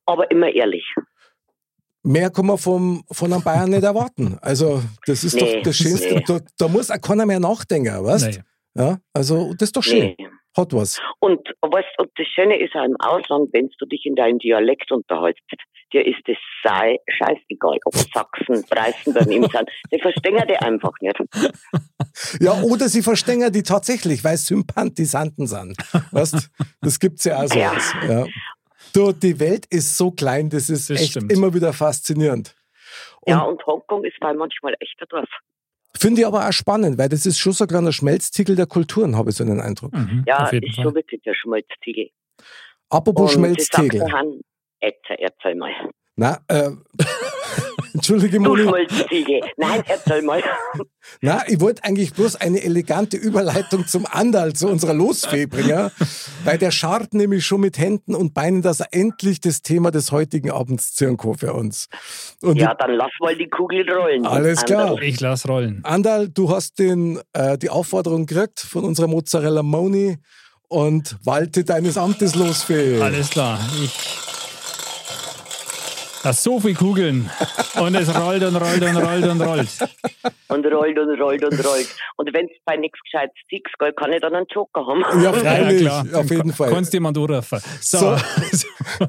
aber 0.07 0.29
immer 0.31 0.49
ehrlich. 0.53 0.83
Mehr 2.03 2.31
kann 2.31 2.47
man 2.47 2.57
vom, 2.57 3.03
von 3.11 3.31
einem 3.31 3.43
Bayern 3.43 3.69
nicht 3.69 3.83
erwarten. 3.83 4.35
Also, 4.41 4.81
das 5.05 5.23
ist 5.23 5.35
Nee, 5.35 5.57
doch 5.57 5.61
das 5.63 5.77
Schönste. 5.77 6.15
nee. 6.15 6.23
Da, 6.25 6.39
da 6.57 6.67
muss 6.67 6.89
auch 6.89 6.99
keiner 6.99 7.27
mehr 7.27 7.39
nachdenken, 7.39 8.03
weißt 8.03 8.25
Nee. 8.27 8.43
Ja, 8.73 8.97
also, 9.13 9.53
das 9.53 9.67
ist 9.69 9.75
doch 9.77 9.83
schön. 9.83 10.15
Nee. 10.17 10.27
Hat 10.57 10.73
was. 10.73 10.99
Und, 11.19 11.47
weißt, 11.61 11.87
und 11.97 12.11
das 12.17 12.27
Schöne 12.27 12.59
ist 12.59 12.75
auch 12.75 12.83
im 12.83 12.97
Ausland, 12.99 13.49
wenn 13.53 13.69
du 13.79 13.85
dich 13.85 14.05
in 14.05 14.15
deinem 14.15 14.37
Dialekt 14.39 14.91
unterhältst, 14.91 15.41
dir 15.93 16.05
ist 16.05 16.27
es 16.27 16.37
sei 16.63 16.97
scheißegal, 17.07 17.77
ob 17.85 17.95
Sachsen, 18.13 18.65
Preußen 18.69 19.13
daneben 19.13 19.47
sind. 19.49 19.69
Die 19.93 19.99
verstehen 19.99 20.43
die 20.49 20.57
einfach 20.57 20.93
nicht. 21.01 21.17
Ja, 22.41 22.61
oder 22.63 22.89
sie 22.89 23.01
verstehen 23.01 23.49
die 23.53 23.63
tatsächlich, 23.63 24.21
weil 24.23 24.33
es 24.35 24.45
Sympathisanten 24.45 25.47
sind. 25.47 25.77
Weißt 26.11 26.49
Das 26.81 26.99
gibt's 26.99 27.23
ja 27.23 27.41
auch 27.41 27.47
so. 27.47 27.57
Ja. 27.57 27.73
was, 27.73 27.93
Ja. 28.09 28.25
Du, 28.93 29.13
die 29.13 29.39
Welt 29.39 29.65
ist 29.67 29.97
so 29.97 30.11
klein, 30.11 30.49
das 30.49 30.69
ist 30.69 30.89
Das 30.89 30.99
echt 30.99 31.11
stimmt. 31.11 31.31
immer 31.31 31.53
wieder 31.53 31.71
faszinierend. 31.71 32.53
ja, 33.25 33.39
und 33.43 33.65
Hongkong 33.65 34.03
ist 34.03 34.17
weil 34.19 34.35
manchmal 34.35 34.75
echt 34.81 34.95
ein 35.01 35.07
Dorf. 35.09 35.29
Finde 35.97 36.21
ich 36.21 36.27
aber 36.27 36.47
auch 36.47 36.53
spannend, 36.53 36.97
weil 36.97 37.09
das 37.09 37.25
ist 37.25 37.37
schon 37.37 37.53
so 37.53 37.65
ein 37.65 37.67
kleiner 37.67 37.91
Schmelztiegel 37.91 38.55
der 38.55 38.65
Kulturen, 38.65 39.15
habe 39.17 39.29
ich 39.29 39.35
so 39.35 39.43
den 39.43 39.59
Eindruck. 39.59 39.93
Mhm, 39.93 40.23
Ja, 40.25 40.47
ist 40.47 40.75
schon 40.75 40.95
wirklich 40.95 41.21
der 41.23 41.33
Schmelztiegel. 41.33 42.09
Apropos 42.89 43.35
Und 43.35 43.39
Schmelztiegel. 43.39 44.01
Erzähl, 44.79 45.17
erzähl 45.19 45.55
mal. 45.55 45.71
Na, 46.15 46.39
äh, 46.47 46.69
Entschuldige, 47.93 48.37
Du 48.37 48.43
Moni. 48.43 48.65
Nein, 49.57 49.83
erzähl 49.87 50.21
mal. 50.21 50.41
Na, 51.21 51.43
ich 51.47 51.59
wollte 51.59 51.83
eigentlich 51.83 52.13
bloß 52.13 52.35
eine 52.35 52.63
elegante 52.63 53.17
Überleitung 53.17 53.87
zum 53.87 54.05
Andal, 54.05 54.53
zu 54.53 54.67
unserer 54.67 54.93
Losfee 54.93 55.45
bringen, 55.45 55.91
weil 56.43 56.57
der 56.57 56.71
scharrt 56.71 57.13
nämlich 57.13 57.45
schon 57.45 57.61
mit 57.61 57.77
Händen 57.77 58.15
und 58.15 58.33
Beinen, 58.33 58.61
dass 58.61 58.79
er 58.79 58.87
endlich 58.91 59.41
das 59.41 59.61
Thema 59.61 59.91
des 59.91 60.11
heutigen 60.11 60.51
Abends 60.51 60.95
kann 60.95 61.17
für 61.37 61.53
uns. 61.53 61.87
Und 62.41 62.57
Ja, 62.57 62.73
dann 62.75 62.91
lass 62.91 63.11
mal 63.19 63.35
die 63.35 63.49
Kugel 63.49 63.89
rollen. 63.91 64.25
Alles 64.25 64.63
klar. 64.63 65.01
Ich 65.01 65.19
lass 65.19 65.47
rollen. 65.47 65.81
Andal, 65.83 66.29
du 66.29 66.49
hast 66.49 66.79
den, 66.79 67.19
äh, 67.33 67.57
die 67.57 67.69
Aufforderung 67.69 68.25
gekriegt 68.25 68.59
von 68.59 68.83
unserer 68.83 69.07
Mozzarella 69.07 69.63
Moni 69.63 70.17
und 70.67 71.17
walte 71.25 71.63
deines 71.65 71.97
Amtes 71.97 72.35
los, 72.35 72.63
Fee. 72.63 73.01
Alles 73.01 73.29
klar. 73.29 73.59
Ich. 73.83 74.20
Das 76.23 76.43
so 76.43 76.59
viel 76.59 76.75
Kugeln. 76.75 77.29
Und 77.79 77.95
es 77.95 78.13
rollt 78.15 78.43
und 78.43 78.55
rollt 78.55 78.83
und 78.83 78.95
rollt 78.97 79.23
und 79.27 79.41
rollt. 79.41 79.69
Und 80.49 80.65
rollt 80.65 80.99
und 80.99 81.19
rollt 81.21 81.43
und 81.43 81.65
rollt. 81.65 81.95
Und 82.17 82.33
wenn 82.33 82.45
es 82.45 82.57
bei 82.65 82.77
nichts 82.77 82.99
Gescheites 83.03 83.35
siehst, 83.49 83.65
gell, 83.79 83.93
kann 83.93 84.13
ich 84.13 84.21
dann 84.21 84.35
einen 84.35 84.45
Joker 84.53 84.85
haben. 84.85 85.03
Ja, 85.23 85.33
freilich, 85.33 85.81
klar. 85.81 86.05
auf 86.13 86.29
jeden 86.29 86.53
Fall. 86.53 86.69
Kannst 86.71 86.93
jemand 86.93 87.17
anrufen. 87.17 87.59
So. 87.81 88.17
So. 88.51 88.67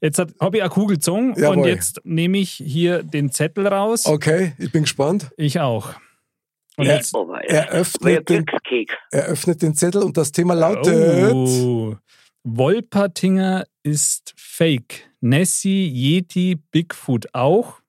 Jetzt 0.00 0.18
habe 0.20 0.56
ich 0.56 0.62
eine 0.62 0.70
Kugel 0.70 0.96
gezogen 0.96 1.30
und 1.32 1.38
Jawohl. 1.40 1.66
jetzt 1.66 2.00
nehme 2.04 2.38
ich 2.38 2.50
hier 2.52 3.02
den 3.02 3.32
Zettel 3.32 3.66
raus. 3.66 4.06
Okay, 4.06 4.52
ich 4.58 4.70
bin 4.70 4.82
gespannt. 4.82 5.30
Ich 5.36 5.58
auch. 5.58 5.94
Und 6.76 6.86
Ja. 6.86 6.94
jetzt. 6.94 7.12
Ja, 7.12 7.20
Er 7.40 7.52
wäre 7.52 7.68
öffnet 7.70 8.28
den, 8.28 8.44
er 9.10 9.24
öffnet 9.24 9.62
den 9.62 9.74
Zettel 9.74 10.04
und 10.04 10.16
das 10.16 10.30
Thema 10.30 10.54
lautet. 10.54 11.32
Oh, 11.34 11.96
Wolpertinger 12.48 13.64
ist 13.82 14.32
fake. 14.36 15.10
Nessie, 15.20 15.88
Yeti, 15.88 16.54
Bigfoot 16.70 17.26
auch. 17.34 17.80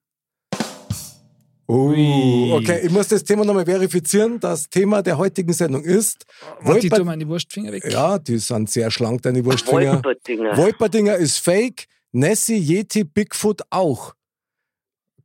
Oh, 1.67 1.89
Ui. 1.89 2.51
okay, 2.53 2.79
ich 2.83 2.89
muss 2.91 3.09
das 3.09 3.23
Thema 3.23 3.45
nochmal 3.45 3.65
verifizieren. 3.65 4.39
Das 4.39 4.67
Thema 4.67 5.03
der 5.03 5.19
heutigen 5.19 5.53
Sendung 5.53 5.83
ist. 5.83 6.25
Warte, 6.61 6.79
ich 6.87 6.91
Wolper- 6.91 6.95
tue 6.95 7.05
meine 7.05 7.27
Wurstfinger 7.27 7.71
weg. 7.71 7.83
ja, 7.91 8.17
die 8.17 8.39
sind 8.39 8.67
sehr 8.71 8.89
schlank, 8.89 9.21
deine 9.21 9.45
Wurstfinger. 9.45 9.95
Wolpertinger. 9.95 10.57
Wolperdinger 10.57 11.15
ist 11.17 11.37
fake, 11.37 11.85
Nessie, 12.13 12.57
Yeti, 12.57 13.03
Bigfoot 13.03 13.61
auch. 13.69 14.15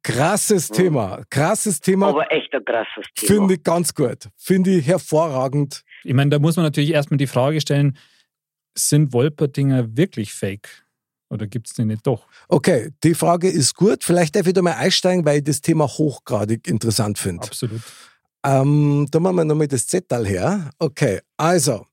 Krasses 0.03 0.69
Thema, 0.69 1.23
krasses 1.31 1.81
Thema. 1.81 2.09
Aber 2.09 2.31
echt 2.31 2.53
ein 2.53 2.65
krasses 2.67 3.07
Thema. 3.15 3.33
Finde 3.35 3.55
ich 3.55 3.63
ganz 3.63 3.95
gut. 3.95 4.29
Finde 4.37 4.71
ich 4.73 4.87
hervorragend. 4.87 5.85
Ich 6.05 6.13
meine, 6.13 6.29
da 6.31 6.39
muss 6.39 6.57
man 6.57 6.67
natürlich 6.67 6.91
erstmal 6.91 7.19
die 7.19 7.29
Frage 7.29 7.61
stellen: 7.63 7.97
Sind 8.77 9.13
Wolpertinger 9.13 9.97
wirklich 9.97 10.33
fake? 10.33 10.85
Oder 11.31 11.47
gibt 11.47 11.69
es 11.69 11.75
die 11.75 11.85
nicht 11.85 12.07
doch? 12.07 12.27
Okay, 12.49 12.91
die 13.05 13.15
Frage 13.15 13.49
ist 13.49 13.75
gut. 13.75 14.05
Vielleicht 14.05 14.37
darf 14.37 14.47
ich 14.47 14.53
da 14.53 14.61
mal 14.63 14.75
einsteigen, 14.75 15.25
weil 15.25 15.39
ich 15.39 15.45
das 15.45 15.63
Thema 15.63 15.87
hochgradig 15.87 16.69
interessant 16.69 17.19
finde. 17.19 17.45
Absolut. 17.45 17.81
Ähm, 18.45 19.07
da 19.11 19.21
machen 19.21 19.37
wir 19.37 19.45
nochmal 19.45 19.69
das 19.69 19.87
Zettel 19.87 20.27
her. 20.27 20.71
Okay, 20.79 21.21
also, 21.39 21.87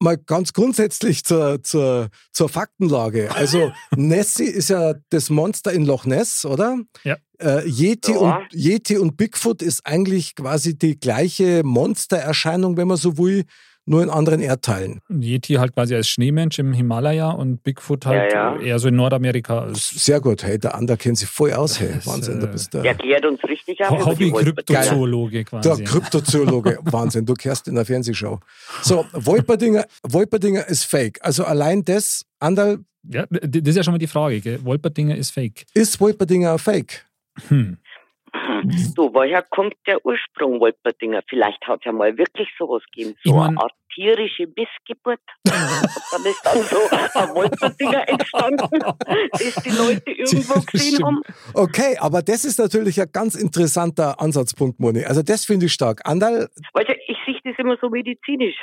mal 0.00 0.16
ganz 0.16 0.52
grundsätzlich 0.52 1.24
zur, 1.24 1.62
zur, 1.62 2.08
zur 2.32 2.48
Faktenlage. 2.48 3.30
Also, 3.32 3.70
Nessie 3.96 4.44
ist 4.46 4.70
ja 4.70 4.94
das 5.10 5.30
Monster 5.30 5.72
in 5.72 5.84
Loch 5.84 6.04
Ness, 6.04 6.44
oder? 6.44 6.78
Ja. 7.04 7.16
Äh, 7.38 7.68
Yeti, 7.68 8.12
Ja. 8.12 8.18
und, 8.18 8.52
Yeti 8.52 8.98
und 8.98 9.16
Bigfoot 9.16 9.62
ist 9.62 9.86
eigentlich 9.86 10.34
quasi 10.34 10.76
die 10.76 10.98
gleiche 10.98 11.62
Monstererscheinung, 11.64 12.76
wenn 12.76 12.88
man 12.88 12.96
so 12.96 13.18
will, 13.18 13.44
nur 13.84 14.02
in 14.02 14.10
anderen 14.10 14.40
Erdteilen. 14.40 15.00
Yeti 15.08 15.54
halt 15.54 15.74
quasi 15.74 15.94
als 15.94 16.08
Schneemensch 16.08 16.58
im 16.58 16.72
Himalaya 16.72 17.30
und 17.30 17.62
Bigfoot 17.62 18.06
halt 18.06 18.32
Ja, 18.32 18.54
ja. 18.56 18.60
eher 18.60 18.78
so 18.78 18.88
in 18.88 18.96
Nordamerika. 18.96 19.68
Sehr 19.74 20.20
gut, 20.20 20.44
hey, 20.44 20.58
der 20.58 20.74
Ander 20.74 20.96
kennt 20.96 21.18
sich 21.18 21.28
voll 21.28 21.52
aus, 21.52 21.80
hey. 21.80 21.90
Das, 21.94 22.06
Wahnsinn, 22.06 22.40
du 22.40 22.46
äh, 22.46 22.50
bist 22.50 22.72
der, 22.74 22.84
Erklärt 22.84 23.24
uns 23.26 23.42
richtig 23.44 23.80
Wolpertinger. 23.80 24.06
Hobby-Kryptozoologe 24.06 25.32
der 25.32 25.44
quasi. 25.44 25.84
Kryptozoologe. 25.84 26.78
Wahnsinn, 26.84 27.26
du 27.26 27.34
kehrst 27.34 27.66
in 27.68 27.74
der 27.74 27.84
Fernsehshow. 27.84 28.38
So, 28.82 29.04
Wolperdinger, 29.12 29.86
Wolperdinger 30.04 30.66
ist 30.68 30.84
fake. 30.84 31.18
Also 31.22 31.44
allein 31.44 31.84
das, 31.84 32.24
Anderl, 32.38 32.78
Ja, 33.02 33.26
das 33.30 33.68
ist 33.68 33.76
ja 33.76 33.82
schon 33.82 33.94
mal 33.94 33.98
die 33.98 34.06
Frage. 34.06 34.40
Gell? 34.40 34.64
Wolpertinger 34.64 35.16
ist 35.16 35.30
fake. 35.30 35.66
ist 35.74 36.00
Wolperdinger 36.00 36.56
fake? 36.58 37.04
Hm. 37.48 37.78
Du, 38.94 39.12
woher 39.12 39.42
kommt 39.42 39.74
der 39.86 40.04
Ursprung 40.04 40.60
Wolperdinger? 40.60 41.22
Vielleicht 41.28 41.66
hat 41.66 41.80
es 41.80 41.84
ja 41.86 41.92
mal 41.92 42.16
wirklich 42.16 42.48
sowas 42.58 42.82
gegeben. 42.92 43.14
So 43.24 43.30
Ich 43.30 43.36
mein- 43.36 43.48
eine 43.50 43.58
Art 43.60 43.72
tierische 43.94 44.46
Missgeburt. 44.46 45.20
Dann 45.44 46.24
ist 46.24 46.40
dann 46.44 46.62
so 46.62 46.78
ein 47.18 47.34
Wolperdinger 47.34 48.08
entstanden, 48.08 48.78
das 49.32 49.54
die 49.62 49.70
Leute 49.70 50.10
irgendwo 50.10 50.60
gesehen 50.60 51.04
haben. 51.04 51.20
Okay, 51.54 51.96
aber 51.98 52.22
das 52.22 52.44
ist 52.44 52.58
natürlich 52.58 53.00
ein 53.00 53.10
ganz 53.12 53.34
interessanter 53.34 54.18
Ansatzpunkt, 54.20 54.80
Moni. 54.80 55.04
Also 55.04 55.22
das 55.22 55.44
finde 55.44 55.66
ich 55.66 55.72
stark. 55.74 56.00
Weißt 56.06 56.88
du, 56.88 56.94
ich 57.06 57.16
sehe 57.26 57.38
das 57.44 57.54
immer 57.58 57.76
so 57.80 57.90
medizinisch. 57.90 58.56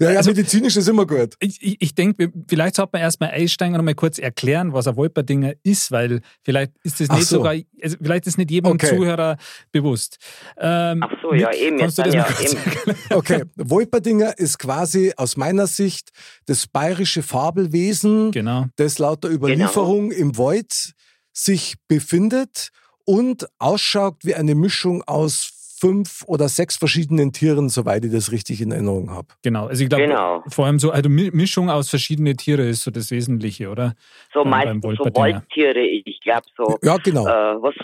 Ja, 0.00 0.10
ja, 0.10 0.16
Also- 0.18 0.30
medizinisch 0.30 0.76
ist 0.76 0.88
immer 0.88 1.06
gut. 1.06 1.34
Ich, 1.40 1.62
ich, 1.62 1.76
ich 1.80 1.94
denke, 1.94 2.32
vielleicht 2.48 2.74
sollte 2.76 2.90
man 2.94 3.02
erstmal 3.02 3.30
einsteigen 3.30 3.76
und 3.78 3.84
mal 3.84 3.94
kurz 3.94 4.18
erklären, 4.18 4.72
was 4.72 4.86
ein 4.88 4.96
Wolperdinger 4.96 5.52
ist, 5.62 5.92
weil 5.92 6.20
vielleicht 6.42 6.72
ist 6.82 7.00
das 7.00 7.10
Ach 7.10 7.16
nicht 7.16 7.26
so. 7.28 7.36
sogar, 7.36 7.54
also 7.82 7.96
vielleicht 8.02 8.26
ist 8.26 8.38
nicht 8.38 8.50
jedem 8.50 8.72
Okay. 8.72 8.88
Zuhörer 8.96 9.36
bewusst. 9.72 10.18
Ähm, 10.58 11.02
Ach 11.02 11.12
so, 11.22 11.32
ja, 11.34 11.50
Nick, 11.50 11.60
eben, 11.60 11.78
Kannst 11.78 11.98
du 11.98 12.02
jetzt 12.02 12.14
das 12.14 12.54
mal 12.54 12.64
ja 12.64 12.92
eben. 12.92 12.98
Okay, 13.16 13.44
Wolperdinger 13.56 14.38
ist 14.38 14.58
quasi 14.58 15.12
aus 15.16 15.36
meiner 15.36 15.66
Sicht 15.66 16.10
das 16.46 16.66
bayerische 16.66 17.22
Fabelwesen, 17.22 18.32
Genau. 18.32 18.66
das 18.76 18.98
lauter 18.98 19.30
Überlieferung 19.30 20.10
im 20.12 20.36
Wald 20.36 20.94
sich 21.32 21.74
befindet 21.88 22.70
und 23.04 23.46
ausschaut 23.58 24.16
wie 24.24 24.34
eine 24.34 24.54
Mischung 24.54 25.02
aus 25.02 25.53
fünf 25.84 26.24
oder 26.26 26.48
sechs 26.48 26.76
verschiedenen 26.76 27.32
Tieren, 27.32 27.68
soweit 27.68 28.04
ich 28.06 28.12
das 28.12 28.32
richtig 28.32 28.60
in 28.62 28.70
Erinnerung 28.72 29.10
habe. 29.10 29.28
Genau. 29.42 29.66
Also 29.66 29.82
ich 29.82 29.88
glaube, 29.90 30.04
Genau. 30.06 30.42
vor 30.48 30.64
allem 30.66 30.78
so 30.78 30.90
eine 30.90 31.08
Mi- 31.08 31.30
Mischung 31.34 31.68
aus 31.68 31.90
verschiedenen 31.90 32.36
Tieren 32.38 32.66
ist 32.68 32.82
so 32.84 32.90
das 32.90 33.10
Wesentliche, 33.10 33.68
oder? 33.68 33.94
So 34.32 34.44
Beim- 34.44 34.80
meistens 34.80 34.96
so. 34.98 35.04
Waldtiere, 35.14 35.80
ich 35.80 36.20
glaube 36.20 36.46
so, 36.56 36.78
Ja, 36.82 36.96
genau. 36.96 37.26
äh, 37.26 37.62
was, 37.62 37.74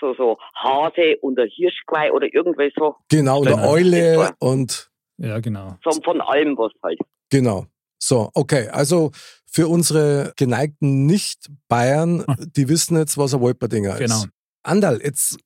so, 0.00 0.14
so 0.14 0.38
Hase 0.54 1.16
und 1.20 1.38
ein 1.40 1.48
Hirschgeweih 1.48 2.12
oder 2.12 2.28
irgendwie 2.32 2.70
so, 2.78 2.94
genau, 3.08 3.42
eine 3.42 3.56
Genau. 3.56 3.68
Eule 3.70 4.30
und 4.38 4.90
Ja, 5.16 5.40
genau. 5.40 5.76
so 5.82 5.90
von 6.02 6.20
allem 6.20 6.56
was 6.56 6.70
halt. 6.84 7.00
genau. 7.30 7.66
So, 8.00 8.30
okay. 8.34 8.68
Also 8.68 9.10
für 9.50 9.66
unsere 9.66 10.32
geneigten 10.36 11.06
Nicht-Bayern, 11.06 12.24
die 12.56 12.68
wissen 12.68 12.96
jetzt, 12.96 13.18
was 13.18 13.34
ein 13.34 13.40
Wolperdinger 13.40 13.98
ist. 13.98 14.12
Genau. 14.12 14.24
Andal, 14.62 15.00
jetzt, 15.02 15.36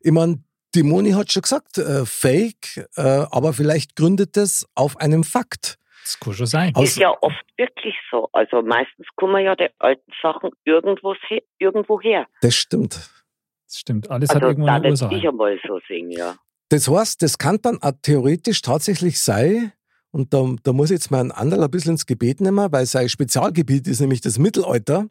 ich 0.00 0.12
meine, 0.12 0.42
die 0.74 0.82
Moni 0.82 1.12
hat 1.12 1.32
schon 1.32 1.42
gesagt, 1.42 1.78
äh, 1.78 2.04
Fake, 2.06 2.86
äh, 2.96 3.02
aber 3.02 3.52
vielleicht 3.52 3.96
gründet 3.96 4.36
das 4.36 4.66
auf 4.74 4.96
einem 4.98 5.24
Fakt. 5.24 5.76
Das 6.04 6.20
kann 6.20 6.34
schon 6.34 6.46
sein. 6.46 6.74
Aus- 6.74 6.90
ist 6.90 6.96
ja 6.98 7.10
oft 7.22 7.44
wirklich 7.56 7.94
so. 8.10 8.28
Also 8.32 8.60
meistens 8.62 9.06
kommen 9.16 9.42
ja 9.44 9.56
die 9.56 9.68
alten 9.78 10.10
Sachen 10.22 10.50
irgendwo, 10.64 11.14
irgendwo 11.58 12.00
her. 12.00 12.26
Das 12.42 12.54
stimmt. 12.54 12.94
Das 13.66 13.78
stimmt. 13.78 14.10
Alles 14.10 14.28
hat 14.30 14.36
Also 14.36 14.48
irgendwo 14.48 14.66
da 14.66 14.74
eine 14.74 14.90
Ursache. 14.90 15.14
ich 15.16 15.26
einmal 15.26 15.58
so 15.66 15.80
singen, 15.88 16.10
ja. 16.10 16.36
Das 16.68 16.88
heißt, 16.88 17.22
das 17.22 17.38
kann 17.38 17.58
dann 17.62 17.80
auch 17.82 17.92
theoretisch 18.02 18.60
tatsächlich 18.62 19.20
sein, 19.20 19.72
und 20.10 20.32
da, 20.32 20.44
da 20.62 20.72
muss 20.72 20.90
ich 20.90 20.94
jetzt 20.96 21.10
mal 21.10 21.20
einen 21.20 21.32
Andal 21.32 21.62
ein 21.64 21.70
bisschen 21.70 21.92
ins 21.92 22.06
Gebet 22.06 22.40
nehmen, 22.40 22.70
weil 22.70 22.86
sein 22.86 23.08
Spezialgebiet 23.08 23.86
ist 23.88 24.00
nämlich 24.00 24.20
das 24.20 24.38
Mittelalter, 24.38 25.06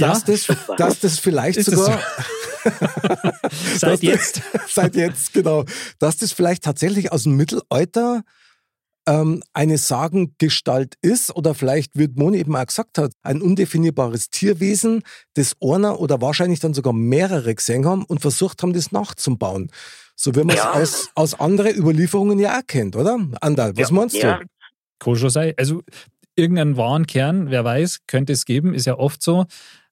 Ja, 0.00 0.08
dass, 0.08 0.24
das, 0.24 0.42
super. 0.44 0.76
dass 0.76 0.98
das 1.00 1.18
vielleicht 1.18 1.58
Ist 1.58 1.68
das 1.68 1.74
sogar 1.78 2.00
Seit 3.76 3.92
dass- 3.94 4.02
jetzt. 4.02 4.42
seit 4.68 4.94
jetzt, 4.96 5.32
genau, 5.32 5.64
dass 5.98 6.16
das 6.18 6.32
vielleicht 6.32 6.64
tatsächlich 6.64 7.12
aus 7.12 7.22
dem 7.24 7.36
Mittelalter 7.36 8.22
ähm, 9.06 9.42
eine 9.54 9.78
Sagengestalt 9.78 10.94
ist 11.00 11.34
oder 11.34 11.54
vielleicht, 11.54 11.92
wie 11.98 12.08
Moni 12.08 12.38
eben 12.38 12.54
auch 12.54 12.66
gesagt 12.66 12.98
hat, 12.98 13.12
ein 13.22 13.40
undefinierbares 13.40 14.28
Tierwesen, 14.30 15.02
das 15.34 15.54
einer 15.62 15.98
oder 16.00 16.20
wahrscheinlich 16.20 16.60
dann 16.60 16.74
sogar 16.74 16.92
mehrere 16.92 17.54
gesehen 17.54 17.86
haben 17.86 18.04
und 18.04 18.20
versucht 18.20 18.62
haben, 18.62 18.72
das 18.74 18.92
nachzubauen. 18.92 19.70
So 20.16 20.34
wie 20.34 20.40
man 20.40 20.50
es 20.50 20.56
Ja. 20.56 20.72
aus, 20.72 21.08
aus 21.14 21.40
anderen 21.40 21.74
Überlieferungen 21.74 22.38
ja 22.38 22.58
auch 22.58 22.66
kennt, 22.66 22.94
oder? 22.94 23.18
Andal, 23.40 23.74
was 23.76 23.88
Ja. 23.88 23.94
meinst 23.94 24.16
Ja. 24.16 24.38
du? 24.38 24.44
Kann 24.98 25.16
schon 25.16 25.30
sein. 25.30 25.54
Also 25.56 25.82
irgendeinen 26.36 26.76
wahren 26.76 27.06
Kern, 27.06 27.50
wer 27.50 27.64
weiß, 27.64 28.00
könnte 28.06 28.34
es 28.34 28.44
geben, 28.44 28.74
ist 28.74 28.84
ja 28.86 28.98
oft 28.98 29.22
so. 29.22 29.46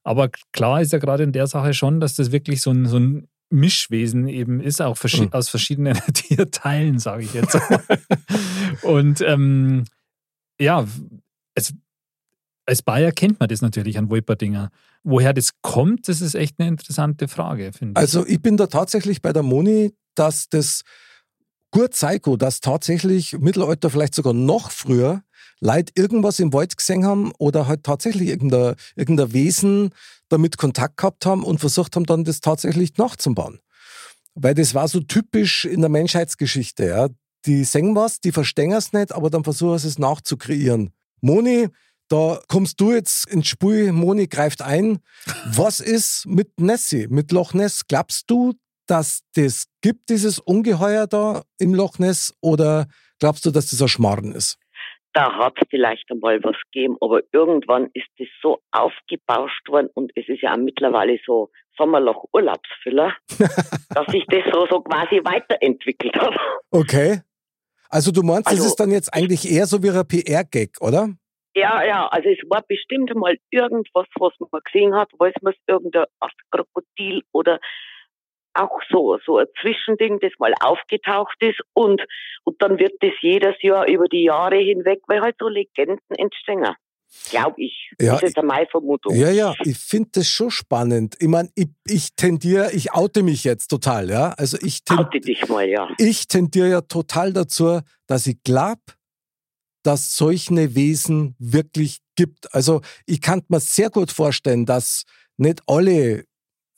Aber 0.08 0.30
klar 0.52 0.80
ist 0.80 0.92
ja 0.92 0.98
gerade 0.98 1.22
in 1.22 1.32
der 1.32 1.46
Sache 1.46 1.74
schon, 1.74 2.00
dass 2.00 2.14
das 2.14 2.32
wirklich 2.32 2.62
so 2.62 2.70
ein, 2.70 2.86
so 2.86 2.98
ein 2.98 3.28
Mischwesen 3.50 4.26
eben 4.26 4.60
ist, 4.60 4.80
auch 4.80 4.96
verschi 4.96 5.22
Mhm. 5.22 5.32
aus 5.32 5.50
verschiedenen 5.50 5.94
Tierteilen, 6.14 6.98
sage 6.98 7.24
ich 7.24 7.34
jetzt. 7.34 7.58
Und 8.82 9.20
ähm, 9.20 9.84
ja, 10.58 10.86
es, 11.54 11.74
als 12.66 12.82
Bayer 12.82 13.12
kennt 13.12 13.38
man 13.38 13.50
das 13.50 13.60
natürlich 13.60 13.98
an 13.98 14.08
Wolperdinger. 14.08 14.70
Woher 15.02 15.34
das 15.34 15.50
kommt, 15.60 16.08
das 16.08 16.22
ist 16.22 16.34
echt 16.34 16.58
eine 16.58 16.68
interessante 16.68 17.28
Frage, 17.28 17.72
finde 17.72 17.92
ich. 17.92 17.96
Also 17.98 18.26
ich 18.26 18.40
bin 18.40 18.56
da 18.56 18.66
tatsächlich 18.66 19.20
bei 19.20 19.32
der 19.34 19.42
Moni, 19.42 19.92
dass 20.14 20.48
das 20.48 20.82
gut 21.70 21.90
Psycho, 21.90 22.36
dass 22.38 22.60
tatsächlich 22.60 23.38
Mittelalter 23.38 23.90
vielleicht 23.90 24.14
sogar 24.14 24.32
noch 24.32 24.70
früher 24.70 25.22
Leute 25.60 25.92
irgendwas 25.96 26.38
im 26.40 26.52
Wald 26.52 26.76
gesehen 26.76 27.04
haben 27.04 27.32
oder 27.38 27.66
halt 27.66 27.84
tatsächlich 27.84 28.28
irgendein, 28.28 28.74
irgendein 28.96 29.32
Wesen 29.32 29.90
damit 30.28 30.58
Kontakt 30.58 30.98
gehabt 30.98 31.26
haben 31.26 31.42
und 31.42 31.58
versucht 31.58 31.96
haben, 31.96 32.06
dann 32.06 32.24
das 32.24 32.40
tatsächlich 32.40 32.96
nachzubauen. 32.96 33.60
Weil 34.34 34.54
das 34.54 34.74
war 34.74 34.88
so 34.88 35.00
typisch 35.00 35.64
in 35.64 35.80
der 35.80 35.90
Menschheitsgeschichte. 35.90 36.86
Ja. 36.86 37.08
Die 37.46 37.64
sehen 37.64 37.94
was, 37.94 38.20
die 38.20 38.32
verstehen 38.32 38.72
es 38.72 38.92
nicht, 38.92 39.12
aber 39.12 39.30
dann 39.30 39.44
versuchen 39.44 39.78
sie 39.78 39.88
es 39.88 39.98
nachzukreieren. 39.98 40.90
Moni, 41.20 41.68
da 42.08 42.40
kommst 42.48 42.80
du 42.80 42.92
jetzt 42.92 43.28
ins 43.28 43.48
Spiel, 43.48 43.92
Moni 43.92 44.26
greift 44.28 44.62
ein. 44.62 44.98
Was 45.46 45.80
ist 45.80 46.26
mit 46.26 46.58
Nessie, 46.60 47.06
mit 47.08 47.32
Loch 47.32 47.52
Ness? 47.52 47.86
Glaubst 47.86 48.30
du, 48.30 48.54
dass 48.86 49.20
das 49.34 49.64
gibt, 49.82 50.08
dieses 50.08 50.38
Ungeheuer 50.38 51.06
da 51.06 51.42
im 51.58 51.74
Loch 51.74 51.98
Ness? 51.98 52.32
Oder 52.40 52.86
glaubst 53.18 53.44
du, 53.44 53.50
dass 53.50 53.70
das 53.70 53.82
ein 53.82 53.88
Schmarrn 53.88 54.32
ist? 54.32 54.56
Da 55.14 55.32
hat 55.34 55.54
es 55.60 55.66
vielleicht 55.70 56.10
einmal 56.10 56.42
was 56.44 56.56
gegeben, 56.70 56.96
aber 57.00 57.22
irgendwann 57.32 57.88
ist 57.94 58.06
das 58.18 58.28
so 58.42 58.60
aufgebauscht 58.70 59.68
worden 59.68 59.88
und 59.94 60.12
es 60.14 60.28
ist 60.28 60.42
ja 60.42 60.52
auch 60.52 60.58
mittlerweile 60.58 61.18
so 61.24 61.50
Sommerloch-Urlaubsfüller, 61.76 63.14
dass 63.94 64.06
sich 64.08 64.24
das 64.28 64.42
so, 64.52 64.66
so 64.70 64.80
quasi 64.80 65.20
weiterentwickelt 65.24 66.14
hat. 66.16 66.34
Okay. 66.70 67.20
Also 67.88 68.12
du 68.12 68.22
meinst, 68.22 68.46
das 68.46 68.54
Also- 68.54 68.66
ist 68.66 68.76
dann 68.76 68.90
jetzt 68.90 69.12
eigentlich 69.14 69.50
eher 69.50 69.66
so 69.66 69.82
wie 69.82 69.90
ein 69.90 70.06
PR-Gag, 70.06 70.76
oder? 70.80 71.08
Ja, 71.54 71.82
ja, 71.84 72.06
also 72.08 72.28
es 72.28 72.38
war 72.48 72.62
bestimmt 72.68 73.12
mal 73.16 73.36
irgendwas, 73.50 74.06
was 74.16 74.32
man 74.38 74.60
gesehen 74.64 74.94
hat, 74.94 75.10
weiß 75.18 75.34
man 75.40 75.54
es, 75.54 75.58
irgendein 75.66 76.04
Astkrokodil 76.20 77.22
oder 77.32 77.58
auch 78.58 78.80
so, 78.90 79.18
so 79.24 79.38
ein 79.38 79.46
Zwischending, 79.60 80.18
das 80.20 80.32
mal 80.38 80.52
aufgetaucht 80.60 81.36
ist 81.40 81.60
und, 81.74 82.02
und 82.44 82.60
dann 82.62 82.78
wird 82.78 82.94
das 83.00 83.12
jedes 83.20 83.60
Jahr 83.62 83.86
über 83.88 84.08
die 84.08 84.24
Jahre 84.24 84.56
hinweg, 84.56 85.00
weil 85.06 85.20
halt 85.20 85.36
so 85.38 85.48
Legenden 85.48 85.98
entstehen. 86.16 86.66
Glaube 87.30 87.62
ich. 87.62 87.90
Ja, 87.98 88.12
das 88.12 88.22
ist 88.22 88.36
jetzt 88.36 88.44
meine 88.44 88.66
Vermutung. 88.66 89.14
Ja, 89.14 89.30
ja, 89.30 89.54
ich 89.64 89.78
finde 89.78 90.10
das 90.12 90.28
schon 90.28 90.50
spannend. 90.50 91.16
Ich 91.20 91.28
meine, 91.28 91.48
ich, 91.54 91.68
ich 91.86 92.14
tendiere, 92.14 92.72
ich 92.72 92.92
oute 92.92 93.22
mich 93.22 93.44
jetzt 93.44 93.68
total, 93.68 94.10
ja. 94.10 94.34
Also 94.36 94.58
ich, 94.60 94.82
Oute 94.90 95.20
dich 95.20 95.48
mal, 95.48 95.66
ja. 95.66 95.88
ich 95.96 96.28
tendiere 96.28 96.68
ja 96.68 96.80
total 96.82 97.32
dazu, 97.32 97.80
dass 98.06 98.26
ich 98.26 98.42
glaube, 98.44 98.82
dass 99.82 100.16
solche 100.16 100.74
Wesen 100.74 101.34
wirklich 101.38 102.00
gibt. 102.14 102.52
Also 102.52 102.82
ich 103.06 103.22
kann 103.22 103.42
mir 103.48 103.60
sehr 103.60 103.88
gut 103.88 104.12
vorstellen, 104.12 104.66
dass 104.66 105.04
nicht 105.38 105.62
alle 105.66 106.24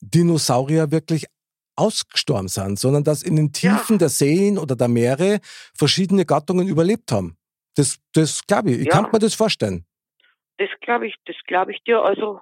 Dinosaurier 0.00 0.92
wirklich 0.92 1.26
ausgestorben 1.76 2.48
sind, 2.48 2.78
sondern 2.78 3.04
dass 3.04 3.22
in 3.22 3.36
den 3.36 3.46
Ja. 3.56 3.76
Tiefen 3.76 3.98
der 3.98 4.08
Seen 4.08 4.58
oder 4.58 4.76
der 4.76 4.88
Meere 4.88 5.40
verschiedene 5.76 6.24
Gattungen 6.26 6.68
überlebt 6.68 7.12
haben. 7.12 7.36
Das, 7.76 7.98
das 8.12 8.46
glaube 8.46 8.72
ich. 8.72 8.80
Ich 8.80 8.86
Ja. 8.86 8.92
kann 9.02 9.10
mir 9.12 9.18
das 9.18 9.34
vorstellen. 9.34 9.84
Das 10.58 10.68
glaube 10.82 11.06
ich, 11.06 11.14
das 11.26 11.36
glaube 11.46 11.72
ich 11.72 11.82
dir, 11.84 12.02
also 12.02 12.40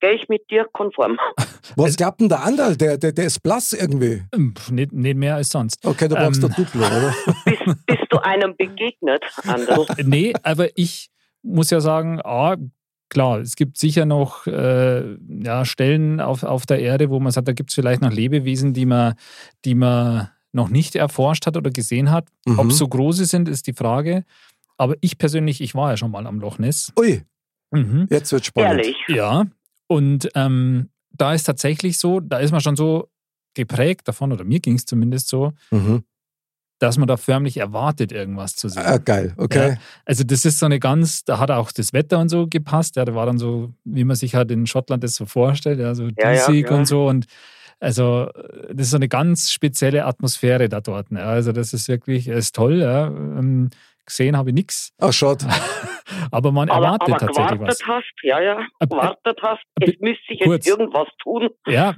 gehe 0.00 0.12
ich 0.14 0.28
mit 0.28 0.48
dir 0.50 0.64
konform. 0.72 1.18
Was 1.76 1.84
Also- 1.86 1.96
glaubt 1.96 2.20
denn 2.20 2.28
der 2.28 2.42
andere? 2.42 2.76
Der, 2.76 2.96
der, 2.96 3.12
der 3.12 3.24
ist 3.26 3.42
blass 3.42 3.72
irgendwie. 3.72 4.22
Ähm, 4.32 4.54
nicht, 4.70 4.92
nicht 4.92 5.16
mehr 5.16 5.34
als 5.34 5.50
sonst. 5.50 5.84
Okay, 5.84 6.08
du 6.08 6.14
brauchst 6.14 6.42
Ähm. 6.42 6.50
ein 6.50 6.54
Duplo, 6.56 6.86
oder? 6.86 7.14
Bist, 7.44 7.86
bist 7.86 8.02
du 8.10 8.18
einem 8.18 8.56
begegnet, 8.56 9.24
Andal? 9.44 9.86
nee, 10.04 10.32
aber 10.42 10.68
ich 10.78 11.10
muss 11.42 11.70
ja 11.70 11.80
sagen, 11.80 12.20
ah, 12.24 12.56
klar, 13.08 13.40
es 13.40 13.56
gibt 13.56 13.78
sicher 13.78 14.04
noch 14.06 14.46
äh, 14.46 15.16
ja, 15.42 15.64
Stellen 15.64 16.20
auf, 16.20 16.42
auf 16.42 16.66
der 16.66 16.80
Erde, 16.80 17.10
wo 17.10 17.20
man 17.20 17.32
sagt, 17.32 17.48
da 17.48 17.52
gibt 17.52 17.70
es 17.70 17.74
vielleicht 17.74 18.02
noch 18.02 18.12
Lebewesen, 18.12 18.72
die 18.74 18.86
man, 18.86 19.14
die 19.64 19.74
man 19.74 20.28
noch 20.52 20.68
nicht 20.68 20.94
erforscht 20.96 21.46
hat 21.46 21.56
oder 21.56 21.70
gesehen 21.70 22.10
hat. 22.10 22.28
Mhm. 22.46 22.58
Ob 22.58 22.72
so 22.72 22.88
große 22.88 23.24
sind, 23.26 23.48
ist 23.48 23.66
die 23.66 23.72
Frage. 23.74 24.24
Aber 24.76 24.94
ich 25.00 25.18
persönlich, 25.18 25.60
ich 25.60 25.74
war 25.74 25.90
ja 25.90 25.96
schon 25.96 26.10
mal 26.10 26.26
am 26.26 26.38
Loch 26.40 26.58
Ness. 26.58 26.92
Ui, 26.98 27.22
Mhm. 27.70 28.06
jetzt 28.10 28.32
wird 28.32 28.46
spannend. 28.46 28.80
Ehrlich. 28.84 28.96
Ja, 29.08 29.44
und 29.88 30.28
ähm, 30.34 30.88
da 31.10 31.34
ist 31.34 31.44
tatsächlich 31.44 31.98
so, 31.98 32.20
da 32.20 32.38
ist 32.38 32.50
man 32.52 32.60
schon 32.62 32.76
so 32.76 33.08
geprägt 33.54 34.06
davon, 34.08 34.32
oder 34.32 34.44
mir 34.44 34.60
ging 34.60 34.76
es 34.76 34.86
zumindest 34.86 35.28
so, 35.28 35.52
Mhm. 35.70 36.04
Dass 36.78 36.98
man 36.98 37.08
da 37.08 37.16
förmlich 37.16 37.56
erwartet, 37.56 38.12
irgendwas 38.12 38.54
zu 38.56 38.68
sehen. 38.68 38.84
Ah, 38.84 38.98
geil, 38.98 39.34
okay. 39.36 39.76
Also 40.04 40.24
das 40.24 40.44
ist 40.44 40.58
so 40.58 40.66
eine 40.66 40.78
ganz, 40.78 41.24
da 41.24 41.38
hat 41.38 41.50
auch 41.50 41.72
das 41.72 41.92
Wetter 41.92 42.18
und 42.18 42.28
so 42.28 42.46
gepasst. 42.46 42.96
Ja, 42.96 43.04
da 43.04 43.14
war 43.14 43.26
dann 43.26 43.38
so, 43.38 43.72
wie 43.84 44.04
man 44.04 44.16
sich 44.16 44.34
halt 44.34 44.50
in 44.50 44.66
Schottland 44.66 45.02
das 45.02 45.14
so 45.14 45.26
vorstellt, 45.26 45.80
ja, 45.80 45.94
so 45.94 46.08
Ja, 46.16 46.32
ja, 46.32 46.46
diesig 46.46 46.70
ja. 46.70 46.76
und 46.76 46.86
so. 46.86 47.06
Und 47.08 47.26
also 47.80 48.30
das 48.72 48.86
ist 48.86 48.90
so 48.90 48.96
eine 48.96 49.08
ganz 49.08 49.50
spezielle 49.50 50.04
Atmosphäre 50.04 50.68
da 50.68 50.80
dort. 50.80 51.10
Ja. 51.10 51.26
Also 51.26 51.52
das 51.52 51.72
ist 51.72 51.88
wirklich, 51.88 52.28
ist 52.28 52.54
toll. 52.54 52.80
Ja. 52.80 53.08
Gesehen 54.08 54.36
habe 54.36 54.50
ich 54.50 54.54
nichts, 54.54 54.90
Ah, 54.98 55.12
schaut. 55.12 55.44
aber 56.30 56.50
man 56.52 56.68
Aber, 56.70 56.86
erwartet 56.86 57.08
aber 57.10 57.18
tatsächlich 57.18 57.52
gewartet 57.58 57.80
was. 57.80 57.86
hast, 57.86 58.12
ja, 58.22 58.40
ja, 58.40 58.66
gewartet 58.80 59.38
hast, 59.42 59.60
ab- 59.76 59.82
es 59.82 59.94
müsste 60.00 60.22
sich 60.28 60.40
kurz. 60.40 60.66
jetzt 60.66 60.78
irgendwas 60.78 61.08
tun. 61.22 61.48
Ja, 61.66 61.94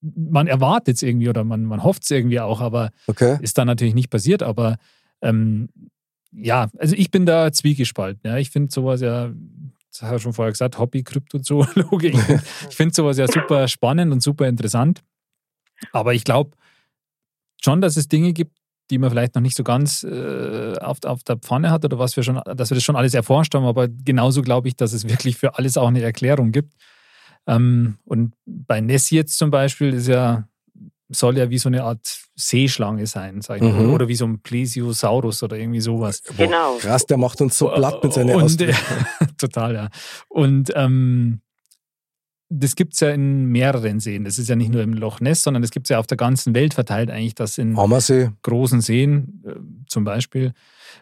man 0.00 0.46
erwartet 0.46 0.96
es 0.96 1.02
irgendwie 1.02 1.28
oder 1.28 1.42
man, 1.44 1.64
man 1.64 1.82
hofft 1.82 2.02
es 2.04 2.10
irgendwie 2.10 2.40
auch, 2.40 2.60
aber 2.60 2.90
Okay. 3.06 3.38
ist 3.42 3.56
dann 3.58 3.66
natürlich 3.66 3.94
nicht 3.94 4.10
passiert. 4.10 4.42
Aber 4.42 4.76
ähm, 5.22 5.68
ja, 6.32 6.68
also 6.78 6.94
ich 6.96 7.10
bin 7.10 7.26
da 7.26 7.50
zwiegespalten. 7.52 8.20
Ja. 8.30 8.36
Ich 8.38 8.50
finde 8.50 8.70
sowas 8.72 9.00
ja, 9.00 9.30
das 9.90 10.02
habe 10.02 10.16
ich 10.16 10.22
schon 10.22 10.32
vorher 10.32 10.52
gesagt, 10.52 10.78
Hobby-Kryptozoologe. 10.78 12.08
Ich 12.12 12.20
finde 12.20 12.42
ich 12.70 12.76
find 12.76 12.94
sowas 12.94 13.16
ja 13.18 13.26
super 13.28 13.68
spannend 13.68 14.12
und 14.12 14.20
super 14.22 14.46
interessant. 14.48 15.02
Aber 15.92 16.12
ich 16.14 16.24
glaube 16.24 16.56
schon, 17.62 17.80
dass 17.80 17.96
es 17.96 18.08
Dinge 18.08 18.32
gibt, 18.32 18.56
die 18.90 18.98
man 18.98 19.10
vielleicht 19.10 19.34
noch 19.34 19.42
nicht 19.42 19.56
so 19.56 19.64
ganz 19.64 20.02
äh, 20.02 20.74
auf, 20.78 20.98
auf 21.04 21.24
der 21.24 21.36
Pfanne 21.36 21.70
hat 21.70 21.84
oder 21.84 21.98
was 21.98 22.16
wir 22.16 22.22
schon, 22.22 22.40
dass 22.44 22.70
wir 22.70 22.74
das 22.74 22.84
schon 22.84 22.96
alles 22.96 23.14
erforscht 23.14 23.54
haben. 23.54 23.64
Aber 23.64 23.88
genauso 23.88 24.42
glaube 24.42 24.68
ich, 24.68 24.76
dass 24.76 24.92
es 24.92 25.08
wirklich 25.08 25.36
für 25.36 25.56
alles 25.56 25.76
auch 25.76 25.88
eine 25.88 26.02
Erklärung 26.02 26.52
gibt. 26.52 26.74
Ähm, 27.46 27.98
und 28.04 28.34
bei 28.46 28.80
Nessie 28.80 29.16
jetzt 29.16 29.38
zum 29.38 29.50
Beispiel 29.50 29.94
ist 29.94 30.08
ja, 30.08 30.48
soll 31.08 31.38
ja 31.38 31.50
wie 31.50 31.58
so 31.58 31.68
eine 31.68 31.84
Art 31.84 32.24
Seeschlange 32.36 33.06
sein, 33.06 33.40
sag 33.40 33.56
ich 33.56 33.62
mal. 33.62 33.72
Mhm. 33.72 33.92
Oder 33.92 34.08
wie 34.08 34.16
so 34.16 34.26
ein 34.26 34.40
Plesiosaurus 34.40 35.42
oder 35.42 35.56
irgendwie 35.56 35.80
sowas. 35.80 36.22
Genau. 36.36 36.76
Krass, 36.78 37.06
der 37.06 37.16
macht 37.16 37.40
uns 37.40 37.56
so 37.56 37.68
platt 37.68 38.02
mit 38.02 38.12
seinen 38.12 38.34
Und, 38.34 38.42
Ausdrücken. 38.42 38.76
Total, 39.38 39.74
ja. 39.74 39.88
Und 40.28 40.72
ähm, 40.74 41.40
das 42.60 42.76
gibt 42.76 42.94
es 42.94 43.00
ja 43.00 43.10
in 43.10 43.46
mehreren 43.46 44.00
Seen. 44.00 44.24
Das 44.24 44.38
ist 44.38 44.48
ja 44.48 44.56
nicht 44.56 44.72
nur 44.72 44.82
im 44.82 44.94
Loch 44.94 45.20
Ness, 45.20 45.42
sondern 45.42 45.62
das 45.62 45.70
gibt 45.70 45.86
es 45.86 45.90
ja 45.90 45.98
auf 45.98 46.06
der 46.06 46.16
ganzen 46.16 46.54
Welt 46.54 46.74
verteilt 46.74 47.10
eigentlich, 47.10 47.34
dass 47.34 47.58
in 47.58 47.76
Ammersee, 47.76 48.30
großen 48.42 48.80
Seen, 48.80 49.42
äh, 49.46 49.54
zum 49.88 50.04
Beispiel, 50.04 50.52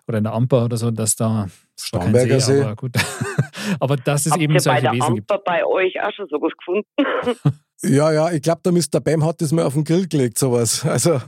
oder 0.06 0.18
in 0.18 0.24
der 0.24 0.32
Amper 0.32 0.64
oder 0.64 0.76
so, 0.76 0.90
dass 0.90 1.16
da 1.16 1.48
Starnberger 1.78 2.40
See. 2.40 2.62
aber 2.62 2.76
gut. 2.76 2.92
aber 3.80 3.96
dass 3.96 4.26
es 4.26 4.32
Habt 4.32 4.42
eben 4.42 4.52
ihr 4.52 4.56
bei 4.56 4.60
solche 4.60 4.82
der 4.82 4.92
Wesen 4.92 5.14
gibt. 5.14 5.30
Amper 5.30 5.42
bei 5.44 5.64
euch 5.64 6.00
auch 6.02 6.12
schon 6.12 6.28
sowas 6.28 6.52
gefunden? 6.58 6.86
ja, 7.82 8.12
ja, 8.12 8.32
ich 8.32 8.42
glaube, 8.42 8.60
der 8.64 8.72
Mr. 8.72 9.00
Bam 9.00 9.24
hat 9.24 9.40
das 9.40 9.52
mal 9.52 9.64
auf 9.64 9.74
den 9.74 9.84
Grill 9.84 10.08
gelegt, 10.08 10.38
sowas. 10.38 10.84
Also, 10.92 11.20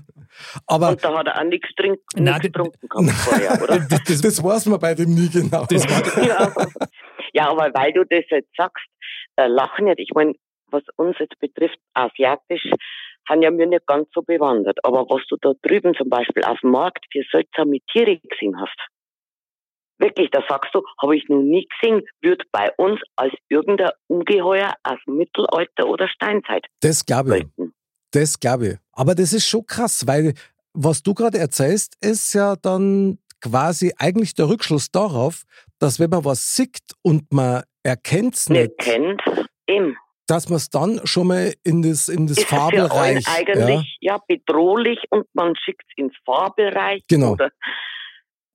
aber 0.66 0.90
Und 0.90 1.04
da 1.04 1.16
hat 1.16 1.26
er 1.28 1.40
auch 1.40 1.44
nichts 1.44 1.68
trinken, 1.76 2.00
Nein, 2.16 2.24
nichts 2.24 2.42
getrunken 2.42 2.88
gehabt 2.88 3.10
vorher, 3.10 3.62
oder? 3.62 3.78
Das, 3.78 4.02
das, 4.04 4.20
das 4.20 4.42
weiß 4.42 4.66
man 4.66 4.80
bei 4.80 4.94
dem 4.94 5.14
nie 5.14 5.28
genau. 5.28 5.64
das 5.66 5.84
war, 5.88 6.26
ja. 6.26 6.52
ja, 7.32 7.50
aber 7.50 7.70
weil 7.72 7.92
du 7.92 8.04
das 8.04 8.24
jetzt 8.30 8.50
sagst, 8.56 8.84
äh, 9.36 9.46
lachen 9.46 9.86
nicht. 9.86 9.98
Ich 9.98 10.14
meine, 10.14 10.34
was 10.70 10.82
uns 10.96 11.16
jetzt 11.18 11.38
betrifft, 11.40 11.78
asiatisch, 11.94 12.64
haben 13.28 13.42
ja 13.42 13.56
wir 13.56 13.66
nicht 13.66 13.86
ganz 13.86 14.08
so 14.14 14.22
bewandert. 14.22 14.78
Aber 14.84 15.06
was 15.08 15.22
du 15.28 15.36
da 15.40 15.52
drüben 15.62 15.94
zum 15.94 16.08
Beispiel 16.08 16.44
auf 16.44 16.58
dem 16.60 16.70
Markt 16.70 17.06
für 17.12 17.22
seltsame 17.30 17.78
Tiere 17.92 18.18
gesehen 18.18 18.60
hast, 18.60 18.76
wirklich, 19.98 20.30
da 20.30 20.42
sagst 20.48 20.74
du, 20.74 20.82
habe 21.00 21.16
ich 21.16 21.28
noch 21.28 21.40
nie 21.40 21.66
gesehen, 21.80 22.02
wird 22.20 22.42
bei 22.52 22.70
uns 22.76 23.00
als 23.16 23.32
irgendein 23.48 23.90
Ungeheuer 24.08 24.74
aus 24.82 24.98
Mittelalter 25.06 25.86
oder 25.86 26.08
Steinzeit 26.08 26.66
Das 26.80 27.04
glaube 27.04 27.38
ich. 27.38 27.46
Das 28.10 28.38
glaube 28.38 28.68
ich. 28.68 28.76
Aber 28.92 29.14
das 29.14 29.32
ist 29.32 29.46
schon 29.46 29.66
krass, 29.66 30.06
weil 30.06 30.34
was 30.72 31.02
du 31.02 31.14
gerade 31.14 31.38
erzählst, 31.38 31.96
ist 32.04 32.34
ja 32.34 32.56
dann 32.56 33.18
quasi 33.40 33.92
eigentlich 33.98 34.34
der 34.34 34.48
Rückschluss 34.48 34.90
darauf, 34.90 35.44
dass 35.78 36.00
wenn 36.00 36.10
man 36.10 36.24
was 36.24 36.56
sieht 36.56 36.80
und 37.02 37.32
man 37.32 37.62
erkennt 37.84 38.34
es 38.34 38.48
Nicht 38.48 38.62
nicht, 38.62 38.78
kennt, 38.78 39.22
eben. 39.68 39.96
dass 40.26 40.48
man 40.48 40.56
es 40.56 40.70
dann 40.70 41.00
schon 41.04 41.28
mal 41.28 41.54
in 41.62 41.82
das, 41.82 42.08
in 42.08 42.26
das 42.26 42.38
ist 42.38 42.46
es 42.46 42.52
einen 42.52 42.60
Fabelreich. 42.60 43.24
Ja, 43.26 43.32
eigentlich 43.34 43.96
ja. 44.00 44.18
bedrohlich 44.26 44.98
und 45.10 45.26
man 45.34 45.54
schickt 45.56 45.84
es 45.90 45.96
ins 46.04 46.14
Fabelreich. 46.24 47.04
Genau. 47.08 47.32
Oder, 47.32 47.50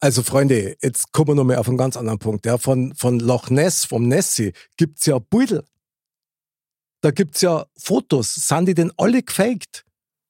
Also 0.02 0.24
Freunde, 0.24 0.76
jetzt 0.82 1.12
kommen 1.14 1.30
wir 1.30 1.36
noch 1.36 1.44
mal 1.44 1.58
auf 1.58 1.68
einen 1.68 1.78
ganz 1.78 1.96
anderen 1.96 2.20
Punkt. 2.20 2.46
Ja. 2.46 2.58
Von, 2.58 2.94
von 2.96 3.20
Loch 3.20 3.50
Ness, 3.50 3.86
vom 3.86 4.08
Nessie, 4.08 4.54
gibt's 4.78 5.06
ja 5.06 5.20
Beutel. 5.20 5.64
Da 7.02 7.12
gibt's 7.12 7.42
ja 7.42 7.66
Fotos. 7.78 8.34
Sind 8.34 8.66
die 8.68 8.74
denn 8.74 8.92
alle 8.98 9.24
gefaked? 9.24 9.86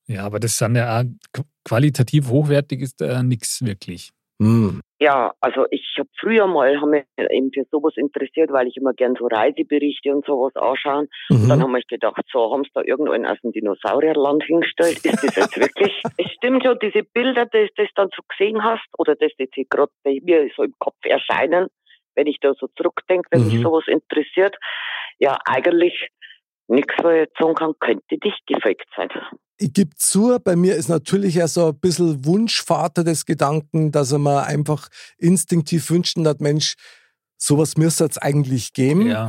ja, 0.07 0.23
aber 0.25 0.39
das 0.39 0.57
sind 0.57 0.75
ja 0.75 0.99
auch 0.99 1.03
qu- 1.35 1.45
qualitativ 1.63 2.29
hochwertig 2.29 2.81
ist 2.81 2.99
da 2.99 3.21
nichts 3.21 3.63
wirklich. 3.63 4.09
Hm. 4.41 4.81
ja, 4.99 5.33
also 5.39 5.65
ich 5.69 5.85
habe 5.99 6.08
früher 6.29 6.47
mal 6.47 6.79
hab 6.79 6.89
mich 6.89 7.03
eben 7.31 7.51
für 7.51 7.65
sowas 7.71 7.93
interessiert, 7.97 8.51
weil 8.51 8.67
ich 8.67 8.77
immer 8.77 8.93
gern 8.93 9.15
so 9.17 9.25
Reiseberichte 9.27 10.11
und 10.13 10.25
sowas 10.25 10.55
anschauen. 10.55 11.07
Dann 11.47 11.59
Mhm. 11.59 11.63
haben 11.63 11.71
wir 11.71 11.81
gedacht, 11.87 12.21
so 12.31 12.53
haben 12.53 12.63
sie 12.63 12.69
da 12.73 12.81
irgendeinen 12.83 13.25
aus 13.25 13.39
dem 13.41 13.51
Dinosaurierland 13.51 14.43
hingestellt. 14.43 14.99
Ist 15.03 15.17
das 15.23 15.31
jetzt 15.35 15.55
wirklich? 15.57 15.93
es 16.17 16.27
stimmt 16.33 16.63
schon, 16.63 16.77
diese 16.79 17.03
Bilder, 17.03 17.45
die 17.47 17.65
du 17.67 17.69
das 17.83 17.87
dann 17.95 18.09
so 18.15 18.21
gesehen 18.27 18.63
hast, 18.63 18.85
oder 18.97 19.15
das 19.15 19.31
jetzt 19.39 19.55
gerade 19.69 19.91
bei 20.03 20.19
mir 20.21 20.49
so 20.55 20.63
im 20.63 20.73
Kopf 20.79 20.97
erscheinen, 21.03 21.67
wenn 22.15 22.27
ich 22.27 22.37
da 22.41 22.53
so 22.53 22.67
zurückdenke, 22.77 23.27
wenn 23.31 23.41
Mhm. 23.41 23.47
mich 23.47 23.59
sowas 23.63 23.85
interessiert. 23.87 24.55
Ja, 25.17 25.37
eigentlich 25.45 26.09
nichts, 26.69 26.93
was 27.03 27.13
ich 27.13 27.19
jetzt 27.19 27.38
sagen 27.39 27.55
kann, 27.55 27.73
könnte 27.79 28.17
dich 28.17 28.34
gefaked 28.47 28.88
sein. 28.95 29.10
Ich 29.58 29.73
gebe 29.73 29.93
zu, 29.95 30.38
bei 30.43 30.55
mir 30.55 30.75
ist 30.75 30.88
natürlich 30.88 31.36
ja 31.36 31.47
so 31.47 31.67
ein 31.67 31.79
bisschen 31.79 32.25
Wunschvater 32.25 33.03
des 33.03 33.25
Gedanken, 33.25 33.91
dass 33.91 34.12
er 34.12 34.19
mir 34.19 34.43
einfach 34.43 34.88
instinktiv 35.17 35.89
wünschen 35.89 36.27
hat, 36.27 36.39
Mensch, 36.39 36.75
sowas 37.38 37.75
müsste 37.77 38.05
es 38.05 38.17
eigentlich 38.17 38.73
geben. 38.73 39.08
Ja. 39.08 39.27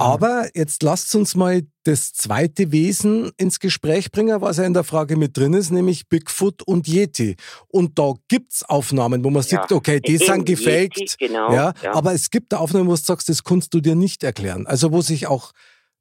Aber 0.00 0.48
jetzt 0.54 0.82
lasst 0.84 1.14
uns 1.16 1.34
mal 1.34 1.62
das 1.82 2.12
zweite 2.12 2.70
Wesen 2.70 3.32
ins 3.36 3.58
Gespräch 3.58 4.12
bringen, 4.12 4.40
was 4.40 4.58
ja 4.58 4.64
in 4.64 4.74
der 4.74 4.84
Frage 4.84 5.16
mit 5.16 5.36
drin 5.36 5.54
ist, 5.54 5.70
nämlich 5.70 6.08
Bigfoot 6.08 6.62
und 6.62 6.86
Yeti. 6.86 7.36
Und 7.66 7.98
da 7.98 8.14
gibt's 8.28 8.62
Aufnahmen, 8.62 9.24
wo 9.24 9.30
man 9.30 9.42
Ja. 9.42 9.62
sieht, 9.62 9.72
okay, 9.72 10.00
die 10.00 10.14
Eben, 10.14 10.24
sind 10.24 10.44
gefaked. 10.44 10.98
Yeti, 10.98 11.16
genau, 11.18 11.52
ja, 11.52 11.72
ja. 11.82 11.94
aber 11.94 12.12
es 12.12 12.30
gibt 12.30 12.52
da 12.52 12.58
Aufnahmen, 12.58 12.86
wo 12.86 12.92
du 12.92 12.96
sagst, 12.96 13.28
das 13.28 13.42
kannst 13.42 13.74
du 13.74 13.80
dir 13.80 13.96
nicht 13.96 14.22
erklären. 14.22 14.66
Also 14.66 14.92
wo 14.92 15.00
sich 15.00 15.26
auch 15.26 15.52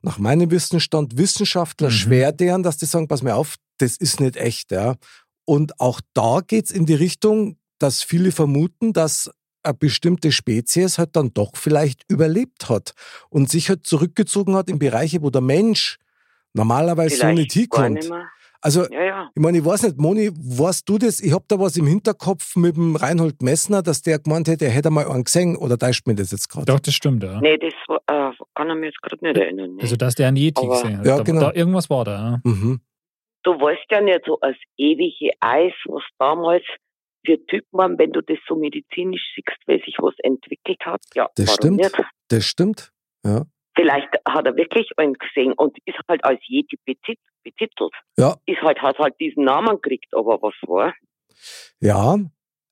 nach 0.07 0.19
meinem 0.19 0.49
Wissensstand 0.51 1.17
Wissenschaftler 1.17 1.89
Mhm. 1.89 1.93
schwer 1.93 2.31
deren, 2.31 2.63
dass 2.63 2.77
die 2.77 2.85
sagen, 2.85 3.07
pass 3.07 3.21
mir 3.23 3.35
auf, 3.35 3.55
das 3.77 3.97
ist 3.97 4.19
nicht 4.19 4.37
echt. 4.37 4.71
Ja. 4.71 4.95
Und 5.45 5.79
auch 5.79 5.99
da 6.13 6.39
geht's 6.45 6.71
in 6.71 6.85
die 6.85 6.93
Richtung, 6.93 7.57
dass 7.77 8.03
viele 8.03 8.31
vermuten, 8.31 8.93
dass 8.93 9.29
eine 9.63 9.73
bestimmte 9.73 10.31
Spezies 10.31 10.97
halt 10.97 11.15
dann 11.15 11.33
doch 11.33 11.51
vielleicht 11.55 12.03
überlebt 12.07 12.69
hat 12.69 12.93
und 13.29 13.49
sich 13.49 13.69
halt 13.69 13.85
zurückgezogen 13.85 14.55
hat 14.55 14.69
in 14.69 14.79
Bereiche, 14.79 15.21
wo 15.21 15.29
der 15.29 15.41
Mensch 15.41 15.97
normalerweise 16.53 17.15
so 17.15 17.21
Vielleicht 17.21 17.55
nicht 17.55 17.71
gar 17.71 17.85
hinkommt. 17.89 18.09
Also 18.67 18.83
Ja, 18.91 19.03
ja. 19.03 19.31
ich 19.33 19.41
meine, 19.41 19.57
ich 19.59 19.63
weiß 19.65 19.83
nicht, 19.83 19.97
Moni, 19.97 20.29
weißt 20.33 20.87
du 20.89 20.97
das? 20.97 21.21
Ich 21.21 21.31
hab 21.33 21.47
da 21.47 21.57
was 21.57 21.77
im 21.77 21.87
Hinterkopf 21.87 22.57
mit 22.57 22.75
dem 22.75 22.97
Reinhold 22.97 23.41
Messner, 23.41 23.81
dass 23.81 24.01
der 24.01 24.19
gemeint 24.19 24.49
hätte, 24.49 24.65
er 24.65 24.71
hätte 24.71 24.89
mal 24.89 25.07
einen 25.07 25.23
gesehen 25.23 25.55
oder 25.55 25.77
täuscht 25.77 26.05
mir 26.05 26.15
das 26.15 26.31
jetzt 26.31 26.49
gerade? 26.49 26.65
Doch, 26.65 26.79
das 26.81 26.93
stimmt, 26.93 27.23
ja. 27.23 27.39
Nee, 27.39 27.57
das 27.57 27.73
äh, 28.07 28.31
kann 28.55 28.69
ich 28.69 28.75
mir 28.75 28.87
jetzt 28.87 29.01
gerade 29.01 29.23
nicht 29.25 29.37
erinnern. 29.37 29.75
Nee. 29.75 29.81
Also, 29.83 29.95
dass 29.95 30.15
der 30.15 30.27
einen 30.27 30.35
Yeti 30.35 30.67
gesehen 30.67 30.97
hat. 30.97 31.05
Ja, 31.05 31.17
da, 31.17 31.23
genau. 31.23 31.39
da, 31.41 31.53
irgendwas 31.53 31.89
war 31.89 32.03
da, 32.03 32.11
ja. 32.43 32.51
Mhm. 32.51 32.81
du 33.43 33.51
weißt 33.53 33.85
ja 33.89 34.01
nicht 34.01 34.25
so 34.25 34.37
als 34.41 34.57
ewige 34.77 35.31
Eis, 35.39 35.71
was 35.85 36.03
damals 36.19 36.63
für 37.25 37.37
Typen 37.45 37.77
waren, 37.77 37.97
wenn 37.97 38.11
du 38.11 38.21
das 38.21 38.37
so 38.49 38.55
medizinisch 38.57 39.21
siehst, 39.33 39.57
weil 39.67 39.79
sich 39.85 39.95
was 39.99 40.13
entwickelt 40.23 40.79
hat. 40.85 41.01
Ja, 41.15 41.29
Das 41.35 41.47
warum 41.47 41.55
stimmt. 41.57 41.77
nicht? 41.77 41.95
Das 42.29 42.43
stimmt. 42.45 42.91
Ja. 43.25 43.45
Vielleicht 43.77 44.09
hat 44.27 44.45
er 44.45 44.55
wirklich 44.55 44.89
einen 44.97 45.13
gesehen 45.13 45.53
und 45.53 45.77
ist 45.85 45.97
halt 46.09 46.23
als 46.25 46.41
Yeti 46.47 46.77
betit- 46.85 47.19
betitelt. 47.43 47.93
Ja. 48.17 48.35
Ist 48.45 48.61
halt, 48.61 48.81
hat 48.81 48.97
halt 48.97 49.13
diesen 49.19 49.43
Namen 49.45 49.79
gekriegt, 49.79 50.13
aber 50.13 50.41
was 50.41 50.55
war? 50.67 50.93
Ja. 51.79 52.17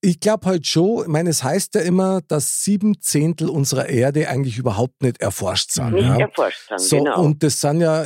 Ich 0.02 0.20
glaube 0.20 0.46
halt 0.48 0.68
schon, 0.68 1.04
ich 1.04 1.08
meine, 1.08 1.30
es 1.30 1.44
heißt 1.44 1.76
ja 1.76 1.82
immer, 1.82 2.22
dass 2.22 2.64
sieben 2.64 3.02
Zehntel 3.02 3.50
unserer 3.50 3.88
Erde 3.88 4.28
eigentlich 4.30 4.58
überhaupt 4.58 5.02
nicht 5.02 5.22
erforscht 5.22 5.72
sind. 5.72 5.94
Nicht 5.94 6.04
ja. 6.04 6.18
erforscht 6.18 6.68
sind, 6.68 6.80
So, 6.82 6.98
genau. 6.98 7.24
und 7.24 7.42
das 7.42 7.62
sind 7.62 7.82
ja 7.82 8.06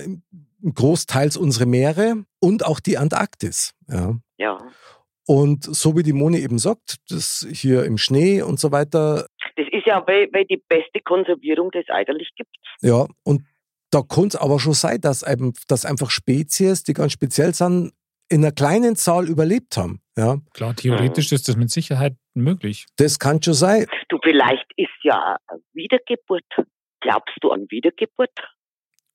großteils 0.63 1.37
unsere 1.37 1.65
Meere 1.65 2.23
und 2.39 2.65
auch 2.65 2.79
die 2.79 2.97
Antarktis. 2.97 3.73
Ja. 3.87 4.15
ja. 4.37 4.57
Und 5.25 5.63
so 5.63 5.95
wie 5.95 6.03
die 6.03 6.13
Moni 6.13 6.39
eben 6.39 6.57
sagt, 6.57 6.95
das 7.09 7.45
hier 7.51 7.83
im 7.85 7.97
Schnee 7.97 8.41
und 8.41 8.59
so 8.59 8.71
weiter, 8.71 9.27
ja, 9.89 10.03
weil, 10.07 10.29
weil 10.31 10.45
die 10.45 10.61
beste 10.67 10.99
Konservierung 11.03 11.71
das 11.71 11.85
eigentlich 11.89 12.29
gibt. 12.35 12.55
ja, 12.81 13.07
und 13.23 13.41
da 13.91 14.01
kann 14.07 14.27
es 14.27 14.35
aber 14.35 14.59
schon 14.59 14.73
sein, 14.73 15.01
dass, 15.01 15.23
eben, 15.23 15.53
dass 15.67 15.83
einfach 15.85 16.11
Spezies, 16.11 16.83
die 16.83 16.93
ganz 16.93 17.11
speziell 17.11 17.53
sind, 17.55 17.91
in 18.29 18.43
einer 18.43 18.51
kleinen 18.51 18.95
Zahl 18.95 19.27
überlebt 19.27 19.75
haben. 19.77 20.01
Ja, 20.15 20.37
Klar, 20.53 20.75
theoretisch 20.75 21.31
ist 21.31 21.47
das 21.47 21.55
mit 21.55 21.71
Sicherheit 21.71 22.15
möglich. 22.35 22.85
das 22.97 23.17
kann 23.17 23.41
schon 23.41 23.55
sein. 23.55 23.87
Du, 24.09 24.19
vielleicht 24.21 24.65
ist 24.77 24.89
ja 25.01 25.37
eine 25.47 25.61
Wiedergeburt. 25.73 26.45
Glaubst 27.01 27.35
du 27.41 27.49
an 27.49 27.65
Wiedergeburt? 27.69 28.29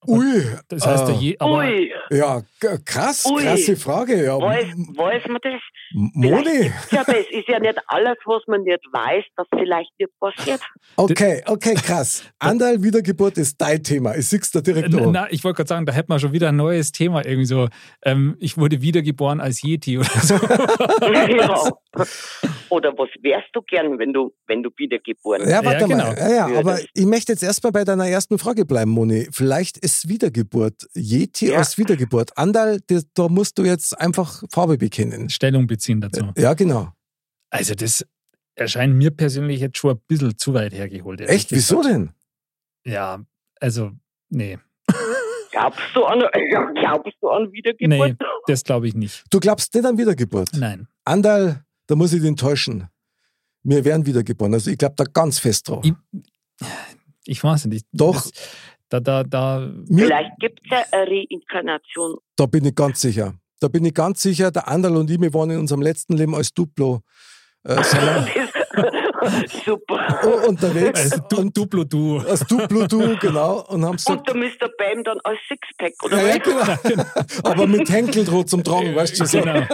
Ui, 0.06 0.42
Das 0.68 0.86
heißt, 0.86 1.08
der 1.08 1.14
äh, 1.14 1.18
Je 1.18 1.36
aber 1.38 1.58
Ui, 1.58 1.92
ja, 2.10 2.42
krass, 2.84 3.26
Ui. 3.26 3.42
krasse 3.42 3.76
Frage. 3.76 4.24
Ja. 4.24 4.38
weiß, 4.40 4.66
weiß 4.96 5.22
man 5.28 5.38
das? 5.42 5.60
Moni, 5.92 6.72
Ja, 6.90 7.04
das 7.04 7.16
ist 7.30 7.48
ja 7.48 7.58
nicht 7.60 7.78
alles, 7.86 8.16
was 8.24 8.42
man 8.46 8.62
nicht 8.62 8.82
weiß, 8.92 9.24
das 9.36 9.46
vielleicht 9.56 9.90
nicht 9.98 10.10
passiert. 10.18 10.60
okay, 10.96 11.42
okay, 11.46 11.74
krass. 11.74 12.24
Anderl 12.38 12.82
Wiedergeburt 12.82 13.38
ist 13.38 13.60
dein 13.60 13.82
Thema. 13.82 14.16
Ich 14.16 14.28
sieh's 14.28 14.50
da 14.50 14.60
direkt 14.60 14.90
Na, 14.90 15.06
na, 15.06 15.26
ich 15.30 15.44
wollte 15.44 15.56
gerade 15.58 15.68
sagen, 15.68 15.86
da 15.86 15.92
hätten 15.92 16.10
wir 16.12 16.18
schon 16.18 16.32
wieder 16.32 16.48
ein 16.48 16.56
neues 16.56 16.92
Thema. 16.92 17.24
Irgendwie 17.24 17.46
so, 17.46 17.68
ähm, 18.04 18.36
ich 18.40 18.56
wurde 18.58 18.82
wiedergeboren 18.82 19.40
als 19.40 19.62
Yeti 19.62 19.98
oder 19.98 20.08
so. 20.20 20.34
ja. 20.36 21.70
Oder 22.70 22.92
was 22.98 23.08
wärst 23.22 23.48
du 23.52 23.62
gern, 23.62 23.98
wenn 23.98 24.12
du, 24.12 24.32
wenn 24.46 24.62
du 24.62 24.70
wiedergeboren 24.76 25.42
Ja, 25.42 25.60
Ja, 25.60 25.64
warte 25.64 25.86
genau. 25.86 25.96
mal. 26.08 26.16
Ja, 26.18 26.28
ja, 26.28 26.48
Ja, 26.48 26.58
aber 26.58 26.78
ich 26.92 27.06
möchte 27.06 27.32
jetzt 27.32 27.42
erstmal 27.42 27.72
bei 27.72 27.84
deiner 27.84 28.08
ersten 28.08 28.38
Frage 28.38 28.64
bleiben, 28.64 28.90
Moni. 28.90 29.28
Vielleicht 29.30 29.78
ist 29.78 29.93
Wiedergeburt, 30.09 30.88
Yeti 30.94 31.48
Ja. 31.50 31.59
als 31.59 31.78
Wiedergeburt. 31.78 32.37
Andal, 32.37 32.80
da 33.14 33.28
musst 33.28 33.59
du 33.59 33.64
jetzt 33.64 33.98
einfach 34.00 34.42
Farbe 34.50 34.76
bekennen. 34.78 35.30
Stellung 35.30 35.66
beziehen 35.66 36.00
dazu. 36.00 36.33
Ja, 36.37 36.54
genau. 36.54 36.92
Also, 37.50 37.74
das 37.74 38.04
erscheint 38.57 38.94
mir 38.94 39.11
persönlich 39.11 39.61
jetzt 39.61 39.78
schon 39.78 39.92
ein 39.92 40.00
bisschen 40.07 40.37
zu 40.37 40.54
weit 40.54 40.72
hergeholt. 40.74 41.20
Echt? 41.22 41.50
Wieso 41.52 41.78
gesagt. 41.78 41.94
denn? 41.94 42.11
Ja, 42.85 43.24
also, 43.61 43.92
nee. 44.30 44.59
Glaubst 45.52 45.80
du 45.94 46.04
an, 46.04 46.20
ja, 46.50 46.70
glaubst 46.74 47.14
du 47.20 47.28
an 47.30 47.52
Wiedergeburt? 47.52 47.90
Nee, 48.20 48.26
das 48.48 48.64
glaube 48.64 48.88
ich 48.88 48.94
nicht. 48.94 49.24
Du 49.30 49.38
glaubst 49.40 49.72
nicht 49.74 49.85
an 49.87 49.96
Wiedergeburt? 49.96 50.48
Nein. 50.54 50.88
Andal, 51.04 51.64
da 51.87 51.94
muss 51.94 52.12
ich 52.12 52.20
dich 52.20 52.28
enttäuschen. 52.28 52.88
Wir 53.62 53.85
werden 53.85 54.04
wiedergeboren. 54.04 54.52
Also 54.54 54.70
ich 54.70 54.76
glaube 54.78 54.94
da 54.96 55.04
ganz 55.04 55.38
fest 55.38 55.68
drauf. 55.68 55.85
Ich- 55.85 55.94
Ich 57.26 57.42
weiß 57.42 57.64
nicht. 57.66 57.87
Doch. 57.92 58.14
Das, 58.20 58.33
Da, 58.94 59.00
da, 59.00 59.24
da. 59.24 59.70
Vielleicht 59.92 60.38
gibt 60.38 60.61
es 60.62 60.70
ja 60.70 60.85
eine 60.92 61.11
Reinkarnation. 61.11 62.16
da 62.37 62.46
bin 62.46 62.64
ich 62.64 62.74
ganz 62.76 63.00
sicher. 63.00 63.35
Da 63.61 63.66
bin 63.68 63.85
ich 63.85 63.94
ganz 63.94 64.22
sicher, 64.22 64.50
der 64.52 64.68
Anderl 64.68 64.96
und 64.96 65.11
ich, 65.11 65.20
wir 65.20 65.35
waren 65.35 65.50
in 65.50 65.59
unserem 65.59 65.83
letzten 65.83 66.12
Leben 66.16 66.35
als 66.35 66.52
Duplo 66.52 67.00
äh, 67.64 67.83
Super. 69.64 70.46
unterwegs. 70.46 71.12
Also, 71.12 71.24
du, 71.28 71.37
und 71.38 71.57
Duplo, 71.57 71.85
du. 71.85 72.18
als 72.18 72.40
Duplo 72.40 72.87
du, 72.87 73.16
genau. 73.18 73.64
Und 73.68 73.83
haben 73.85 73.92
Und 73.92 73.96
gesagt, 73.96 74.28
der 74.28 74.37
Mr. 74.37 74.68
Bam 74.78 75.02
dann 75.02 75.18
als 75.24 75.38
Sixpack, 75.48 75.94
oder 76.04 76.20
ja, 76.20 76.37
ja, 76.37 76.76
genau. 76.83 77.04
Aber 77.44 77.66
mit 77.66 77.88
Henkeldroh 77.88 78.42
zum 78.44 78.62
Tragen, 78.62 78.94
weißt 78.94 79.18
du 79.18 79.24
so. 79.24 79.40
Genau. 79.40 79.66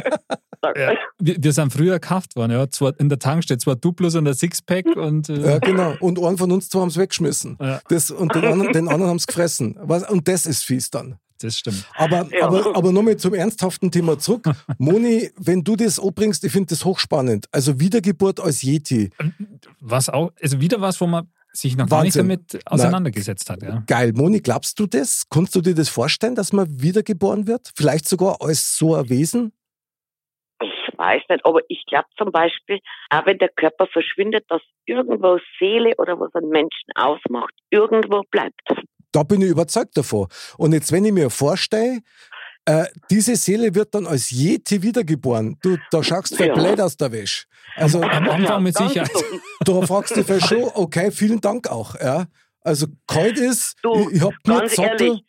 Ja. 0.62 0.92
Wir, 1.18 1.36
wir 1.42 1.52
sind 1.52 1.72
früher 1.72 1.94
gekauft 1.98 2.36
worden, 2.36 2.52
ja. 2.52 2.68
Zwei, 2.70 2.90
in 2.98 3.08
der 3.08 3.18
Tankstelle 3.18 3.58
zwei 3.58 3.74
Duplos 3.74 4.14
und 4.14 4.26
ein 4.28 4.34
Sixpack 4.34 4.86
und. 4.96 5.28
Äh, 5.28 5.40
Ja, 5.52 5.58
genau. 5.58 5.94
Und 6.00 6.22
einen 6.22 6.36
von 6.38 6.52
uns 6.52 6.68
zwei 6.68 6.80
haben 6.80 6.88
es 6.88 6.96
weggeschmissen. 6.96 7.56
Ja. 7.60 7.80
Das, 7.88 8.10
und 8.10 8.34
den 8.34 8.44
anderen, 8.44 8.72
den 8.72 8.88
anderen 8.88 9.10
haben 9.10 9.16
es 9.16 9.26
gefressen. 9.26 9.76
Was, 9.80 10.08
und 10.10 10.28
das 10.28 10.46
ist 10.46 10.64
fies 10.64 10.90
dann. 10.90 11.16
Das 11.40 11.56
stimmt. 11.56 11.86
Aber, 11.96 12.28
Ja. 12.30 12.46
aber, 12.48 12.76
aber 12.76 12.92
nochmal 12.92 13.16
zum 13.16 13.32
ernsthaften 13.32 13.90
Thema 13.90 14.18
zurück. 14.18 14.50
Moni, 14.78 15.30
wenn 15.38 15.64
du 15.64 15.74
das 15.76 15.98
abbringst, 15.98 16.44
ich 16.44 16.52
finde 16.52 16.66
das 16.68 16.84
hochspannend. 16.84 17.46
Also 17.50 17.80
Wiedergeburt 17.80 18.40
als 18.40 18.62
Yeti. 18.62 19.08
Was 19.80 20.10
auch, 20.10 20.32
also 20.42 20.60
wieder 20.60 20.82
was, 20.82 21.00
wo 21.00 21.06
man 21.06 21.28
sich 21.52 21.76
noch 21.76 21.88
gar 21.88 22.02
nicht 22.04 22.14
Wahnsinn. 22.16 22.28
damit 22.28 22.60
auseinandergesetzt 22.66 23.48
hat, 23.48 23.62
ja. 23.62 23.82
Geil. 23.86 24.12
Moni, 24.14 24.40
glaubst 24.40 24.78
du 24.78 24.86
das? 24.86 25.24
Kannst 25.30 25.54
du 25.54 25.62
dir 25.62 25.74
das 25.74 25.88
vorstellen, 25.88 26.34
dass 26.34 26.52
man 26.52 26.66
wiedergeboren 26.82 27.46
wird? 27.46 27.72
Vielleicht 27.74 28.06
sogar 28.08 28.36
als 28.42 28.76
so 28.76 28.94
ein 28.94 29.08
Wesen? 29.08 29.52
Ich 31.00 31.06
weiß 31.06 31.22
nicht, 31.30 31.46
aber 31.46 31.60
ich 31.68 31.82
glaube 31.88 32.08
zum 32.18 32.30
Beispiel, 32.30 32.78
auch 33.10 33.24
wenn 33.24 33.38
der 33.38 33.48
Körper 33.56 33.86
verschwindet, 33.86 34.44
dass 34.48 34.60
irgendwo 34.84 35.38
Seele 35.58 35.94
oder 35.96 36.20
was 36.20 36.34
einen 36.34 36.50
Menschen 36.50 36.90
ausmacht, 36.94 37.54
irgendwo 37.70 38.22
bleibt. 38.30 38.60
Da 39.12 39.22
bin 39.22 39.40
ich 39.40 39.48
überzeugt 39.48 39.96
davon. 39.96 40.26
Und 40.58 40.72
jetzt, 40.74 40.92
wenn 40.92 41.04
ich 41.06 41.12
mir 41.12 41.30
vorstelle, 41.30 42.00
äh, 42.66 42.84
diese 43.10 43.34
Seele 43.36 43.74
wird 43.74 43.94
dann 43.94 44.06
als 44.06 44.30
Yeti 44.30 44.82
wiedergeboren. 44.82 45.56
Du, 45.62 45.78
da 45.90 46.02
schaust 46.02 46.38
du 46.38 46.44
Ja. 46.44 46.54
blöd 46.54 46.80
aus 46.80 46.96
der 46.96 47.10
Wäsche. 47.12 47.46
Also, 47.76 48.02
Am 48.02 48.28
Anfang 48.28 48.62
mit 48.62 48.76
Sicherheit. 48.76 49.10
da 49.64 49.80
fragst 49.82 50.16
du 50.16 50.22
dich 50.22 50.44
schon, 50.46 50.64
okay, 50.74 51.10
vielen 51.10 51.40
Dank 51.40 51.68
auch. 51.70 51.94
Ja. 51.98 52.26
Also, 52.62 52.86
kalt 53.06 53.38
ist, 53.38 53.76
Du, 53.82 54.10
ich, 54.10 54.16
ich 54.16 54.22
hab 54.22 54.34
nur 54.46 54.58
Ganz 54.60 54.74
Zottel. 54.74 54.90
ehrlich, 55.06 55.24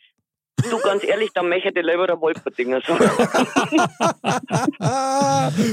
du 0.70 0.78
ganz 0.80 1.04
ehrlich, 1.04 1.30
dann 1.34 1.50
möchte 1.50 1.70
ich 1.70 1.76
lieber 1.76 2.08
der 2.08 2.20
Wolperdinger 2.20 2.82
sagen. 2.82 3.10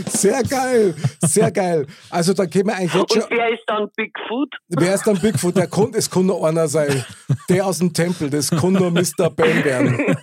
sehr 0.08 0.42
geil, 0.42 0.94
sehr 1.20 1.50
geil. 1.50 1.86
Also 2.10 2.32
da 2.32 2.46
können 2.46 2.66
wir 2.66 2.76
eigentlich 2.76 2.94
jetzt 2.94 3.12
schon. 3.12 3.22
Und 3.22 3.30
wer 3.30 3.48
ist 3.50 3.64
dann 3.66 3.90
Bigfoot? 3.96 4.54
Wer 4.68 4.94
ist 4.94 5.06
dann 5.06 5.18
Bigfoot? 5.20 5.56
Der 5.56 5.66
kann, 5.66 5.92
es 5.94 6.10
kann 6.10 6.26
nur 6.26 6.46
einer 6.46 6.68
sein. 6.68 7.04
Der 7.48 7.66
aus 7.66 7.78
dem 7.78 7.92
Tempel, 7.92 8.30
das 8.30 8.50
kann 8.50 8.72
nur 8.72 8.90
Mr. 8.90 9.30
Bam 9.30 9.64
werden. 9.64 9.96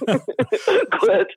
Gut, 0.99 1.27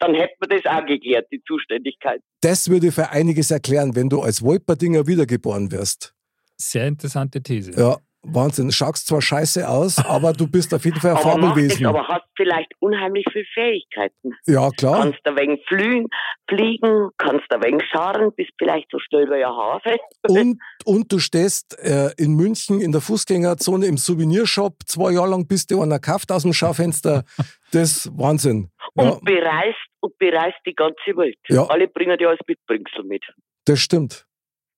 dann 0.00 0.14
hätten 0.14 0.36
wir 0.40 0.48
das 0.48 0.66
auch 0.66 0.86
geklärt, 0.86 1.26
die 1.32 1.42
Zuständigkeit. 1.46 2.20
Das 2.40 2.68
würde 2.68 2.92
für 2.92 3.10
einiges 3.10 3.50
erklären, 3.50 3.96
wenn 3.96 4.08
du 4.08 4.22
als 4.22 4.42
Wolperdinger 4.42 5.06
wiedergeboren 5.06 5.72
wirst. 5.72 6.14
Sehr 6.56 6.86
interessante 6.86 7.42
These. 7.42 7.72
Ja, 7.72 7.98
Wahnsinn. 8.22 8.70
Schaust 8.72 9.06
zwar 9.06 9.22
scheiße 9.22 9.68
aus, 9.68 9.98
aber 10.06 10.32
du 10.32 10.46
bist 10.50 10.74
auf 10.74 10.84
jeden 10.84 11.00
Fall 11.00 11.12
ein 11.12 11.16
Aber 11.18 11.36
mach 11.36 11.40
das, 11.40 11.48
Fabelwesen. 11.48 11.86
aber 11.86 12.08
hast 12.08 12.24
vielleicht 12.36 12.72
unheimlich 12.80 13.24
viele 13.32 13.44
Fähigkeiten. 13.54 14.32
Ja, 14.46 14.70
klar. 14.70 15.02
Kannst 15.02 15.20
ein 15.24 15.36
wenig 15.36 15.64
fliegen, 15.66 16.06
fliegen, 16.48 17.10
kannst 17.18 17.50
ein 17.52 17.62
wenig 17.62 17.82
scharen, 17.90 18.32
bist 18.36 18.50
vielleicht 18.58 18.88
so 18.90 18.98
schnell 18.98 19.28
wie 19.30 19.44
ein 19.44 19.50
Hase. 19.50 19.96
Und, 20.28 20.58
und 20.84 21.12
du 21.12 21.18
stehst 21.18 21.78
äh, 21.78 22.10
in 22.16 22.34
München 22.34 22.80
in 22.80 22.92
der 22.92 23.00
Fußgängerzone 23.00 23.86
im 23.86 23.96
Souvenirshop 23.96 24.74
zwei 24.86 25.12
Jahre 25.12 25.30
lang, 25.30 25.46
bis 25.46 25.66
dir 25.66 25.80
einer 25.80 25.98
kauft 25.98 26.30
aus 26.32 26.42
dem 26.42 26.52
Schaufenster. 26.52 27.24
Das 27.70 28.06
ist 28.06 28.18
Wahnsinn. 28.18 28.70
Ja, 28.94 29.10
Und 29.10 29.24
bereist 29.26 29.76
und 30.00 30.16
bereist 30.16 30.56
die 30.64 30.74
ganze 30.74 31.14
Welt. 31.18 31.36
Ja. 31.50 31.64
Alle 31.66 31.86
bringen 31.86 32.16
dir 32.16 32.30
als 32.30 32.40
Mitbringsel 32.48 33.04
mit. 33.04 33.22
das 33.66 33.78
stimmt. 33.80 34.24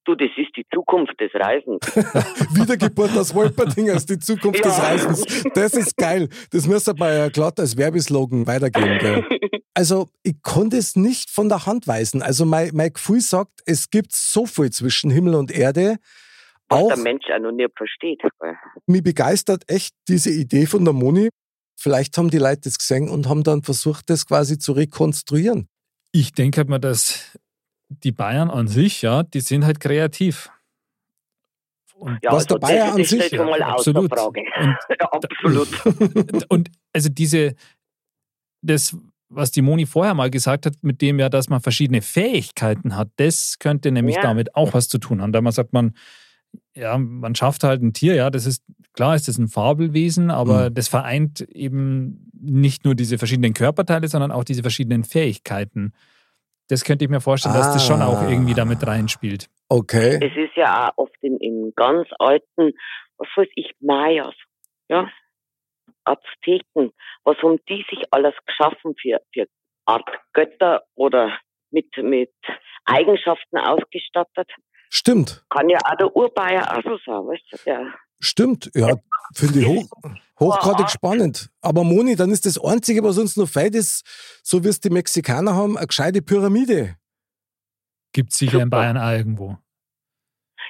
Du, 0.05 0.15
das 0.15 0.31
ist 0.37 0.57
die 0.57 0.65
Zukunft 0.73 1.21
des 1.21 1.31
Reisens. 1.35 1.81
Wiedergeburt 2.55 3.17
aus 3.17 3.35
Wolpertinger 3.35 3.93
ist 3.95 4.09
die 4.09 4.19
Zukunft 4.19 4.65
des 4.65 4.77
Ja. 4.77 4.85
Reisens. 4.85 5.45
Das 5.55 5.75
ist 5.75 5.97
geil. 5.97 6.29
Das 6.51 6.67
müsste 6.67 6.95
man 6.95 7.15
ja 7.15 7.29
glatt 7.29 7.61
als 7.61 7.77
Werbeslogan 7.77 8.47
weitergeben. 8.47 8.99
Gell? 8.99 9.25
Also, 9.73 10.09
ich 10.25 10.35
konnte 10.43 10.77
es 10.79 10.97
nicht 10.97 11.31
von 11.31 11.49
der 11.49 11.65
Hand 11.65 11.87
weisen. 11.87 12.23
Also, 12.23 12.45
mein, 12.45 12.71
mein 12.75 12.93
Gefühl 12.93 13.21
sagt, 13.21 13.61
es 13.67 13.89
gibt 13.89 14.13
so 14.13 14.45
viel 14.45 14.71
zwischen 14.71 15.11
Himmel 15.13 15.37
und 15.37 15.53
Erde. 15.53 15.97
Was 16.69 16.81
Auch 16.81 16.89
der 16.89 16.97
Mensch 16.99 17.25
auch 17.33 17.39
noch 17.39 17.53
nicht 17.53 17.71
versteht. 17.77 18.21
mich 18.87 19.03
begeistert 19.03 19.63
echt 19.71 19.95
diese 20.09 20.31
Idee 20.31 20.67
von 20.67 20.85
der 20.85 20.93
Moni. 20.93 21.29
Vielleicht 21.79 22.19
haben 22.19 22.31
die 22.31 22.39
Leute 22.39 22.63
das 22.65 22.79
gesehen 22.79 23.09
und 23.09 23.29
haben 23.29 23.45
dann 23.45 23.63
versucht, 23.63 24.11
das 24.11 24.27
quasi 24.27 24.59
zu 24.59 24.73
rekonstruieren. 24.73 25.69
Ich 26.13 26.33
denke 26.33 26.65
mal, 26.65 26.79
dass 26.81 27.39
die 27.91 28.13
Bayern 28.13 28.51
an 28.51 28.69
sich, 28.69 29.03
ja, 29.03 29.23
die 29.25 29.41
sind 29.41 29.65
halt 29.65 29.81
kreativ. 29.81 30.51
Und, 31.95 32.19
Ja, 32.23 32.33
Was 32.33 32.47
der 32.47 32.57
also 32.57 32.67
Bayer 32.67 32.85
das, 32.87 32.93
an 32.95 32.99
das 32.99 33.09
sich- 33.11 33.25
steht 33.25 33.37
schon 33.39 33.47
mal 33.51 33.59
Ja, 33.59 33.69
absolut. 33.69 34.11
Und, 34.19 34.37
Ja, 35.01 35.13
absolut. 35.13 36.47
und 36.49 36.71
also 36.95 37.09
diese, 37.11 37.55
das, 38.63 38.97
was 39.29 39.51
die 39.51 39.63
Moni 39.63 39.87
vorher 39.87 40.15
mal 40.15 40.31
gesagt 40.31 40.67
hat, 40.67 40.75
mit 40.83 41.03
dem 41.03 41.19
ja, 41.19 41.29
dass 41.29 41.49
man 41.49 41.61
verschiedene 41.61 42.01
Fähigkeiten 42.03 42.97
hat, 42.97 43.11
das 43.17 43.59
könnte 43.59 43.91
nämlich 43.93 44.17
Ja. 44.17 44.23
damit 44.23 44.55
auch 44.55 44.73
was 44.73 44.89
zu 44.89 44.99
tun 44.99 45.21
haben. 45.21 45.33
Da 45.33 45.41
man 45.41 45.53
sagt 45.53 45.73
man, 45.73 45.95
ja, 46.75 46.97
man 46.99 47.35
schafft 47.35 47.65
halt 47.65 47.83
ein 47.83 47.93
Tier, 47.93 48.15
ja, 48.15 48.31
das 48.31 48.47
ist, 48.47 48.65
klar 48.95 49.15
ist 49.15 49.29
das 49.29 49.39
ein 49.39 49.49
Fabelwesen, 49.49 50.31
aber 50.31 50.71
Mhm. 50.71 50.75
das 50.75 50.89
vereint 50.89 51.43
eben 51.43 52.31
nicht 52.33 52.85
nur 52.85 52.95
diese 52.95 53.19
verschiedenen 53.19 53.53
Körperteile, 53.55 54.09
sondern 54.09 54.33
auch 54.33 54.45
diese 54.45 54.63
verschiedenen 54.63 55.05
Fähigkeiten. 55.05 55.93
Das 56.71 56.85
könnte 56.85 57.05
ich 57.05 57.11
mir 57.11 57.21
vorstellen, 57.21 57.55
dass 57.55 57.73
das 57.73 57.85
schon 57.87 58.01
auch 58.01 58.23
Ah. 58.23 58.29
irgendwie 58.31 58.55
damit 58.55 58.87
reinspielt. 58.87 59.49
Okay. 59.69 60.19
Es 60.23 60.37
ist 60.37 60.57
ja 60.57 60.89
auch 60.89 61.05
oft 61.05 61.17
in, 61.21 61.37
in 61.39 61.73
ganz 61.75 62.09
alten, 62.19 62.73
was 63.19 63.29
weiß 63.37 63.49
ich, 63.57 63.73
Mayas, 63.81 64.35
ja, 64.89 65.09
Azteken, 66.05 66.93
was 67.25 67.37
haben 67.39 67.59
die 67.69 67.85
sich 67.91 68.03
alles 68.11 68.35
geschaffen 68.47 68.95
für, 69.01 69.21
für 69.35 69.47
Art 69.85 70.09
Götter 70.33 70.83
oder 70.95 71.37
mit, 71.71 71.89
mit 71.99 72.33
Eigenschaften 72.85 73.59
ausgestattet? 73.59 74.51
Stimmt. 74.91 75.45
Kann 75.51 75.69
ja 75.69 75.79
auch 75.85 75.97
der 75.97 76.17
Urbayer 76.17 76.77
auch 76.77 76.83
so 76.83 76.99
sein, 77.05 77.27
weißt 77.27 77.45
du, 77.53 77.57
der, 77.67 77.95
Stimmt. 78.21 78.71
Ja, 78.75 78.97
finde 79.35 79.61
ich 79.61 79.67
hoch, 79.67 79.89
hochgradig 80.39 80.91
spannend. 80.91 81.51
Aber 81.63 81.85
Moni, 81.85 82.17
dann 82.17 82.31
ist 82.31 82.47
das 82.47 82.63
Einzige, 82.63 83.03
was 83.03 83.19
uns 83.19 83.37
noch 83.37 83.49
fehlt, 83.49 83.75
ist, 83.75 84.05
so 84.43 84.63
wie 84.63 84.69
es 84.69 84.81
die 84.81 84.91
Mexikaner 84.91 85.55
haben, 85.55 85.77
eine 85.77 85.87
gescheite 85.87 86.23
Pyramide. 86.23 86.97
Gibt 88.13 88.33
es 88.33 88.39
sicher 88.39 88.59
in 88.59 88.65
Super. 88.65 88.77
Bayern 88.77 88.99
auch 88.99 89.13
irgendwo. 89.17 89.57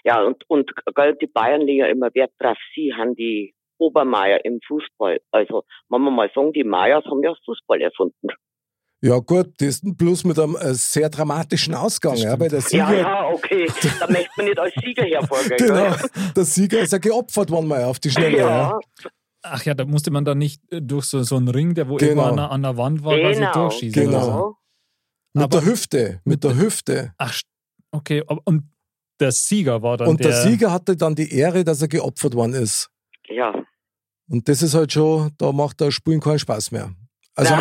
ja, 0.05 0.23
und, 0.23 0.49
und 0.49 0.71
gell, 0.95 1.17
die 1.21 1.27
Bayern 1.27 1.63
legen 1.63 1.81
ja 1.81 1.87
immer 1.87 2.15
Wert 2.15 2.33
drauf, 2.39 2.59
sie 2.75 2.95
haben 2.95 3.15
die 3.17 3.55
Obermeier 3.79 4.45
im 4.45 4.61
Fußball. 4.67 5.21
Also, 5.31 5.65
wenn 5.89 6.03
wir 6.03 6.11
mal 6.11 6.31
sagen, 6.35 6.53
die 6.53 6.65
Mayas 6.65 7.05
haben 7.07 7.23
ja 7.23 7.35
Fußball 7.45 7.81
erfunden. 7.81 8.29
Ja 9.03 9.19
gut, 9.19 9.55
das 9.59 9.69
ist 9.81 9.97
bloß 9.97 10.25
mit 10.25 10.39
einem 10.39 10.57
äh, 10.57 10.75
sehr 10.75 11.09
dramatischen 11.09 11.75
Ausgang, 11.75 12.17
ja, 12.17 12.39
weil 12.39 12.51
der 12.51 12.59
Ja, 12.61 12.67
Sieger, 12.69 12.99
ja, 12.99 13.29
okay. 13.29 13.67
Da 13.99 14.07
möchte 14.11 14.31
man 14.37 14.47
nicht 14.47 14.59
als 14.59 14.75
Sieger 14.85 15.05
hervorgehen. 15.05 15.57
genau, 15.57 15.95
der 16.37 16.45
Sieger 16.45 16.81
ist 16.81 16.93
ja 16.93 16.99
geopfert 16.99 17.51
worden 17.51 17.67
mal 17.69 17.85
auf 17.85 17.99
die 17.99 18.11
Schnelle. 18.11 18.39
Ja. 18.39 18.49
Ja, 18.49 18.79
Ach 19.43 19.65
ja, 19.65 19.73
da 19.73 19.87
musste 19.87 20.11
man 20.11 20.27
dann 20.27 20.37
nicht 20.37 20.61
äh, 20.71 20.83
durch 20.83 21.07
so, 21.07 21.23
so 21.23 21.37
einen 21.37 21.49
Ring, 21.49 21.75
der 21.75 21.89
wo 21.89 21.97
Genau. 21.97 22.11
irgendwo 22.11 22.29
an, 22.29 22.37
der- 22.37 22.51
an 22.51 22.63
der 22.63 22.77
Wand 22.77 23.03
war, 23.03 23.17
quasi 23.19 23.41
genau. 23.41 23.53
durchschießen. 23.55 24.03
Genau. 24.05 24.17
oder 24.19 24.33
so. 24.33 24.57
Mit 25.33 25.45
Aber- 25.45 25.61
der 25.61 25.65
Hüfte, 25.65 26.21
mit 26.25 26.45
der 26.45 26.57
Hüfte. 26.59 27.15
Ach, 27.17 27.41
okay. 27.93 28.23
Und 28.45 28.65
der 29.19 29.33
Sieger 29.33 29.81
war 29.83 29.97
dann 29.97 30.09
Und 30.09 30.21
der, 30.21 30.33
der, 30.33 30.43
Sieger 30.43 30.71
hatte 30.73 30.95
dann 30.95 31.15
die 31.15 31.33
Ehre, 31.33 31.65
dass 31.65 31.81
er 31.81 31.89
geopfert 31.89 32.35
worden 32.35 32.53
ist. 32.53 32.91
Ja. 33.29 33.55
Und 34.29 34.47
das 34.47 34.61
ist 34.61 34.75
halt 34.75 34.93
schon, 34.93 35.31
da 35.39 35.53
macht 35.53 35.81
der 35.81 35.91
Spulen 35.91 36.21
keinen 36.21 36.39
Spaß 36.39 36.71
mehr. 36.73 36.93
Also 37.35 37.55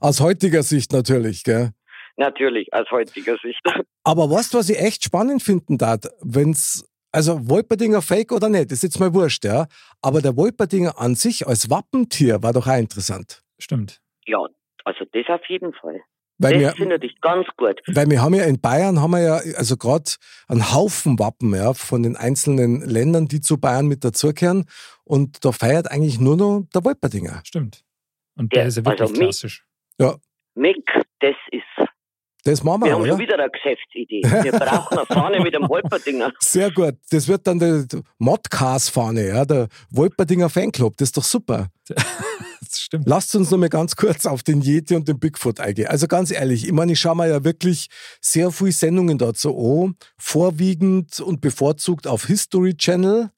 aus 0.00 0.20
heutiger 0.20 0.62
Sicht 0.62 0.92
natürlich, 0.92 1.44
gell? 1.44 1.72
Natürlich, 2.16 2.72
aus 2.72 2.90
heutiger 2.90 3.36
Sicht. 3.42 3.60
Aber 4.04 4.30
weißt 4.30 4.52
du, 4.54 4.58
was 4.58 4.68
ich 4.68 4.78
echt 4.78 5.04
spannend 5.04 5.42
finden 5.42 5.78
darf, 5.78 6.00
wenn's, 6.20 6.84
also 7.12 7.48
Wolperdinger 7.48 8.02
Fake 8.02 8.32
oder 8.32 8.48
nicht, 8.48 8.72
ist 8.72 8.82
jetzt 8.82 8.98
mal 8.98 9.14
wurscht, 9.14 9.44
ja. 9.44 9.66
Aber 10.02 10.20
der 10.20 10.36
Wolperdinger 10.36 10.98
an 10.98 11.14
sich 11.14 11.46
als 11.46 11.70
Wappentier 11.70 12.42
war 12.42 12.52
doch 12.52 12.66
auch 12.66 12.76
interessant. 12.76 13.42
Stimmt. 13.58 14.00
Ja, 14.26 14.38
also 14.84 15.04
das 15.12 15.26
auf 15.28 15.48
jeden 15.48 15.72
Fall. 15.74 16.00
Weil 16.40 16.60
das 16.62 16.74
finde 16.76 16.98
ich 17.02 17.20
ganz 17.20 17.46
gut. 17.56 17.80
weil 17.88 18.08
wir 18.08 18.22
haben 18.22 18.34
ja 18.34 18.44
in 18.44 18.60
Bayern 18.60 19.00
haben 19.00 19.10
wir 19.10 19.20
ja, 19.20 19.34
also 19.56 19.76
gerade 19.76 20.04
einen 20.46 20.72
Haufen 20.72 21.18
Wappen, 21.18 21.52
ja, 21.54 21.74
von 21.74 22.04
den 22.04 22.14
einzelnen 22.16 22.80
Ländern, 22.82 23.26
die 23.26 23.40
zu 23.40 23.58
Bayern 23.58 23.86
mit 23.88 24.04
dazugehören. 24.04 24.64
Und 25.04 25.44
da 25.44 25.50
feiert 25.50 25.90
eigentlich 25.90 26.20
nur 26.20 26.36
noch 26.36 26.64
der 26.72 26.84
Wolperdinger. 26.84 27.40
Stimmt. 27.44 27.82
Und 28.36 28.54
Ja, 28.54 28.60
der 28.60 28.68
ist 28.68 28.76
ja 28.76 28.84
wirklich 28.84 29.00
also 29.00 29.14
mich- 29.20 29.62
klassisch. 29.98 30.20
Mick, 30.54 30.84
das 31.20 31.36
ist, 31.52 31.62
Das 32.44 32.64
machen 32.64 32.80
wir, 32.82 32.86
Wir 32.86 32.92
haben 32.94 33.02
oder? 33.02 33.10
schon 33.12 33.20
wieder 33.20 33.38
eine 33.38 33.50
Geschäftsidee. 33.50 34.22
Wir 34.42 34.52
brauchen 34.52 34.98
eine 34.98 35.06
Fahne 35.06 35.40
mit 35.40 35.54
einem 35.54 35.68
Wolperdinger. 35.68 36.32
Sehr 36.40 36.70
gut. 36.72 36.94
Das 37.10 37.28
wird 37.28 37.46
dann 37.46 37.58
der 37.58 37.84
Modcast-Fahne, 38.18 39.28
ja, 39.28 39.44
der 39.44 39.68
Wolperdinger 39.90 40.48
Fanclub. 40.48 40.96
Das 40.96 41.08
ist 41.08 41.16
doch 41.16 41.24
super. 41.24 41.68
Das 42.60 42.80
stimmt. 42.80 43.06
Lasst 43.08 43.34
uns 43.36 43.50
noch 43.52 43.56
mal 43.58 43.68
ganz 43.68 43.94
kurz 43.94 44.26
auf 44.26 44.42
den 44.42 44.60
Yeti 44.60 44.96
und 44.96 45.06
den 45.06 45.18
Bigfoot 45.20 45.60
eingehen. 45.60 45.86
Also 45.86 46.08
ganz 46.08 46.32
ehrlich, 46.32 46.66
ich 46.66 46.72
meine, 46.72 46.92
ich 46.92 47.00
schaue 47.00 47.14
mir 47.16 47.28
ja 47.28 47.44
wirklich 47.44 47.88
sehr 48.20 48.50
viele 48.50 48.72
Sendungen 48.72 49.16
dazu 49.16 49.56
an, 49.56 49.94
vorwiegend 50.18 51.20
und 51.20 51.40
bevorzugt 51.40 52.08
auf 52.08 52.26
History 52.26 52.76
Channel, 52.76 53.30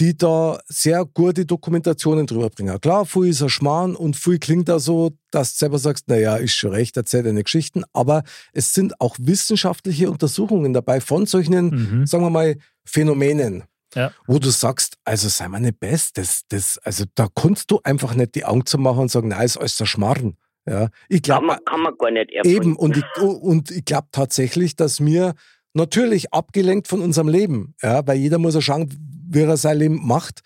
die 0.00 0.16
da 0.16 0.60
sehr 0.66 1.04
gute 1.04 1.44
Dokumentationen 1.44 2.26
drüber 2.26 2.50
bringen. 2.50 2.80
Klar, 2.80 3.04
viel 3.04 3.26
ist 3.26 3.42
ein 3.42 3.48
Schmarrn 3.48 3.96
und 3.96 4.16
viel 4.16 4.38
klingt 4.38 4.68
da 4.68 4.78
so, 4.78 5.10
dass 5.30 5.54
du 5.54 5.58
selber 5.58 5.78
sagst, 5.78 6.08
naja, 6.08 6.36
ist 6.36 6.54
schon 6.54 6.70
recht, 6.70 6.96
erzähl 6.96 7.22
deine 7.24 7.42
Geschichten, 7.42 7.82
aber 7.92 8.22
es 8.52 8.74
sind 8.74 9.00
auch 9.00 9.16
wissenschaftliche 9.18 10.10
Untersuchungen 10.10 10.72
dabei 10.72 11.00
von 11.00 11.26
solchen, 11.26 11.70
Mhm. 12.00 12.06
sagen 12.06 12.22
wir 12.24 12.30
mal, 12.30 12.56
Phänomenen 12.84 13.64
Ja. 13.94 14.12
wo 14.26 14.38
du 14.38 14.50
sagst, 14.50 14.96
also 15.04 15.28
sei 15.28 15.48
mal 15.48 15.60
nicht 15.60 15.80
best, 15.80 16.16
das, 16.18 16.42
das, 16.48 16.78
also 16.78 17.04
da 17.14 17.26
kannst 17.34 17.70
du 17.70 17.80
einfach 17.84 18.14
nicht 18.14 18.34
die 18.34 18.44
Augen 18.44 18.66
zu 18.66 18.78
machen 18.78 19.00
und 19.00 19.10
sagen, 19.10 19.28
nein, 19.28 19.44
ist 19.46 19.56
alles 19.56 19.76
der 19.76 19.86
Schmarrn. 19.86 20.36
Ja, 20.66 20.90
ich 21.08 21.22
Kann 21.22 21.40
glaube 21.40 21.46
man, 21.46 21.58
kann 21.64 21.80
man 21.80 21.94
gar 21.98 22.10
nicht 22.10 22.30
erfinden. 22.30 22.56
eben 22.56 22.76
und 22.76 22.96
ich, 22.98 23.22
und 23.22 23.70
ich 23.70 23.84
glaube 23.86 24.08
tatsächlich, 24.12 24.76
dass 24.76 25.02
wir 25.02 25.34
natürlich 25.74 26.32
abgelenkt 26.32 26.88
von 26.88 27.00
unserem 27.02 27.28
Leben, 27.28 27.74
ja, 27.82 28.06
weil 28.06 28.16
jeder 28.18 28.38
muss 28.38 28.54
ja 28.54 28.60
schauen, 28.60 28.88
wie 29.30 29.42
er 29.42 29.56
sein 29.56 29.78
Leben 29.78 30.06
macht, 30.06 30.40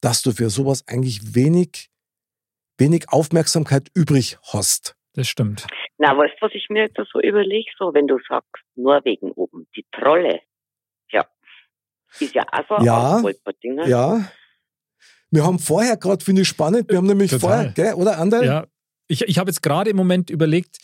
dass 0.00 0.22
du 0.22 0.32
für 0.32 0.50
sowas 0.50 0.84
eigentlich 0.86 1.34
wenig, 1.34 1.90
wenig 2.78 3.08
Aufmerksamkeit 3.10 3.88
übrig 3.94 4.38
hast. 4.52 4.94
Das 5.14 5.28
stimmt. 5.28 5.66
Na, 5.98 6.16
weißt 6.16 6.34
du, 6.38 6.46
was 6.46 6.52
ich 6.54 6.66
mir 6.68 6.82
jetzt 6.82 6.98
so 7.10 7.20
überlege? 7.20 7.70
So, 7.78 7.94
wenn 7.94 8.06
du 8.06 8.18
sagst, 8.28 8.62
Norwegen 8.74 9.30
oben, 9.32 9.66
die 9.74 9.86
Trolle. 9.92 10.40
Ja. 11.10 11.24
Ist 12.20 12.34
ja 12.34 12.44
auch 12.52 12.78
so 12.78 12.84
Ja. 12.84 13.16
ein. 13.16 13.88
Ja. 13.88 14.30
Wir 15.30 15.44
haben 15.44 15.58
vorher 15.58 15.96
gerade, 15.96 16.22
finde 16.24 16.42
ich 16.42 16.48
spannend, 16.48 16.90
wir 16.90 16.98
haben 16.98 17.06
nämlich 17.06 17.30
Total. 17.30 17.72
vorher, 17.72 17.72
gell, 17.72 17.94
oder 17.94 18.18
Anderl? 18.18 18.44
Ja. 18.44 18.66
Ich, 19.08 19.22
ich 19.22 19.38
habe 19.38 19.50
jetzt 19.50 19.62
gerade 19.62 19.88
im 19.90 19.96
Moment 19.96 20.30
überlegt, 20.30 20.78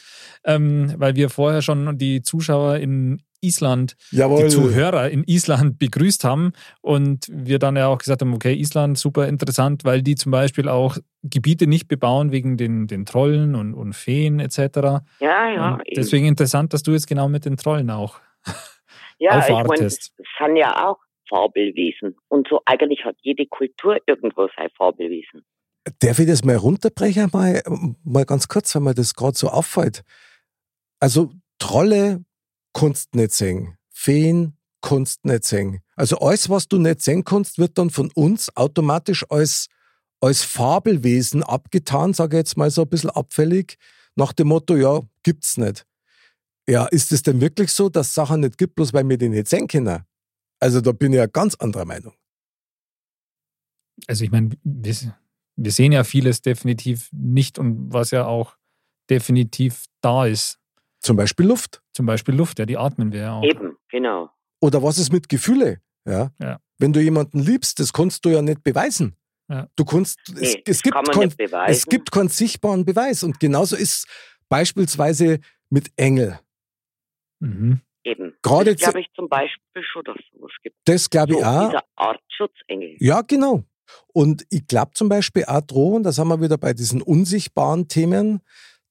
ähm, 0.44 0.94
weil 0.96 1.14
wir 1.14 1.28
vorher 1.28 1.60
schon 1.60 1.98
die 1.98 2.22
Zuschauer 2.22 2.76
in 2.76 3.22
Island, 3.42 3.96
Jawohl. 4.10 4.44
die 4.44 4.48
Zuhörer 4.48 5.10
in 5.10 5.24
Island 5.24 5.78
begrüßt 5.78 6.24
haben 6.24 6.52
und 6.80 7.26
wir 7.30 7.58
dann 7.58 7.76
ja 7.76 7.88
auch 7.88 7.98
gesagt 7.98 8.22
haben, 8.22 8.32
okay, 8.34 8.54
Island 8.54 8.98
super 8.98 9.28
interessant, 9.28 9.84
weil 9.84 10.02
die 10.02 10.14
zum 10.14 10.32
Beispiel 10.32 10.68
auch 10.68 10.96
Gebiete 11.22 11.66
nicht 11.66 11.88
bebauen 11.88 12.32
wegen 12.32 12.56
den, 12.56 12.86
den 12.86 13.04
Trollen 13.04 13.54
und, 13.54 13.74
und 13.74 13.94
Feen 13.94 14.40
etc. 14.40 14.58
ja. 15.20 15.48
ja 15.50 15.74
Und 15.74 15.82
deswegen 15.96 16.26
interessant, 16.26 16.72
dass 16.72 16.82
du 16.82 16.92
jetzt 16.92 17.06
genau 17.06 17.28
mit 17.28 17.44
den 17.44 17.56
Trollen 17.56 17.90
auch. 17.90 18.20
ja, 19.18 19.38
ich 19.38 19.48
meine, 19.48 19.62
aufwartest. 19.62 20.14
das 20.16 20.26
sind 20.38 20.56
ja 20.56 20.88
auch 20.88 20.98
Fabelwesen. 21.28 22.16
Und 22.28 22.48
so 22.48 22.60
eigentlich 22.66 23.04
hat 23.04 23.16
jede 23.22 23.46
Kultur 23.46 23.98
irgendwo 24.06 24.48
sein 24.56 24.68
Fabelwesen. 24.76 25.44
Darf 26.00 26.18
ich 26.18 26.26
das 26.26 26.44
mal 26.44 26.56
runterbrechen, 26.56 27.30
mal, 27.32 27.62
mal 28.04 28.24
ganz 28.24 28.46
kurz, 28.46 28.74
weil 28.74 28.82
mir 28.82 28.94
das 28.94 29.14
gerade 29.14 29.36
so 29.36 29.48
auffällt? 29.48 30.04
Also, 31.00 31.32
Trolle 31.58 32.24
kannst 32.72 33.14
nicht 33.14 33.32
sehen, 33.32 33.76
Feen 33.90 34.56
kannst 34.80 35.24
nicht 35.24 35.44
sehen. 35.44 35.80
Also, 35.96 36.18
alles, 36.18 36.48
was 36.48 36.68
du 36.68 36.78
nicht 36.78 37.02
sehen 37.02 37.24
kannst, 37.24 37.58
wird 37.58 37.78
dann 37.78 37.90
von 37.90 38.10
uns 38.14 38.54
automatisch 38.56 39.24
als, 39.30 39.68
als 40.20 40.42
Fabelwesen 40.42 41.42
abgetan, 41.42 42.14
sage 42.14 42.36
ich 42.36 42.40
jetzt 42.40 42.56
mal 42.56 42.70
so 42.70 42.82
ein 42.82 42.88
bisschen 42.88 43.10
abfällig, 43.10 43.78
nach 44.16 44.32
dem 44.32 44.48
Motto, 44.48 44.76
ja, 44.76 45.00
gibt's 45.22 45.56
nicht. 45.56 45.86
Ja, 46.68 46.86
ist 46.86 47.12
es 47.12 47.22
denn 47.22 47.40
wirklich 47.40 47.72
so, 47.72 47.88
dass 47.88 48.08
es 48.08 48.14
Sachen 48.14 48.40
nicht 48.40 48.58
gibt, 48.58 48.74
bloß 48.76 48.92
weil 48.92 49.08
wir 49.08 49.18
die 49.18 49.28
nicht 49.28 49.48
sehen 49.48 49.66
können? 49.68 50.02
Also, 50.60 50.80
da 50.80 50.92
bin 50.92 51.12
ich 51.12 51.18
ja 51.18 51.26
ganz 51.26 51.54
anderer 51.56 51.84
Meinung. 51.84 52.14
Also 54.06 54.24
ich 54.24 54.30
meine, 54.30 54.50
wir, 54.64 54.94
wir 55.56 55.72
sehen 55.72 55.92
ja 55.92 56.04
vieles 56.04 56.42
definitiv 56.42 57.08
nicht 57.12 57.58
und 57.58 57.92
was 57.92 58.10
ja 58.10 58.26
auch 58.26 58.56
definitiv 59.10 59.84
da 60.00 60.26
ist. 60.26 60.58
Zum 61.02 61.16
Beispiel 61.16 61.46
Luft. 61.46 61.82
Zum 61.94 62.06
Beispiel 62.06 62.34
Luft, 62.34 62.58
ja, 62.58 62.66
die 62.66 62.76
atmen 62.78 63.12
wir 63.12 63.20
ja 63.20 63.32
auch. 63.34 63.44
Eben, 63.44 63.76
genau. 63.90 64.30
Oder 64.60 64.82
was 64.82 64.98
ist 64.98 65.12
mit 65.12 65.28
Gefühle? 65.28 65.80
Ja? 66.06 66.30
Ja. 66.40 66.58
Wenn 66.78 66.92
du 66.92 67.00
jemanden 67.00 67.40
liebst, 67.40 67.78
das 67.80 67.92
kannst 67.92 68.24
du 68.24 68.30
ja 68.30 68.42
nicht 68.42 68.62
beweisen. 68.62 69.16
Ja. 69.48 69.68
Du 69.76 69.84
kannst, 69.84 70.18
es, 70.28 70.40
Nee, 70.54 70.62
es, 70.66 70.82
gibt 70.82 70.94
kann 70.94 71.04
man 71.04 71.14
kein, 71.14 71.24
nicht 71.26 71.36
beweisen. 71.36 71.72
es 71.72 71.86
gibt 71.86 72.10
keinen 72.12 72.28
sichtbaren 72.28 72.84
Beweis. 72.84 73.22
Und 73.22 73.38
genauso 73.40 73.76
ist 73.76 74.06
beispielsweise 74.48 75.40
mit 75.70 75.90
Engel. 75.96 76.38
Mhm. 77.40 77.80
Eben. 78.04 78.34
Gerade 78.42 78.72
das 78.72 78.82
glaube 78.82 79.00
ich 79.00 79.06
zum 79.14 79.28
Beispiel 79.28 79.82
schon, 79.92 80.02
dass 80.04 80.16
es 80.16 80.62
gibt. 80.62 80.76
Das 80.84 81.08
glaube 81.10 81.34
So, 81.34 81.38
ich 81.40 81.44
auch. 81.44 81.68
dieser 81.70 81.84
Artschutzengel. 81.96 82.96
Ja, 82.98 83.22
genau. 83.22 83.64
Und 84.12 84.44
ich 84.50 84.66
glaube 84.66 84.92
zum 84.94 85.08
Beispiel 85.08 85.44
auch 85.44 85.60
dran, 85.60 86.02
da 86.02 86.12
sind 86.12 86.26
wir 86.28 86.40
wieder 86.40 86.58
bei 86.58 86.72
diesen 86.72 87.02
unsichtbaren 87.02 87.88
Themen, 87.88 88.40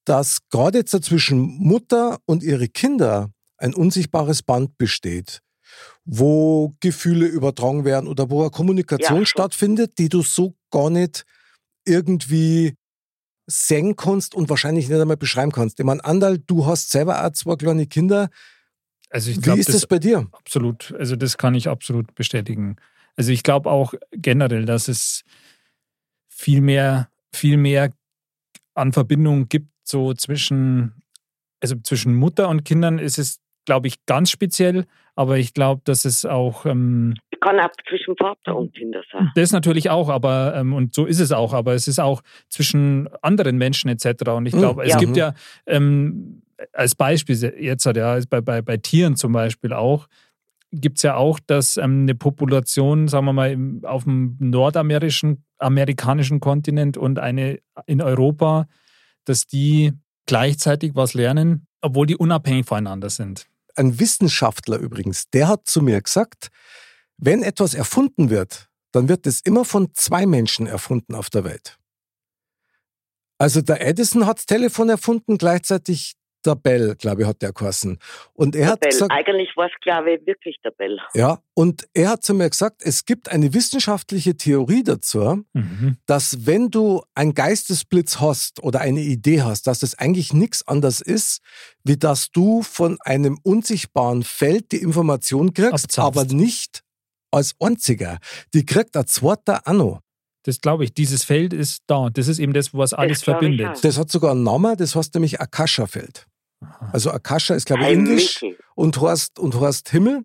dass 0.06 0.40
gerade 0.50 0.80
jetzt 0.80 0.92
zwischen 1.04 1.40
Mutter 1.40 2.20
und 2.26 2.44
ihre 2.44 2.68
Kinder 2.68 3.30
ein 3.58 3.74
unsichtbares 3.74 4.42
Band 4.44 4.78
besteht, 4.78 5.42
wo 6.06 6.74
Gefühle 6.80 7.28
übertragen 7.28 7.86
werden 7.86 8.08
oder 8.08 8.30
wo 8.30 8.42
eine 8.42 8.50
Kommunikation 8.50 9.20
Ja, 9.20 9.26
stattfindet, 9.26 9.98
die 9.98 10.10
du 10.10 10.22
so 10.22 10.56
gar 10.72 10.90
nicht 10.90 11.26
irgendwie 11.86 12.76
sehen 13.48 13.96
kannst 13.96 14.34
und 14.36 14.50
wahrscheinlich 14.50 14.88
nicht 14.90 15.00
einmal 15.00 15.18
beschreiben 15.18 15.52
kannst. 15.52 15.80
Ich 15.80 15.86
meine, 15.86 16.04
Andal, 16.06 16.40
du 16.40 16.66
hast 16.66 16.90
selber 16.92 17.26
auch 17.26 17.32
zwei 17.32 17.56
kleine 17.56 17.86
Kinder. 17.88 18.30
Also 19.10 19.30
ich 19.32 19.38
Wie 19.38 19.42
glaube, 19.42 19.60
ist 19.60 19.70
das 19.70 19.82
das 19.82 19.88
bei 19.88 20.00
dir? 20.00 20.28
absolut, 20.32 20.94
also 20.98 21.16
das 21.16 21.38
kann 21.38 21.56
ich 21.56 21.68
absolut 21.68 22.16
bestätigen. 22.16 22.78
Also 23.16 23.32
ich 23.32 23.44
glaube 23.44 23.70
auch 23.70 23.94
generell, 24.12 24.66
dass 24.66 24.88
es 24.88 25.24
viel 26.30 26.62
mehr, 26.62 27.10
viel 27.34 27.58
mehr 27.58 27.92
an 28.74 28.94
Verbindung 28.94 29.50
gibt, 29.50 29.71
so 29.84 30.14
zwischen, 30.14 30.94
also 31.62 31.76
zwischen 31.84 32.16
Mutter 32.16 32.50
und 32.50 32.64
Kindern 32.66 33.00
ist 33.00 33.18
es, 33.18 33.40
glaube 33.66 33.88
ich, 33.88 34.06
ganz 34.06 34.32
speziell, 34.32 34.86
aber 35.16 35.38
ich 35.38 35.54
glaube, 35.54 35.82
dass 35.86 36.06
es 36.06 36.26
auch 36.26 36.66
ähm, 36.66 37.16
Kann 37.42 37.60
auch 37.60 37.70
zwischen 37.88 38.16
Vater 38.18 38.56
und 38.56 38.74
Kinder 38.74 39.02
sein. 39.12 39.32
Das 39.36 39.52
natürlich 39.52 39.90
auch, 39.90 40.10
aber 40.10 40.54
ähm, 40.56 40.74
und 40.74 40.94
so 40.94 41.06
ist 41.06 41.20
es 41.20 41.32
auch, 41.32 41.54
aber 41.54 41.74
es 41.74 41.88
ist 41.88 42.00
auch 42.00 42.22
zwischen 42.50 43.08
anderen 43.22 43.58
Menschen 43.58 43.90
etc. 43.90 44.30
Und 44.30 44.46
ich 44.48 44.54
Mhm. 44.56 44.60
glaube, 44.60 44.84
es 44.84 44.94
Ja. 44.94 44.98
gibt 44.98 45.18
ja 45.18 45.34
ähm, 45.68 46.42
als 46.74 46.96
Beispiel 46.96 47.36
jetzt 47.60 47.86
ja, 47.86 48.20
bei, 48.30 48.42
bei, 48.42 48.62
bei 48.62 48.78
Tieren 48.78 49.16
zum 49.16 49.34
Beispiel 49.34 49.74
auch, 49.74 50.08
gibt 50.72 50.98
es 50.98 51.04
ja 51.04 51.16
auch, 51.16 51.40
dass 51.40 51.78
ähm, 51.78 52.04
eine 52.04 52.16
Population, 52.16 53.08
sagen 53.08 53.26
wir 53.26 53.34
mal, 53.34 53.52
im, 53.52 53.84
auf 53.84 54.04
dem 54.06 54.38
nordamerikanischen 54.40 55.44
amerikanischen 55.58 56.40
Kontinent 56.40 56.98
und 56.98 57.20
eine 57.20 57.60
in 57.86 58.02
Europa, 58.02 58.68
dass 59.26 59.48
die 59.48 59.94
gleichzeitig 60.26 60.96
was 60.96 61.14
lernen, 61.14 61.68
obwohl 61.82 62.08
die 62.08 62.18
unabhängig 62.18 62.66
voneinander 62.66 63.10
sind. 63.10 63.48
ein 63.76 64.00
Wissenschaftler 64.00 64.78
übrigens, 64.78 65.30
der 65.30 65.48
hat 65.48 65.68
zu 65.68 65.82
mir 65.82 66.02
gesagt, 66.02 66.50
wenn 67.18 67.42
etwas 67.44 67.74
erfunden 67.74 68.30
wird, 68.30 68.68
dann 68.92 69.08
wird 69.08 69.26
es 69.26 69.42
immer 69.42 69.64
von 69.64 69.94
zwei 69.94 70.26
Menschen 70.26 70.68
erfunden 70.68 71.16
auf 71.16 71.30
der 71.30 71.44
Welt. 71.44 71.78
Also 73.38 73.62
der 73.62 73.86
Edison 73.86 74.26
hat 74.26 74.40
das 74.40 74.46
Telefon 74.46 74.90
erfunden, 74.90 75.38
gleichzeitig 75.38 76.16
der 76.46 76.56
Bell, 76.56 76.96
glaube 76.96 77.22
ich, 77.22 77.28
hat 77.28 77.42
der 77.42 77.54
geheißen. 77.54 77.98
Und 78.34 78.56
er 78.56 78.62
Der 78.62 78.72
hat 78.72 78.80
Bell. 78.82 78.90
gesagt, 78.92 79.12
Eigentlich 79.12 79.50
war 79.56 79.68
es, 79.68 79.72
glaube 79.82 80.14
ich, 80.14 80.26
wirklich 80.26 80.58
der 80.64 80.72
Bell. 80.72 81.00
ja, 81.14 81.40
und 81.54 81.88
er 81.94 82.10
hat 82.10 82.24
zu 82.24 82.34
mir 82.34 82.50
gesagt, 82.50 82.82
es 82.84 83.06
gibt 83.06 83.30
eine 83.30 83.54
wissenschaftliche 83.54 84.36
Theorie 84.38 84.84
dazu, 84.84 85.44
Mhm. 85.54 85.98
dass 86.06 86.46
wenn 86.46 86.70
du 86.72 87.04
einen 87.16 87.34
Geistesblitz 87.34 88.20
hast 88.20 88.64
oder 88.64 88.82
eine 88.82 89.02
Idee 89.02 89.42
hast, 89.44 89.68
dass 89.68 89.80
das 89.80 89.96
eigentlich 89.98 90.34
nichts 90.34 90.68
anderes 90.68 91.02
ist, 91.02 91.40
wie 91.84 91.98
dass 91.98 92.32
du 92.32 92.62
von 92.64 92.98
einem 93.02 93.38
unsichtbaren 93.44 94.24
Feld 94.24 94.72
die 94.72 94.78
Information 94.82 95.54
kriegst, 95.54 95.86
Abzapfst. 95.86 96.00
aber 96.00 96.26
nicht 96.26 96.84
als 97.32 97.56
einziger. 97.60 98.18
Die 98.54 98.66
kriegt 98.66 98.96
ein 98.98 99.08
zweiter 99.08 99.68
Anno. 99.68 100.00
Das 100.44 100.60
glaube 100.60 100.84
ich, 100.84 100.94
dieses 100.94 101.24
Feld 101.24 101.54
ist 101.54 101.84
da. 101.86 102.10
Das 102.10 102.28
ist 102.28 102.40
eben 102.40 102.52
das, 102.54 102.74
was 102.74 102.94
alles 102.96 103.22
verbindet. 103.24 103.84
Das 103.84 104.00
hat 104.00 104.10
sogar 104.12 104.32
einen 104.32 104.42
Namen, 104.44 104.76
das 104.76 104.96
heißt 104.96 105.14
nämlich 105.14 105.40
Akasha-Feld. 105.40 106.26
Also 106.92 107.12
Akasha 107.12 107.56
ist, 107.56 107.66
glaube 107.66 107.84
ich, 107.84 107.88
Ein 107.90 108.00
Englisch 108.06 108.44
und 108.76 109.00
heißt, 109.02 109.40
und 109.40 109.60
heißt 109.60 109.90
Himmel. 109.90 110.22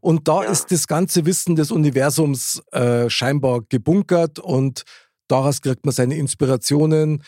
Und 0.00 0.28
da 0.28 0.44
Ja. 0.44 0.50
ist 0.50 0.70
das 0.70 0.86
ganze 0.86 1.26
Wissen 1.26 1.56
des 1.56 1.70
Universums 1.70 2.62
äh, 2.72 3.10
scheinbar 3.10 3.62
gebunkert 3.68 4.38
und 4.38 4.82
daraus 5.28 5.60
kriegt 5.60 5.84
man 5.84 5.92
seine 5.92 6.16
Inspirationen. 6.16 7.22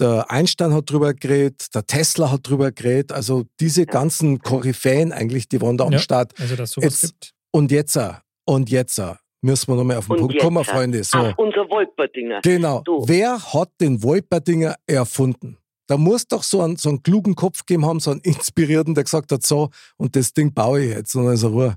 Der 0.00 0.30
Einstein 0.30 0.72
hat 0.72 0.90
drüber 0.90 1.12
geredet, 1.14 1.66
der 1.74 1.84
Tesla 1.86 2.30
hat 2.30 2.48
drüber 2.48 2.72
geredet. 2.72 3.12
Also 3.12 3.44
diese 3.60 3.84
ganzen 3.86 4.40
Koryphäen 4.40 5.12
eigentlich, 5.12 5.48
die 5.48 5.60
waren 5.60 5.76
da 5.76 5.84
am 5.84 5.92
Ja. 5.92 5.98
Start. 5.98 6.32
Also, 6.40 6.56
dass 6.56 6.70
sowas 6.72 7.02
Jetzt- 7.02 7.10
gibt. 7.20 7.32
Und 7.50 7.70
jetzt, 7.70 7.98
und 8.46 8.70
jetzt 8.70 9.00
müssen 9.42 9.68
wir 9.70 9.76
nochmal 9.76 9.98
auf 9.98 10.06
den 10.06 10.12
Und 10.12 10.18
Punkt 10.20 10.34
jetzt, 10.34 10.42
kommen, 10.42 10.64
Freunde. 10.64 11.04
So, 11.04 11.18
Ach, 11.18 11.36
unser 11.36 11.68
Wolperdinger. 11.68 12.40
genau. 12.42 12.80
du. 12.84 13.04
Wer 13.06 13.38
hat 13.52 13.68
den 13.80 14.02
Wolperdinger 14.02 14.76
erfunden? 14.86 15.58
Da 15.92 15.98
muss 15.98 16.26
doch 16.26 16.42
so 16.42 16.62
einen, 16.62 16.76
so 16.78 16.88
einen 16.88 17.02
klugen 17.02 17.34
Kopf 17.34 17.66
geben 17.66 17.84
haben, 17.84 18.00
so 18.00 18.12
einen 18.12 18.20
Inspirierten, 18.20 18.94
der 18.94 19.04
gesagt 19.04 19.30
hat, 19.30 19.42
so, 19.42 19.68
und 19.98 20.16
das 20.16 20.32
Ding 20.32 20.54
baue 20.54 20.80
ich 20.82 20.94
jetzt. 20.94 21.14
Und 21.14 21.26
dann 21.26 21.34
ist 21.34 21.42
er 21.42 21.50
Ruhe. 21.50 21.76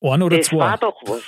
Ein 0.00 0.22
oder 0.22 0.38
Das 0.38 0.46
zwei. 0.46 0.56
war 0.60 0.78
doch 0.78 0.94
was. 1.04 1.20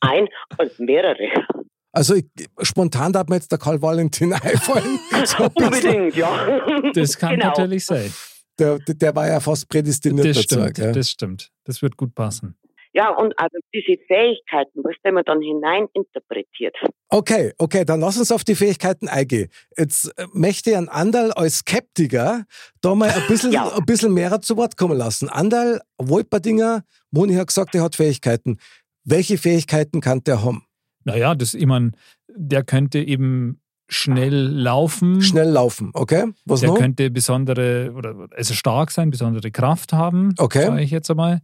Ein 0.00 0.26
und 0.58 0.80
mehrere. 0.80 1.44
Also 1.92 2.16
ich, 2.16 2.26
spontan 2.62 3.12
darf 3.12 3.28
mir 3.28 3.36
jetzt 3.36 3.52
der 3.52 3.60
Karl 3.60 3.80
Valentin 3.80 4.32
einfallen. 4.32 4.98
So 5.24 5.44
ein. 5.44 5.50
Unbedingt, 5.54 6.16
ja. 6.16 6.90
Das 6.94 7.16
kann 7.16 7.34
genau. 7.36 7.46
natürlich 7.46 7.86
sein. 7.86 8.12
der, 8.58 8.80
der 8.80 8.94
der 8.96 9.14
war 9.14 9.28
ja 9.28 9.38
fast 9.38 9.68
prädestiniert 9.68 10.26
Das 10.26 10.38
dazu. 10.38 10.54
stimmt, 10.62 10.74
gell? 10.74 10.90
das 10.92 11.10
stimmt. 11.10 11.52
Das 11.62 11.80
wird 11.80 11.96
gut 11.96 12.12
passen. 12.16 12.56
Ja, 12.96 13.10
und 13.10 13.38
also 13.38 13.58
diese 13.74 14.00
Fähigkeiten, 14.06 14.82
was 14.82 14.94
man 15.12 15.22
dann 15.26 15.42
hineininterpretiert. 15.42 16.74
Okay, 17.10 17.52
okay, 17.58 17.84
dann 17.84 18.00
lass 18.00 18.16
uns 18.18 18.32
auf 18.32 18.42
die 18.42 18.54
Fähigkeiten 18.54 19.06
eingehen. 19.08 19.50
Jetzt 19.76 20.06
äh, 20.18 20.24
möchte 20.32 20.70
ich 20.70 20.76
einen 20.76 20.88
Andal 20.88 21.30
als 21.32 21.58
Skeptiker 21.58 22.44
da 22.80 22.94
mal 22.94 23.10
ein 23.10 23.22
bisschen, 23.28 23.52
Ja. 23.52 23.68
ein 23.76 23.84
bisschen 23.84 24.14
mehr 24.14 24.40
zu 24.40 24.56
Wort 24.56 24.78
kommen 24.78 24.96
lassen. 24.96 25.28
Andal, 25.28 25.82
Wolperdinger, 25.98 26.84
Moni 27.10 27.34
hat 27.34 27.48
gesagt, 27.48 27.74
er 27.74 27.82
hat 27.82 27.96
Fähigkeiten. 27.96 28.56
Welche 29.04 29.36
Fähigkeiten 29.36 30.00
kann 30.00 30.24
der 30.24 30.42
haben? 30.42 30.64
Naja, 31.04 31.34
das, 31.34 31.52
ich 31.52 31.66
meine, 31.66 31.92
der 32.28 32.64
könnte 32.64 32.98
eben 33.00 33.60
schnell 33.88 34.34
laufen. 34.34 35.20
Schnell 35.20 35.50
laufen, 35.50 35.90
okay? 35.92 36.32
Was 36.46 36.60
Der 36.60 36.70
noch? 36.70 36.78
könnte 36.78 37.10
besondere, 37.10 37.92
oder 37.94 38.26
also 38.34 38.54
stark 38.54 38.90
sein, 38.90 39.10
besondere 39.10 39.50
Kraft 39.50 39.92
haben, 39.92 40.34
Okay. 40.38 40.64
sage 40.64 40.82
ich 40.82 40.90
jetzt 40.90 41.10
einmal. 41.10 41.40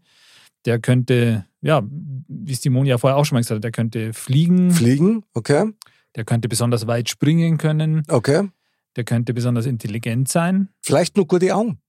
Der 0.65 0.79
könnte, 0.79 1.47
ja, 1.61 1.83
wie 2.29 2.53
es 2.53 2.61
die 2.61 2.71
Moni 2.71 2.89
ja 2.89 2.99
vorher 2.99 3.17
auch 3.17 3.25
schon 3.25 3.37
mal 3.37 3.41
gesagt 3.41 3.57
hat, 3.57 3.65
der 3.65 3.73
könnte 3.73 4.13
fliegen, 4.13 4.71
Fliegen, 4.71 5.25
okay, 5.35 5.73
der 6.15 6.25
könnte 6.25 6.49
besonders 6.49 6.87
weit 6.87 7.09
springen 7.09 7.59
können, 7.59 8.05
okay. 8.09 8.49
der 8.97 9.05
könnte 9.05 9.35
besonders 9.35 9.67
intelligent 9.67 10.29
sein. 10.29 10.69
Vielleicht 10.81 11.17
nur 11.17 11.27
gute 11.27 11.55
Augen. 11.55 11.81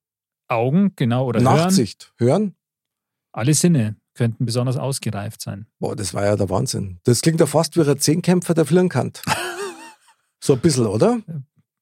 Augen, 0.48 0.94
genau, 0.96 1.26
oder 1.28 1.42
hören. 1.42 1.58
Nachtsicht, 1.58 2.14
hören. 2.18 2.56
Alle 3.32 3.54
Sinne 3.54 3.96
könnten 4.14 4.46
besonders 4.46 4.78
ausgereift 4.78 5.42
sein. 5.42 5.68
Boah, 5.80 5.96
das 5.96 6.14
war 6.14 6.26
ja 6.26 6.36
der 6.36 6.50
Wahnsinn. 6.50 7.00
Das 7.04 7.22
klingt 7.22 7.40
ja 7.40 7.46
fast 7.46 7.76
wie 7.78 7.90
ein 7.90 8.00
Zehnkämpfer, 8.00 8.54
der 8.54 8.66
fliegen 8.66 8.90
kann. 8.90 9.12
so 10.40 10.54
ein 10.54 10.60
bisschen, 10.60 10.86
oder? 10.86 11.22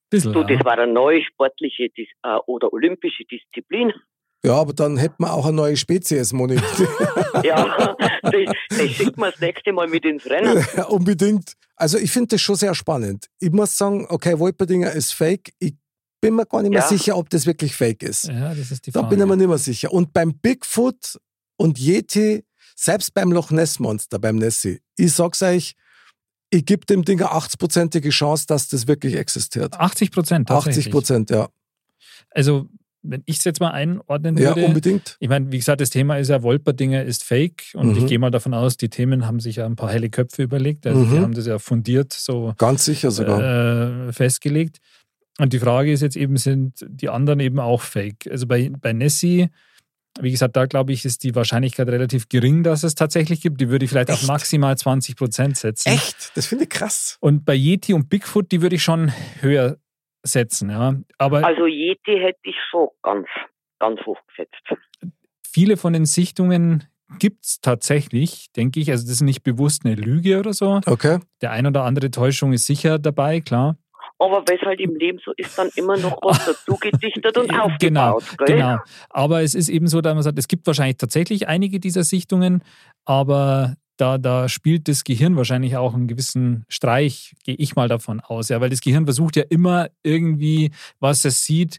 Bisschen, 0.10 0.34
Du, 0.34 0.42
ja. 0.42 0.48
das 0.48 0.66
war 0.66 0.78
eine 0.78 0.92
neue 0.92 1.24
sportliche 1.24 1.90
Dis 1.90 2.08
äh, 2.24 2.38
oder 2.46 2.72
olympische 2.74 3.24
Disziplin. 3.26 3.94
Ja, 4.44 4.56
aber 4.56 4.74
dann 4.74 4.98
hätten 4.98 5.24
wir 5.24 5.34
auch 5.34 5.46
eine 5.46 5.56
neue 5.56 5.78
Spezies, 5.78 6.34
Moni. 6.34 6.58
Ja, 7.44 7.96
das, 8.24 8.32
das 8.70 8.90
schickt 8.92 9.18
man 9.18 9.32
das 9.32 9.40
nächste 9.40 9.72
Mal 9.74 9.88
mit 9.88 10.06
ins 10.06 10.26
Rennen. 10.28 10.64
Ja, 10.76 10.86
unbedingt. 10.86 11.54
Also 11.76 11.98
ich 11.98 12.12
finde 12.12 12.28
das 12.30 12.42
schon 12.42 12.56
sehr 12.56 12.76
spannend. 12.76 13.28
Ich 13.40 13.52
muss 13.52 13.76
sagen, 13.78 14.06
okay, 14.10 14.38
Wolperdinger 14.38 14.92
ist 14.92 15.14
fake. 15.14 15.52
Ich 15.60 15.74
bin 16.22 16.36
mir 16.36 16.46
gar 16.46 16.62
nicht 16.62 16.72
mehr 16.72 16.82
Ja. 16.82 16.88
sicher, 16.88 17.18
ob 17.18 17.30
das 17.32 17.46
wirklich 17.48 17.74
fake 17.76 18.04
ist. 18.04 18.26
ja, 18.28 18.54
das 18.54 18.70
ist 18.70 18.86
die 18.86 18.92
Da 18.92 19.00
Frage. 19.02 19.16
bin 19.16 19.24
ich 19.24 19.28
mir 19.30 19.38
nicht 19.38 19.48
mehr 19.48 19.58
sicher. 19.58 19.92
Und 19.92 20.14
beim 20.14 20.36
Bigfoot 20.38 21.18
und 21.58 21.80
Yeti, 21.80 22.44
selbst 22.76 23.14
beim 23.14 23.32
Loch 23.32 23.50
Ness 23.50 23.80
Monster, 23.80 24.20
beim 24.20 24.36
Nessie, 24.36 24.82
ich 24.98 25.14
sag's 25.14 25.42
euch, 25.42 25.74
ich 26.52 26.66
gebe 26.66 26.86
dem 26.86 27.04
Ding 27.06 27.22
eine 27.22 27.32
80-prozentige 27.32 28.10
Chance, 28.10 28.46
dass 28.48 28.68
das 28.68 28.88
wirklich 28.88 29.16
existiert. 29.16 29.74
80 29.80 30.12
Prozent. 30.12 30.52
80 30.52 30.92
Prozent, 30.92 31.30
ja. 31.32 31.50
Also, 32.30 32.68
wenn 33.04 33.24
ich 33.26 33.38
es 33.38 33.44
jetzt 33.44 33.60
mal 33.60 33.72
einordnen 33.72 34.38
Ja, 34.38 34.50
würde, 34.56 34.66
unbedingt. 34.66 35.18
Ich 35.20 35.28
meine, 35.30 35.52
wie 35.52 35.58
gesagt, 35.58 35.82
das 35.82 35.90
Thema 35.90 36.18
ist 36.18 36.30
ja, 36.30 36.44
Wolperdinger 36.44 37.04
ist 37.04 37.24
fake 37.24 37.64
und 37.74 37.90
Mhm. 37.92 37.98
ich 37.98 38.06
gehe 38.06 38.20
mal 38.20 38.30
davon 38.32 38.54
aus, 38.54 38.78
die 38.78 38.90
Themen 38.90 39.26
haben 39.26 39.40
sich 39.40 39.56
ja 39.58 39.66
ein 39.66 39.76
paar 39.76 39.92
helle 39.92 40.10
Köpfe 40.10 40.44
überlegt. 40.44 40.86
Also 40.86 41.04
die 41.06 41.18
Mhm. 41.18 41.22
haben 41.22 41.34
das 41.34 41.48
ja 41.48 41.58
fundiert 41.60 42.14
so 42.14 42.54
Ganz 42.58 42.86
sicher 42.86 43.10
sogar. 43.12 44.08
äh, 44.10 44.14
festgelegt. 44.14 44.78
Und 45.40 45.54
die 45.54 45.60
Frage 45.60 45.92
ist 45.92 46.02
jetzt 46.02 46.16
eben, 46.16 46.38
sind 46.38 46.86
die 46.88 47.10
anderen 47.10 47.40
eben 47.40 47.60
auch 47.60 47.82
fake? 47.82 48.28
Also 48.30 48.46
bei, 48.46 48.70
bei 48.80 48.94
Nessie, 48.94 49.50
wie 50.20 50.30
gesagt, 50.30 50.56
da 50.56 50.66
glaube 50.66 50.92
ich, 50.94 51.06
ist 51.06 51.24
die 51.24 51.34
Wahrscheinlichkeit 51.34 51.88
relativ 51.88 52.28
gering, 52.30 52.64
dass 52.64 52.84
es 52.84 52.96
tatsächlich 52.96 53.42
gibt. 53.42 53.62
Die 53.62 53.70
würde 53.70 53.86
ich 53.86 53.90
vielleicht 53.92 54.12
auf 54.12 54.20
Echt? 54.20 54.28
maximal 54.28 54.78
20 54.78 55.16
Prozent 55.16 55.58
setzen. 55.58 55.90
Echt? 55.90 56.32
Das 56.36 56.46
finde 56.46 56.66
ich 56.66 56.70
krass. 56.70 57.18
Und 57.22 57.46
bei 57.46 57.56
Yeti 57.56 57.94
und 57.94 58.10
Bigfoot, 58.10 58.52
die 58.52 58.62
würde 58.62 58.76
ich 58.76 58.84
schon 58.84 59.12
höher 59.40 59.78
setzen. 60.24 60.70
Ja. 60.70 60.96
Aber 61.18 61.46
Also 61.46 61.66
Yeti 61.68 62.18
hätte 62.20 62.40
ich 62.44 62.56
schon 62.70 62.88
ganz, 63.02 63.28
ganz 63.80 64.00
hoch 64.06 64.18
gesetzt. 64.28 64.82
viele 65.46 65.78
von 65.78 65.94
den 65.94 66.06
Sichtungen 66.06 66.86
gibt 67.20 67.44
es 67.44 67.60
tatsächlich, 67.62 68.52
denke 68.56 68.80
ich. 68.80 68.90
Also 68.92 69.04
das 69.04 69.12
ist 69.16 69.22
nicht 69.22 69.44
bewusst 69.44 69.86
eine 69.86 69.96
Lüge 69.96 70.40
oder 70.40 70.54
so. 70.54 70.80
Okay. 70.86 71.20
Der 71.42 71.52
ein 71.52 71.68
oder 71.68 71.84
andere 71.84 72.10
Täuschung 72.10 72.54
ist 72.54 72.66
sicher 72.66 73.00
dabei, 73.00 73.42
klar. 73.42 73.78
Aber 74.18 74.44
weil 74.48 74.56
es 74.58 74.62
halt 74.62 74.80
im 74.80 74.96
Leben 74.96 75.20
so 75.26 75.32
ist, 75.36 75.58
dann 75.58 75.70
immer 75.76 75.98
noch 75.98 76.20
was 76.22 76.46
dazu 76.46 76.78
gedichtet 76.80 77.36
und 77.38 77.50
Genau, 77.50 78.12
aufgebaut. 78.14 78.24
gell? 78.46 78.56
genau. 78.58 78.78
Aber 79.10 79.42
es 79.42 79.56
ist 79.56 79.68
eben 79.68 79.88
so, 79.88 80.00
dass 80.00 80.14
man 80.14 80.22
sagt, 80.24 80.38
es 80.38 80.48
gibt 80.48 80.68
wahrscheinlich 80.68 80.98
tatsächlich 80.98 81.48
einige 81.48 81.80
dieser 81.80 82.04
Sichtungen, 82.04 82.64
aber 83.04 83.76
da, 84.02 84.18
da 84.18 84.50
spielt 84.50 84.88
das 84.88 85.04
Gehirn 85.04 85.36
wahrscheinlich 85.36 85.78
auch 85.78 85.94
einen 85.94 86.08
gewissen 86.08 86.66
Streich, 86.68 87.36
gehe 87.44 87.56
ich 87.56 87.76
mal 87.76 87.88
davon 87.88 88.20
aus. 88.20 88.50
Ja, 88.50 88.60
weil 88.60 88.72
das 88.72 88.82
Gehirn 88.82 89.06
versucht 89.06 89.36
ja 89.36 89.44
immer 89.48 89.90
irgendwie, 90.02 90.72
was 91.00 91.24
es 91.24 91.46
sieht, 91.46 91.78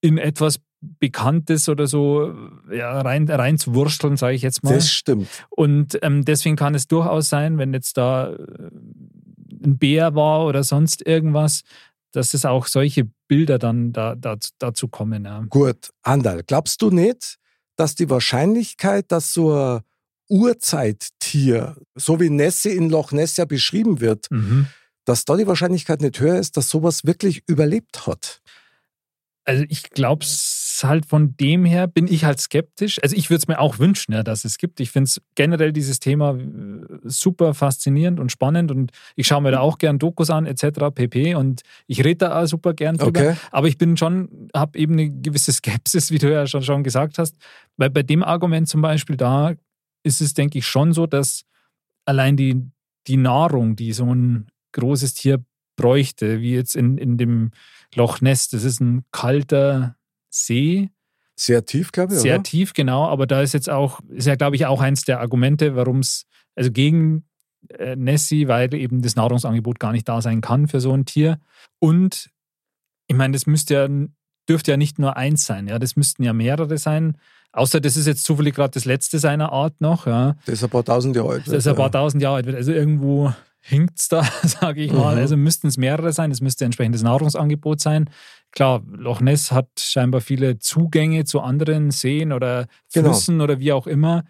in 0.00 0.18
etwas 0.18 0.58
Bekanntes 0.80 1.68
oder 1.68 1.86
so 1.86 2.34
ja, 2.70 3.00
rein, 3.00 3.28
reinzuwursteln, 3.28 4.16
sage 4.16 4.34
ich 4.34 4.42
jetzt 4.42 4.64
mal. 4.64 4.74
Das 4.74 4.90
stimmt. 4.90 5.28
Und 5.48 5.98
ähm, 6.02 6.24
deswegen 6.24 6.56
kann 6.56 6.74
es 6.74 6.88
durchaus 6.88 7.28
sein, 7.28 7.56
wenn 7.56 7.72
jetzt 7.72 7.96
da 7.96 8.32
äh, 8.32 8.36
ein 9.64 9.78
Bär 9.78 10.14
war 10.14 10.44
oder 10.44 10.64
sonst 10.64 11.06
irgendwas, 11.06 11.62
dass 12.10 12.34
es 12.34 12.44
auch 12.44 12.66
solche 12.66 13.08
Bilder 13.28 13.58
dann 13.58 13.92
da, 13.92 14.16
da, 14.16 14.36
dazu 14.58 14.88
kommen. 14.88 15.24
Ja. 15.24 15.44
Gut, 15.48 15.90
Andal, 16.02 16.42
glaubst 16.42 16.82
du 16.82 16.90
nicht, 16.90 17.36
dass 17.76 17.94
die 17.94 18.10
Wahrscheinlichkeit, 18.10 19.10
dass 19.10 19.32
so 19.32 19.54
ein 19.54 19.80
Urzeittier, 20.28 21.76
so 21.94 22.20
wie 22.20 22.30
Nessie 22.30 22.70
in 22.76 22.90
Loch 22.90 23.12
Ness 23.12 23.36
ja 23.36 23.44
beschrieben 23.44 24.00
wird, 24.00 24.26
Mhm. 24.30 24.66
dass 25.04 25.24
da 25.24 25.36
die 25.36 25.46
Wahrscheinlichkeit 25.46 26.00
nicht 26.00 26.20
höher 26.20 26.38
ist, 26.38 26.56
dass 26.56 26.70
sowas 26.70 27.04
wirklich 27.04 27.42
überlebt 27.46 28.06
hat? 28.06 28.40
Also 29.46 29.64
ich 29.68 29.90
glaube 29.90 30.24
es 30.24 30.80
halt 30.82 31.04
von 31.06 31.36
dem 31.36 31.66
her 31.66 31.86
bin 31.86 32.08
ich 32.08 32.24
halt 32.24 32.40
skeptisch. 32.40 32.98
Also 33.02 33.14
ich 33.14 33.28
würde 33.28 33.38
es 33.38 33.46
mir 33.46 33.60
auch 33.60 33.78
wünschen, 33.78 34.12
ja, 34.12 34.22
dass 34.22 34.44
es 34.46 34.56
gibt. 34.56 34.80
Ich 34.80 34.90
finde 34.90 35.04
es 35.08 35.20
generell 35.34 35.72
dieses 35.72 36.00
Thema 36.00 36.34
äh, 36.34 36.40
super 37.04 37.52
faszinierend 37.52 38.18
und 38.20 38.32
spannend 38.32 38.70
und 38.70 38.90
ich 39.16 39.26
schaue 39.26 39.42
mir 39.42 39.50
da 39.50 39.60
auch 39.60 39.76
gern 39.76 39.98
Dokus 39.98 40.30
an 40.30 40.46
etc. 40.46 40.90
pp. 40.94 41.34
Und 41.34 41.60
ich 41.86 42.02
rede 42.02 42.16
da 42.26 42.42
auch 42.42 42.46
super 42.46 42.72
gern 42.72 42.96
drüber. 42.96 43.20
Okay. 43.20 43.36
Aber 43.50 43.68
ich 43.68 43.76
bin 43.76 43.98
schon, 43.98 44.48
habe 44.54 44.78
eben 44.78 44.94
eine 44.94 45.10
gewisse 45.10 45.52
Skepsis, 45.52 46.10
wie 46.10 46.18
du 46.18 46.32
ja 46.32 46.46
schon, 46.46 46.62
schon 46.62 46.82
gesagt 46.82 47.18
hast. 47.18 47.36
Weil 47.76 47.90
bei 47.90 48.02
dem 48.02 48.22
Argument 48.22 48.66
zum 48.66 48.80
Beispiel, 48.80 49.16
da 49.18 49.52
ist 50.04 50.20
es, 50.20 50.34
denke 50.34 50.58
ich, 50.58 50.66
schon 50.66 50.92
so, 50.92 51.06
dass 51.06 51.44
allein 52.04 52.36
die, 52.36 52.62
die 53.08 53.16
Nahrung, 53.16 53.74
die 53.74 53.92
so 53.92 54.14
ein 54.14 54.46
großes 54.72 55.14
Tier 55.14 55.44
bräuchte, 55.76 56.40
wie 56.40 56.54
jetzt 56.54 56.76
in, 56.76 56.98
in 56.98 57.18
dem 57.18 57.50
Loch 57.94 58.20
Ness, 58.20 58.48
das 58.48 58.62
ist 58.62 58.80
ein 58.80 59.04
kalter 59.10 59.96
See, 60.30 60.90
Sehr 61.36 61.64
tief, 61.64 61.90
glaube 61.92 62.14
ich. 62.14 62.20
sehr 62.20 62.34
oder? 62.34 62.42
tief, 62.42 62.72
genau, 62.72 63.06
aber 63.06 63.26
da 63.26 63.40
ist 63.42 63.54
jetzt 63.54 63.70
auch, 63.70 64.00
ist 64.08 64.26
ja, 64.26 64.36
glaube 64.36 64.56
ich, 64.56 64.66
auch 64.66 64.80
eins 64.80 65.04
der 65.04 65.20
Argumente, 65.20 65.74
warum 65.74 66.00
es, 66.00 66.26
also 66.54 66.70
gegen 66.70 67.24
äh, 67.70 67.96
Nessie, 67.96 68.48
weil 68.48 68.72
eben 68.74 69.02
das 69.02 69.16
Nahrungsangebot 69.16 69.80
gar 69.80 69.92
nicht 69.92 70.08
da 70.08 70.20
sein 70.20 70.40
kann 70.40 70.68
für 70.68 70.80
so 70.80 70.92
ein 70.92 71.06
Tier. 71.06 71.40
Und 71.78 72.30
ich 73.06 73.16
meine, 73.16 73.32
das 73.32 73.46
müsste 73.46 73.74
ja, 73.74 73.88
dürfte 74.48 74.70
ja 74.72 74.76
nicht 74.76 74.98
nur 74.98 75.16
eins 75.16 75.46
sein, 75.46 75.66
ja, 75.68 75.78
das 75.78 75.96
müssten 75.96 76.22
ja 76.22 76.32
mehrere 76.32 76.78
sein. 76.78 77.16
Außer 77.52 77.80
das 77.80 77.96
ist 77.96 78.06
jetzt 78.06 78.24
zufällig 78.24 78.54
gerade 78.56 78.72
das 78.72 78.84
letzte 78.84 79.18
seiner 79.20 79.52
Art 79.52 79.80
noch, 79.80 80.06
ja. 80.08 80.34
Das 80.46 80.54
ist 80.54 80.64
ein 80.64 80.70
paar 80.70 80.84
tausend 80.84 81.14
Jahre 81.14 81.34
alt. 81.34 81.46
Das 81.46 81.54
ist 81.54 81.66
ein 81.68 81.76
paar 81.76 81.92
tausend 81.92 82.20
Jahre 82.22 82.36
alt. 82.36 82.48
Also 82.54 82.72
irgendwo 82.72 83.32
hinkt 83.60 83.98
es 84.00 84.08
da, 84.08 84.22
sage 84.42 84.82
ich 84.82 84.92
mal. 84.92 85.14
Mhm. 85.14 85.20
Also 85.20 85.36
müssten 85.36 85.68
es 85.68 85.76
mehrere 85.76 86.12
sein. 86.12 86.32
Es 86.32 86.40
müsste 86.40 86.64
entsprechendes 86.64 87.02
Nahrungsangebot 87.04 87.80
sein. 87.80 88.10
Klar, 88.50 88.82
Loch 88.90 89.20
Ness 89.20 89.52
hat 89.52 89.68
scheinbar 89.78 90.20
viele 90.20 90.58
Zugänge 90.58 91.24
zu 91.26 91.40
anderen 91.40 91.92
Seen 91.92 92.32
oder 92.32 92.66
Genau. 92.92 93.10
Flüssen 93.12 93.40
oder 93.40 93.60
wie 93.60 93.72
auch 93.72 93.86
immer. 93.86 94.24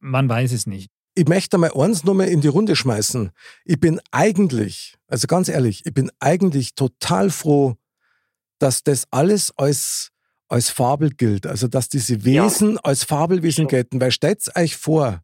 Man 0.00 0.28
weiß 0.28 0.52
es 0.52 0.66
nicht. 0.66 0.90
ich 1.14 1.26
möchte 1.28 1.56
mal 1.56 1.70
eins 1.74 2.04
nochmal 2.04 2.28
in 2.28 2.42
die 2.42 2.48
Runde 2.48 2.76
schmeißen. 2.76 3.30
Ich 3.64 3.80
bin 3.80 3.98
eigentlich, 4.10 4.96
also 5.08 5.26
ganz 5.26 5.48
ehrlich, 5.48 5.86
ich 5.86 5.94
bin 5.94 6.10
eigentlich 6.20 6.74
total 6.74 7.30
froh, 7.30 7.76
dass 8.58 8.82
das 8.82 9.06
alles 9.10 9.52
als, 9.56 10.10
als 10.48 10.70
Fabel 10.70 11.10
gilt. 11.10 11.46
Also, 11.46 11.68
dass 11.68 11.88
diese 11.88 12.24
Wesen 12.24 12.78
als 12.78 13.04
Fabelwesen 13.04 13.64
So. 13.64 13.68
gelten. 13.68 14.00
Weil 14.00 14.10
stellt 14.12 14.42
euch 14.56 14.76
vor, 14.76 15.22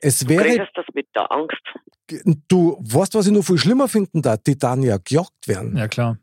es 0.00 0.20
Du 0.20 0.28
wäre, 0.28 0.44
kriegst 0.44 0.72
das 0.74 0.86
mit 0.94 1.08
der 1.14 1.30
Angst. 1.30 1.60
du 2.48 2.76
weißt, 2.80 3.14
was 3.14 3.26
ich 3.26 3.32
noch 3.32 3.42
viel 3.44 3.58
schlimmer 3.58 3.88
finden 3.88 4.22
darf, 4.22 4.40
die 4.46 4.58
dann 4.58 4.82
ja 4.82 4.98
gejagt 4.98 5.46
werden. 5.46 5.76
Ja, 5.76 5.88
klar. 5.88 6.18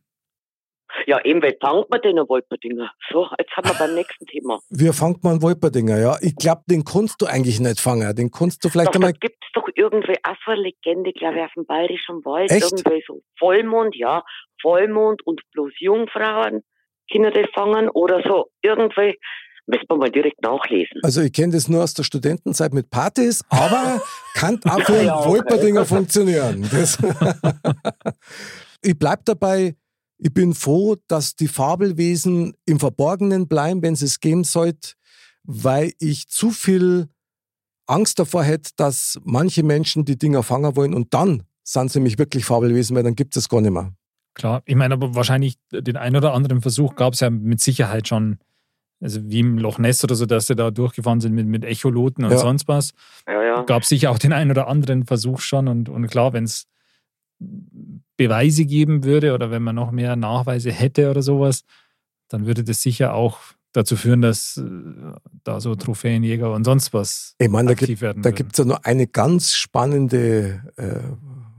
Ja, 1.05 1.23
eben, 1.23 1.41
weil 1.41 1.57
fangt 1.61 1.89
man 1.89 2.01
den 2.01 2.17
Wolperdinger. 2.17 2.91
So, 3.11 3.27
jetzt 3.37 3.55
haben 3.55 3.69
wir 3.69 3.75
beim 3.75 3.93
nächsten 3.95 4.25
Thema. 4.25 4.59
Wir 4.69 4.93
fangen 4.93 5.19
mal 5.21 5.31
einen 5.31 5.41
Wolperdinger, 5.41 5.99
ja. 5.99 6.17
Ich 6.21 6.35
glaube, 6.35 6.61
den 6.69 6.83
kannst 6.83 7.21
du 7.21 7.25
eigentlich 7.25 7.59
nicht 7.59 7.79
fangen. 7.79 8.15
Den 8.15 8.31
kannst 8.31 8.63
du 8.63 8.69
vielleicht 8.69 8.89
Doch, 8.89 8.95
einmal. 8.95 9.13
da 9.13 9.17
gibt's 9.19 9.47
doch 9.53 9.67
irgendwie 9.75 10.15
auch 10.23 10.35
so 10.45 10.51
eine 10.51 10.61
Legende, 10.61 11.13
glaube 11.13 11.37
ich, 11.37 11.43
auf 11.43 11.53
dem 11.55 11.65
Bayerischen 11.65 12.25
Wald. 12.25 12.51
Echt? 12.51 12.71
Irgendwie 12.71 13.03
so 13.05 13.21
Vollmond, 13.37 13.95
ja. 13.95 14.23
Vollmond 14.61 15.25
und 15.25 15.41
bloß 15.53 15.71
Jungfrauen 15.79 16.63
können 17.11 17.33
das 17.33 17.45
fangen 17.53 17.89
oder 17.89 18.21
so. 18.27 18.47
Irgendwie 18.61 19.17
müssen 19.67 19.85
wir 19.89 19.97
mal 19.97 20.09
direkt 20.09 20.41
nachlesen. 20.41 20.99
Also 21.03 21.21
ich 21.21 21.31
kenne 21.33 21.53
das 21.53 21.67
nur 21.67 21.83
aus 21.83 21.93
der 21.93 22.03
Studentenzeit 22.03 22.73
mit 22.73 22.89
Partys, 22.89 23.43
aber 23.49 24.01
kann 24.33 24.59
auch 24.65 24.81
für 24.81 25.03
Ja, 25.03 25.19
okay. 25.19 25.29
Wolperdinger 25.29 25.85
funktionieren. 25.85 26.69
Ich 28.83 28.97
bleib 28.97 29.25
dabei, 29.25 29.75
ich 30.17 30.33
bin 30.33 30.53
froh, 30.53 30.95
dass 31.07 31.35
die 31.35 31.47
Fabelwesen 31.47 32.53
im 32.65 32.79
Verborgenen 32.79 33.47
bleiben, 33.47 33.81
wenn 33.81 33.95
sie 33.95 34.05
es 34.05 34.19
geben 34.19 34.43
sollte, 34.43 34.93
weil 35.43 35.93
ich 35.99 36.27
zu 36.27 36.51
viel 36.51 37.07
Angst 37.85 38.19
davor 38.19 38.43
hätte, 38.43 38.71
dass 38.75 39.19
manche 39.23 39.63
Menschen 39.63 40.05
die 40.05 40.17
Dinger 40.17 40.43
fangen 40.43 40.75
wollen 40.75 40.93
und 40.93 41.13
dann 41.13 41.43
sind 41.63 41.91
sie 41.91 41.99
mich 41.99 42.17
wirklich 42.17 42.45
Fabelwesen, 42.45 42.95
weil 42.95 43.03
dann 43.03 43.15
gibt 43.15 43.35
es 43.37 43.47
gar 43.49 43.61
nicht 43.61 43.71
mehr. 43.71 43.93
Klar, 44.33 44.61
ich 44.65 44.75
meine, 44.75 44.93
aber 44.93 45.15
wahrscheinlich 45.15 45.55
den 45.71 45.97
einen 45.97 46.15
oder 46.15 46.33
anderen 46.33 46.61
Versuch 46.61 46.95
gab 46.95 47.13
es 47.13 47.21
ja 47.21 47.29
mit 47.29 47.59
Sicherheit 47.59 48.07
schon. 48.07 48.37
Also 48.99 49.19
wie 49.29 49.39
im 49.41 49.59
Loch 49.59 49.77
Ness 49.77 50.03
oder 50.03 50.15
so, 50.15 50.25
dass 50.25 50.47
sie 50.47 50.55
da 50.55 50.71
durchgefahren 50.71 51.21
sind 51.21 51.33
mit, 51.33 51.45
mit 51.45 51.63
Echoloten 51.63 52.25
und 52.25 52.31
Ja. 52.31 52.37
sonst 52.39 52.67
was. 52.67 52.93
Ja, 53.27 53.43
ja. 53.43 53.61
Gab 53.63 53.85
sicher 53.85 54.09
auch 54.11 54.17
den 54.17 54.33
einen 54.33 54.49
oder 54.49 54.67
anderen 54.67 55.05
Versuch 55.05 55.39
schon. 55.39 55.67
Und, 55.67 55.87
und 55.87 56.07
klar, 56.07 56.33
wenn 56.33 56.45
es 56.45 56.65
Beweise 57.39 58.65
geben 58.65 59.03
würde 59.03 59.33
oder 59.33 59.51
wenn 59.51 59.63
man 59.63 59.75
noch 59.75 59.91
mehr 59.91 60.15
Nachweise 60.15 60.71
hätte 60.71 61.09
oder 61.09 61.21
sowas, 61.21 61.63
dann 62.29 62.45
würde 62.45 62.63
das 62.63 62.81
sicher 62.81 63.13
auch 63.13 63.39
dazu 63.73 63.95
führen, 63.95 64.21
dass 64.21 64.57
äh, 64.57 64.63
da 65.43 65.61
so 65.61 65.75
Trophäenjäger 65.75 66.53
und 66.53 66.63
sonst 66.63 66.93
was 66.93 67.35
Ich 67.37 67.49
meine, 67.49 67.67
da 67.67 67.71
aktiv 67.73 67.87
gibt 67.87 68.01
werden 68.01 68.23
Da 68.23 68.31
gibt 68.31 68.53
es 68.53 68.59
ja 68.59 68.65
noch 68.65 68.83
eine 68.83 69.07
ganz 69.07 69.53
spannende 69.53 70.63
äh, 70.77 70.99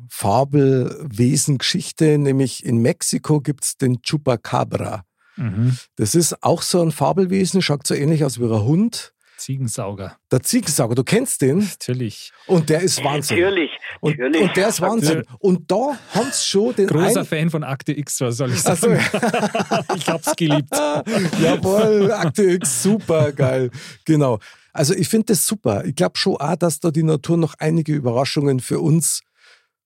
Fabelwesengeschichte, 0.08 2.18
nämlich 2.18 2.64
in 2.64 2.78
Mexiko 2.78 3.40
gibt 3.40 3.64
es 3.64 3.76
den 3.76 4.02
Chupacabra. 4.02 5.04
Mhm. 5.36 5.76
Das 5.96 6.14
ist 6.14 6.42
auch 6.42 6.62
so 6.62 6.82
ein 6.82 6.90
Fabelwesen, 6.90 7.62
schaut 7.62 7.86
so 7.86 7.94
ähnlich 7.94 8.24
aus 8.24 8.40
wie 8.40 8.44
ein 8.44 8.64
Hund. 8.64 9.12
Ziegensauger, 9.38 10.18
Der 10.30 10.42
Ziegensauger, 10.42 10.94
du 10.94 11.04
kennst 11.04 11.40
den 11.40 11.58
natürlich. 11.60 12.32
und 12.46 12.68
der 12.68 12.80
ist 12.82 13.02
Wahnsinn. 13.02 13.38
Natürlich, 13.38 13.70
Und, 14.00 14.18
natürlich. 14.18 14.42
und 14.42 14.56
der 14.56 14.68
ist 14.68 14.80
Wahnsinn. 14.80 15.24
Und 15.38 15.70
da 15.70 15.98
haben 16.14 16.30
sie 16.32 16.46
schon 16.46 16.74
den 16.74 16.86
Großer 16.88 17.20
ein 17.20 17.26
Fan 17.26 17.48
von 17.50 17.64
Akte 17.64 17.92
X, 17.96 18.20
was 18.20 18.36
soll 18.36 18.50
ich 18.50 18.60
sagen? 18.60 18.94
ich 19.96 20.08
hab's 20.08 20.36
geliebt. 20.36 20.68
Jawohl, 21.42 22.12
Akte 22.12 22.42
X, 22.42 22.82
super 22.82 23.32
geil. 23.32 23.70
Genau. 24.04 24.38
Also 24.72 24.94
ich 24.94 25.08
finde 25.08 25.26
das 25.26 25.46
super. 25.46 25.84
Ich 25.84 25.94
glaube 25.96 26.18
schon 26.18 26.36
auch, 26.36 26.56
dass 26.56 26.80
da 26.80 26.90
die 26.90 27.02
Natur 27.02 27.36
noch 27.36 27.54
einige 27.58 27.92
Überraschungen 27.94 28.60
für 28.60 28.80
uns 28.80 29.22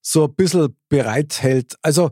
so 0.01 0.25
ein 0.25 0.35
bisschen 0.35 0.77
bereithält. 0.89 1.77
Also 1.83 2.11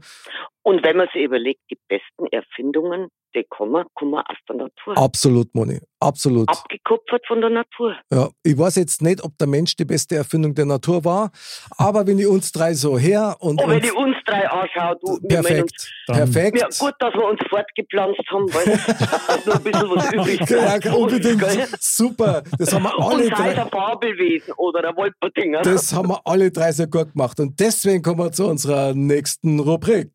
Und 0.63 0.83
wenn 0.85 0.97
man 0.97 1.09
sich 1.13 1.23
überlegt, 1.23 1.61
die 1.71 1.79
besten 1.89 2.27
Erfindungen, 2.31 3.09
die 3.35 3.45
kommen, 3.49 3.85
kommen 3.95 4.15
aus 4.15 4.37
der 4.49 4.57
Natur. 4.57 4.97
absolut, 4.97 5.55
Moni. 5.55 5.81
Absolut. 6.01 6.49
Abgekupfert 6.49 7.23
von 7.29 7.41
der 7.43 7.51
Natur. 7.51 7.95
Ja, 8.11 8.29
ich 8.43 8.57
weiß 8.59 8.77
jetzt 8.77 9.03
nicht, 9.03 9.23
ob 9.23 9.37
der 9.39 9.47
Mensch 9.47 9.77
die 9.77 9.85
beste 9.85 10.17
Erfindung 10.17 10.55
der 10.55 10.65
Natur 10.65 11.05
war, 11.05 11.31
aber 11.77 12.07
wenn 12.07 12.19
ich 12.19 12.27
uns 12.27 12.53
drei 12.53 12.73
so 12.75 12.99
her 12.99 13.37
und 13.41 13.61
Oh, 13.63 13.69
wenn 13.69 13.77
uns, 13.77 13.87
ich 13.87 13.95
uns 13.95 14.17
drei 14.27 14.49
anschaue, 14.49 14.97
du, 15.05 15.19
wir 15.23 15.43
meinen 15.43 15.63
uns, 15.63 15.73
perfekt, 16.07 16.33
perfekt. 16.33 16.59
ja, 16.59 16.67
gut, 16.87 16.95
dass 17.01 17.13
wir 17.15 17.25
uns 17.27 17.41
fortgepflanzt 17.49 18.21
haben, 18.31 18.55
weil 18.55 18.69
es 18.69 18.89
hat 18.89 19.47
noch 19.47 19.55
ein 19.57 19.63
bisschen 19.63 19.91
was 19.91 20.13
übrig. 20.15 20.51
Ja, 20.51 20.95
unbedingt. 20.95 21.39
Gell? 21.41 21.67
Super. 21.79 22.43
Das 22.59 22.73
haben 22.73 22.85
wir 22.85 22.97
Und 22.99 23.05
alle 23.05 23.25
sei 23.25 23.31
es 23.31 23.55
drei. 23.55 23.63
ein 23.63 23.69
Fabelwesen 23.71 24.55
oder 24.55 24.89
ein 24.89 24.97
Wolperdinger. 24.97 25.63
Das 25.63 25.93
haben 25.93 26.09
wir 26.09 26.21
alle 26.25 26.51
drei 26.51 26.73
sehr 26.73 26.87
gut 26.87 27.13
gemacht. 27.13 27.39
Und 27.41 27.61
deswegen 27.61 28.03
kommen 28.03 28.19
wir 28.21 28.33
zu 28.33 28.47
unserer 28.47 28.95
nächsten 28.95 29.61
Rubrik. 29.61 30.11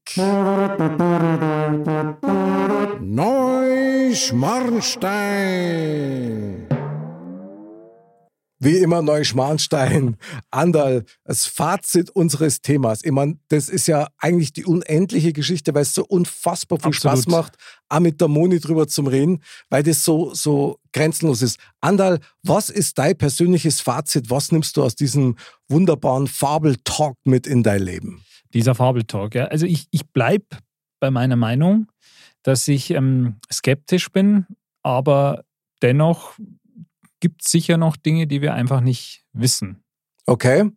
Neuschmarnstein. 4.76 5.75
Wie 8.66 8.78
immer 8.78 9.04
Neuschmarnstein. 9.04 10.18
Andal, 10.50 11.04
das 11.24 11.46
Fazit 11.46 12.10
unseres 12.10 12.62
Themas. 12.62 13.04
Ich 13.04 13.12
meine, 13.12 13.38
das 13.50 13.70
ist 13.70 13.86
ja 13.88 14.08
eigentlich 14.18 14.54
die 14.54 14.66
unendliche 14.66 15.34
Geschichte, 15.34 15.76
weil 15.76 15.84
es 15.84 15.94
so 15.94 16.04
unfassbar 16.04 16.80
viel 16.80 16.88
Absolut. 16.88 17.20
Spaß 17.20 17.28
macht, 17.28 17.58
auch 17.90 18.00
mit 18.00 18.20
der 18.22 18.28
Moni 18.28 18.60
drüber 18.60 18.88
zum 18.88 19.06
Reden, 19.06 19.44
weil 19.70 19.84
das 19.84 20.04
so, 20.04 20.34
so 20.34 20.80
grenzenlos 20.94 21.44
ist. 21.44 21.60
Andal, 21.80 22.20
was 22.42 22.72
ist 22.72 22.98
dein 22.98 23.16
persönliches 23.16 23.82
Fazit? 23.82 24.32
Was 24.32 24.52
nimmst 24.52 24.78
du 24.78 24.84
aus 24.84 24.96
diesem 24.96 25.36
wunderbaren 25.68 26.28
Fabeltalk 26.28 27.18
mit 27.24 27.46
in 27.46 27.62
dein 27.62 27.84
Leben? 27.84 28.24
Dieser 28.54 28.74
Fabeltalk. 28.74 29.36
Ja. 29.36 29.46
Also 29.46 29.68
ich, 29.68 29.86
ich 29.92 30.08
bleibe 30.08 30.46
bei 31.00 31.12
meiner 31.12 31.36
Meinung, 31.36 31.88
dass 32.42 32.68
ich 32.68 32.90
ähm, 32.92 33.36
skeptisch 33.52 34.12
bin, 34.12 34.48
aber 34.82 35.44
dennoch 35.82 36.38
gibt 37.20 37.42
es 37.44 37.52
sicher 37.52 37.78
noch 37.78 37.96
Dinge, 37.96 38.28
die 38.28 38.42
wir 38.42 38.54
einfach 38.54 38.82
nicht 38.82 39.26
wissen. 39.34 39.84
Okay. 40.26 40.70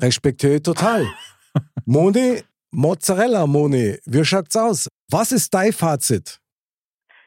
Respektiere 0.00 0.62
total. 0.62 1.06
Moni, 1.84 2.42
Mozzarella 2.70 3.46
Moni, 3.46 3.98
wie 4.04 4.24
schaut's 4.24 4.56
aus? 4.56 4.88
Was 5.10 5.32
ist 5.32 5.52
dein 5.52 5.72
Fazit? 5.72 6.40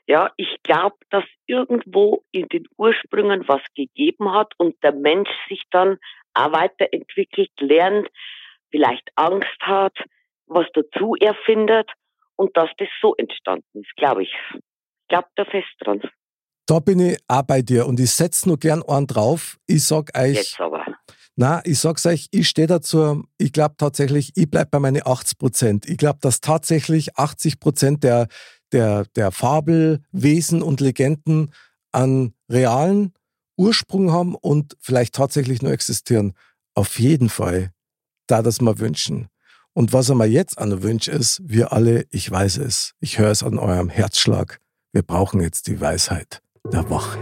Ja, 0.08 0.32
ich 0.38 0.58
glaube, 0.64 0.98
dass 1.10 1.24
irgendwo 1.48 2.24
in 2.32 2.48
den 2.50 2.68
Ursprüngen 2.78 3.48
was 3.48 3.62
gegeben 3.76 4.32
hat 4.34 4.54
und 4.58 4.76
der 4.84 4.94
Mensch 4.94 5.30
sich 5.48 5.64
dann 5.72 5.98
auch 6.34 6.52
weiterentwickelt, 6.52 7.52
lernt, 7.60 8.10
vielleicht 8.70 9.10
Angst 9.16 9.60
hat, 9.62 9.96
was 10.48 10.66
dazu 10.74 11.16
erfindet 11.20 11.90
und 12.36 12.56
dass 12.58 12.70
das 12.78 12.90
so 13.02 13.16
entstanden 13.16 13.82
ist, 13.82 13.96
glaube 13.96 14.24
ich. 14.24 14.34
Ich 15.14 15.20
glaube 15.20 15.30
da 15.36 15.46
fest 15.46 15.68
dran. 15.80 16.02
Da 16.66 16.80
bin 16.80 17.00
ich 17.00 17.20
auch 17.28 17.44
bei 17.44 17.62
dir 17.62 17.86
und 17.86 18.00
ich 18.00 18.10
setze 18.10 18.48
nur 18.48 18.58
gern 18.58 18.82
einen 18.82 19.06
drauf. 19.06 19.60
Ich 19.68 19.84
sag 19.84 20.18
euch, 20.18 20.38
Jetzt 20.38 20.60
aber. 20.60 20.84
na, 21.36 21.62
ich 21.66 21.78
sag's 21.78 22.04
euch, 22.08 22.30
ich 22.32 22.50
stehe 22.50 22.66
dazu, 22.66 23.24
ich 23.38 23.54
glaube 23.54 23.76
tatsächlich, 23.78 24.32
ich 24.36 24.50
bleib 24.50 24.72
bei 24.72 24.80
meine 24.80 25.06
80 25.06 25.38
Prozent. 25.38 25.86
Ich 25.88 25.98
glaube, 25.98 26.18
dass 26.20 26.42
tatsächlich 26.42 27.16
80 27.16 27.60
Prozent 27.60 28.04
der, 28.04 28.28
der, 28.72 29.06
der 29.16 29.32
Fabelwesen 29.32 30.64
und 30.64 30.82
Legenden 30.82 31.52
an 31.92 32.34
realen 32.50 33.14
Ursprung 33.56 34.12
haben 34.12 34.34
und 34.34 34.76
vielleicht 34.80 35.14
tatsächlich 35.14 35.62
nur 35.62 35.74
existieren. 35.74 36.34
Auf 36.74 36.98
jeden 36.98 37.30
Fall, 37.30 37.70
da 38.26 38.42
das 38.42 38.62
mal 38.62 38.80
wünschen. 38.80 39.28
Und 39.74 39.94
was 39.94 40.10
er 40.10 40.16
mir 40.16 40.26
jetzt 40.26 40.58
an 40.58 40.72
der 40.72 40.82
Wunsch 40.82 41.08
ist, 41.08 41.40
wir 41.44 41.72
alle, 41.72 42.08
ich 42.10 42.32
weiß 42.32 42.58
es, 42.58 42.96
ich 43.00 43.20
höre 43.20 43.30
es 43.30 43.44
an 43.44 43.60
eurem 43.60 43.90
Herzschlag, 43.90 44.60
wir 44.94 45.02
brauchen 45.02 45.42
jetzt 45.42 45.68
die 45.68 45.82
Weisheit 45.82 46.42
der 46.72 46.88
Woche. 46.90 47.18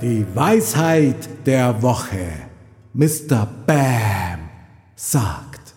Die 0.00 0.24
Weisheit 0.34 1.28
der 1.44 1.82
Woche. 1.82 2.48
Mr. 2.92 3.46
Bam 3.66 4.48
sagt. 4.94 5.74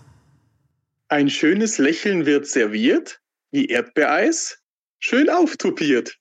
Ein 1.07 1.29
schönes 1.31 1.79
Lächeln 1.79 2.27
wird 2.27 2.45
serviert, 2.45 3.19
wie 3.49 3.65
Erdbeereis, 3.65 4.59
schön 4.99 5.29
auftupiert. 5.29 6.19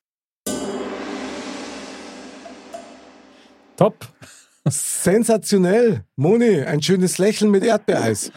Top. 3.76 4.08
Sensationell. 4.64 6.04
Moni, 6.16 6.62
ein 6.62 6.80
schönes 6.80 7.18
Lächeln 7.18 7.50
mit 7.50 7.64
Erdbeereis. 7.64 8.32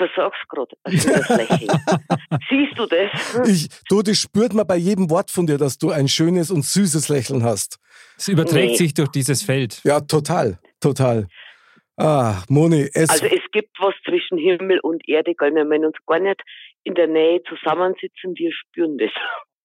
Ich 0.00 0.12
versag's 0.14 0.38
gerade. 0.48 0.76
Also 0.84 1.08
das 1.10 1.28
Lächeln. 1.30 1.68
Siehst 2.50 2.78
du 2.78 2.86
das? 2.86 3.48
Ich, 3.48 3.68
du, 3.88 4.02
das 4.02 4.18
spürt 4.18 4.54
man 4.54 4.66
bei 4.66 4.76
jedem 4.76 5.10
Wort 5.10 5.30
von 5.30 5.46
dir, 5.46 5.58
dass 5.58 5.78
du 5.78 5.90
ein 5.90 6.08
schönes 6.08 6.50
und 6.50 6.64
süßes 6.64 7.08
Lächeln 7.08 7.42
hast. 7.44 7.78
Es 8.16 8.28
überträgt 8.28 8.72
Nee. 8.72 8.76
sich 8.76 8.94
durch 8.94 9.08
dieses 9.08 9.42
Feld. 9.42 9.80
Ja, 9.84 10.00
total, 10.00 10.58
total. 10.80 11.26
Ah, 11.96 12.42
Moni, 12.48 12.88
es, 12.94 13.10
Also 13.10 13.26
es 13.26 13.42
gibt 13.52 13.76
was 13.80 13.94
zwischen 14.04 14.38
Himmel 14.38 14.78
und 14.80 15.02
Erde, 15.08 15.34
gell? 15.34 15.52
wir 15.54 15.64
meinen 15.64 15.86
uns 15.86 15.96
gar 16.06 16.20
nicht 16.20 16.40
in 16.84 16.94
der 16.94 17.08
Nähe 17.08 17.42
zusammensitzen, 17.48 18.34
wir 18.36 18.52
spüren 18.52 18.96
das. 18.98 19.10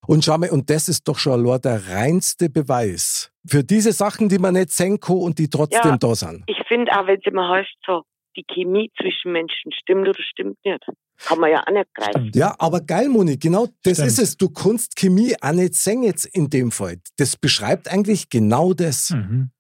und 0.08 0.26
schau 0.26 0.38
mal, 0.40 0.50
und 0.50 0.70
das 0.70 0.90
ist 0.90 1.08
doch 1.08 1.18
schon 1.20 1.34
allein 1.46 1.62
der 1.62 1.88
reinste 1.90 2.50
Beweis 2.50 3.32
für 3.48 3.64
diese 3.64 3.92
Sachen, 3.94 4.30
die 4.30 4.40
man 4.40 4.56
nicht 4.56 4.72
sehen 4.72 5.00
kann 5.00 5.18
und 5.18 5.38
die 5.38 5.48
trotzdem 5.50 5.92
Ja. 5.92 5.98
da 5.98 6.16
sind. 6.16 6.44
Ich 6.48 6.58
finde 6.68 6.92
auch, 6.92 7.06
wenn 7.06 7.20
es 7.20 7.26
immer 7.26 7.48
heißt, 7.50 7.70
so, 7.86 8.02
die 8.36 8.44
Chemie 8.44 8.92
zwischen 9.00 9.32
Menschen 9.32 9.72
stimmt 9.72 10.08
oder 10.08 10.22
stimmt 10.22 10.58
nicht, 10.64 10.86
kann 11.18 11.40
man 11.40 11.52
ja 11.52 11.64
auch 11.66 11.72
nicht 11.72 11.94
greifen. 11.94 12.20
Stimmt. 12.22 12.36
Ja, 12.36 12.56
aber 12.58 12.82
geil, 12.82 13.10
Moni, 13.10 13.38
genau 13.38 13.68
das 13.84 13.98
Stimmt. 13.98 14.08
ist 14.08 14.20
es. 14.20 14.38
Du 14.38 14.50
kannst 14.50 14.96
Chemie 14.96 15.36
auch 15.42 15.52
nicht 15.52 15.76
sehen 15.76 16.04
jetzt 16.04 16.26
in 16.26 16.50
dem 16.50 16.72
Fall. 16.72 16.98
Das 17.18 17.36
beschreibt 17.38 17.92
eigentlich 17.92 18.30
genau 18.30 18.74
das. 18.74 19.12
Mhm. 19.12 19.52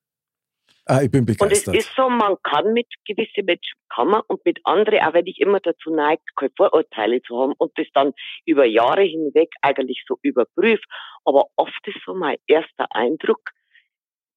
Ah, 0.85 1.01
ich 1.01 1.09
bin 1.09 1.21
Und 1.21 1.29
es 1.29 1.37
begeistert. 1.37 1.75
ist 1.75 1.89
so, 1.95 2.09
man 2.09 2.35
kann 2.43 2.73
mit 2.73 2.87
gewissen 3.05 3.45
Menschen 3.45 3.77
kann 3.89 4.09
man 4.09 4.21
und 4.27 4.43
mit 4.45 4.59
anderen, 4.65 4.99
auch 4.99 5.13
wenn 5.13 5.27
ich 5.27 5.39
immer 5.39 5.59
dazu 5.61 5.91
neigt, 5.91 6.23
keine 6.35 6.51
Vorurteile 6.57 7.21
zu 7.21 7.39
haben 7.39 7.53
und 7.57 7.71
das 7.77 7.87
dann 7.93 8.11
über 8.45 8.65
Jahre 8.65 9.03
hinweg 9.03 9.49
eigentlich 9.61 10.03
so 10.07 10.17
überprüft. 10.23 10.83
Aber 11.23 11.45
oft 11.55 11.87
ist 11.87 11.99
so 12.05 12.13
mein 12.13 12.37
erster 12.47 12.87
Eindruck, 12.89 13.51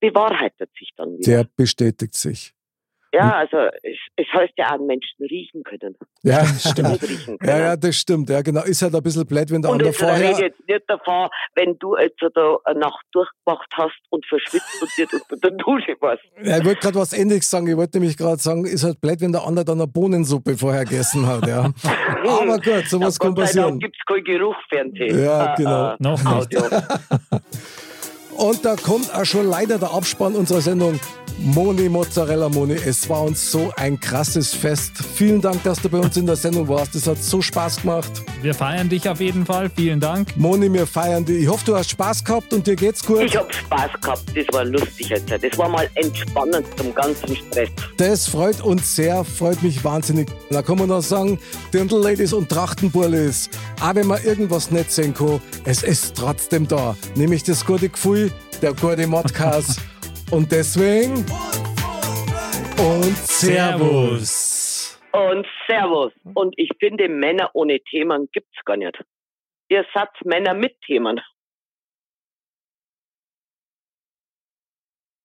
bewahrheitet 0.01 0.71
sich 0.79 0.91
dann 0.97 1.19
wieder. 1.19 1.43
Der 1.43 1.49
bestätigt 1.57 2.15
sich. 2.15 2.53
Ja, 3.15 3.37
also 3.37 3.57
es, 3.83 3.97
es 4.17 4.27
heißt 4.33 4.53
ja 4.57 4.75
auch, 4.75 4.79
Menschen 4.85 5.25
riechen 5.31 5.63
können. 5.63 5.97
Ja, 6.23 6.45
stimmt. 6.45 7.01
Ja, 7.43 7.59
ja, 7.59 7.77
das 7.77 7.97
stimmt. 7.97 8.29
Ja, 8.29 8.43
genau. 8.43 8.63
Ist 8.65 8.83
halt 8.83 8.95
ein 8.95 9.03
bisschen 9.03 9.27
blöd, 9.27 9.51
wenn 9.51 9.63
der 9.63 9.71
und 9.71 9.77
andere 9.81 9.91
jetzt 9.91 10.03
rede 10.03 10.13
ich 10.13 10.31
vorher. 10.31 10.47
jetzt 10.49 10.69
nicht 10.69 10.83
davon, 10.89 11.29
wenn 11.55 11.79
du 11.79 11.97
jetzt 11.97 12.21
da 12.35 12.57
eine 12.65 12.81
Nacht 12.81 13.05
durchgemacht 13.13 13.69
hast 13.75 13.95
und 14.11 14.27
verschwitzt 14.27 14.83
und 14.83 14.91
dir 14.99 15.07
unter 15.31 15.37
der 15.49 15.57
Dusche 15.57 15.97
warst. 16.01 16.23
Ja, 16.43 16.59
ich 16.59 16.65
wollte 16.65 16.81
gerade 16.81 16.99
was 16.99 17.13
Ähnliches 17.13 17.49
sagen. 17.49 17.67
Ich 17.69 17.77
wollte 17.77 17.99
nämlich 17.99 18.17
gerade 18.17 18.43
sagen, 18.43 18.67
ist 18.67 18.85
halt 18.85 19.01
blöd, 19.01 19.21
wenn 19.21 19.33
der 19.33 19.45
andere 19.47 19.65
dann 19.65 19.79
eine 19.81 19.87
Bohnensuppe 19.87 20.57
vorher 20.59 20.85
gegessen 20.85 21.27
hat. 21.27 21.47
Ja. 21.47 21.71
Aber 22.29 22.59
gut, 22.59 22.87
sowas 22.89 23.19
kann 23.19 23.35
Gott 23.35 23.47
sei 23.49 23.61
passieren. 23.63 23.69
Dank 23.71 23.83
gibt 23.83 23.97
es 23.99 24.05
kein 24.15 24.25
Geruchfernsehen. 24.25 25.25
Ja, 25.25 25.55
Äh, 25.55 25.57
genau. 25.57 25.91
äh, 25.93 25.97
Noch 26.01 26.19
nicht. 26.19 26.57
Audio. 26.59 26.81
Und 28.37 28.65
da 28.65 28.77
kommt 28.77 29.15
auch 29.15 29.25
schon 29.25 29.49
leider 29.49 29.79
der 29.79 29.93
Abspann 29.93 30.35
unserer 30.35 30.61
Sendung. 30.61 31.01
Moni 31.39 31.89
Mozzarella 31.89 32.49
Moni, 32.49 32.75
es 32.75 33.09
war 33.09 33.23
uns 33.23 33.51
so 33.51 33.71
ein 33.77 34.01
krasses 34.01 34.55
Fest. 34.55 34.93
Vielen 35.15 35.41
Dank, 35.41 35.63
dass 35.65 35.81
du 35.81 35.89
bei 35.89 35.99
uns 35.99 36.17
in 36.17 36.27
der 36.27 36.37
Sendung 36.37 36.67
warst. 36.67 36.95
Es 36.95 37.07
hat 37.07 37.23
so 37.23 37.43
Spaß 37.43 37.83
gemacht. 37.83 38.11
Wir 38.41 38.55
feiern 38.55 38.89
dich 38.89 39.07
auf 39.09 39.21
jeden 39.21 39.45
Fall. 39.45 39.71
Vielen 39.75 40.01
Dank. 40.01 40.35
Moni, 40.37 40.73
wir 40.73 40.87
feiern 40.87 41.25
dich. 41.25 41.43
Ich 41.43 41.49
hoffe, 41.49 41.65
du 41.67 41.77
hast 41.77 41.91
Spaß 41.91 42.25
gehabt 42.25 42.53
und 42.55 42.67
dir 42.67 42.75
geht's 42.75 43.05
gut. 43.05 43.23
Ich 43.23 43.37
hab 43.37 43.53
Spaß 43.53 43.91
gehabt, 44.01 44.23
das 44.35 44.47
war 44.53 44.65
lustig 44.65 45.11
jetzt. 45.11 45.31
Das 45.31 45.59
war 45.59 45.69
mal 45.69 45.89
entspannend 45.95 46.67
zum 46.77 46.95
ganzen 46.95 47.37
Stress. 47.37 47.69
Das 47.99 48.27
freut 48.29 48.63
uns 48.63 48.97
sehr, 48.97 49.23
freut 49.23 49.63
mich 49.63 49.85
wahnsinnig. 49.85 50.29
Da 50.51 50.63
kann 50.63 50.79
man 50.79 50.89
noch 50.89 51.03
sagen, 51.03 51.39
Dirndl-Ladies 51.73 52.33
und 52.33 52.49
Trachtenburlis, 52.49 53.51
auch 53.81 53.95
wenn 53.95 54.07
man 54.07 54.23
irgendwas 54.25 54.71
nicht 54.71 54.91
sehen 54.91 55.13
kann, 55.13 55.41
es 55.65 55.83
ist 55.83 56.17
trotzdem 56.17 56.67
da. 56.67 56.97
Nämlich 57.15 57.43
das 57.43 57.65
gute 57.65 57.91
Gefühl, 57.91 58.33
der 58.63 58.73
gute 58.73 59.07
Modcast. 59.07 59.81
und 60.31 60.51
deswegen 60.51 61.25
und 62.79 63.17
Servus. 63.17 65.01
Und 65.13 65.47
Servus. 65.67 66.13
Und 66.35 66.55
ich 66.59 66.71
finde, 66.79 67.09
Männer 67.09 67.51
ohne 67.55 67.81
Themen 67.81 68.29
gibt's 68.33 68.65
gar 68.65 68.77
nicht. 68.77 69.03
Ihr 69.69 69.85
seid 69.95 70.09
Männer 70.25 70.55
mit 70.55 70.81
Themen. 70.83 71.21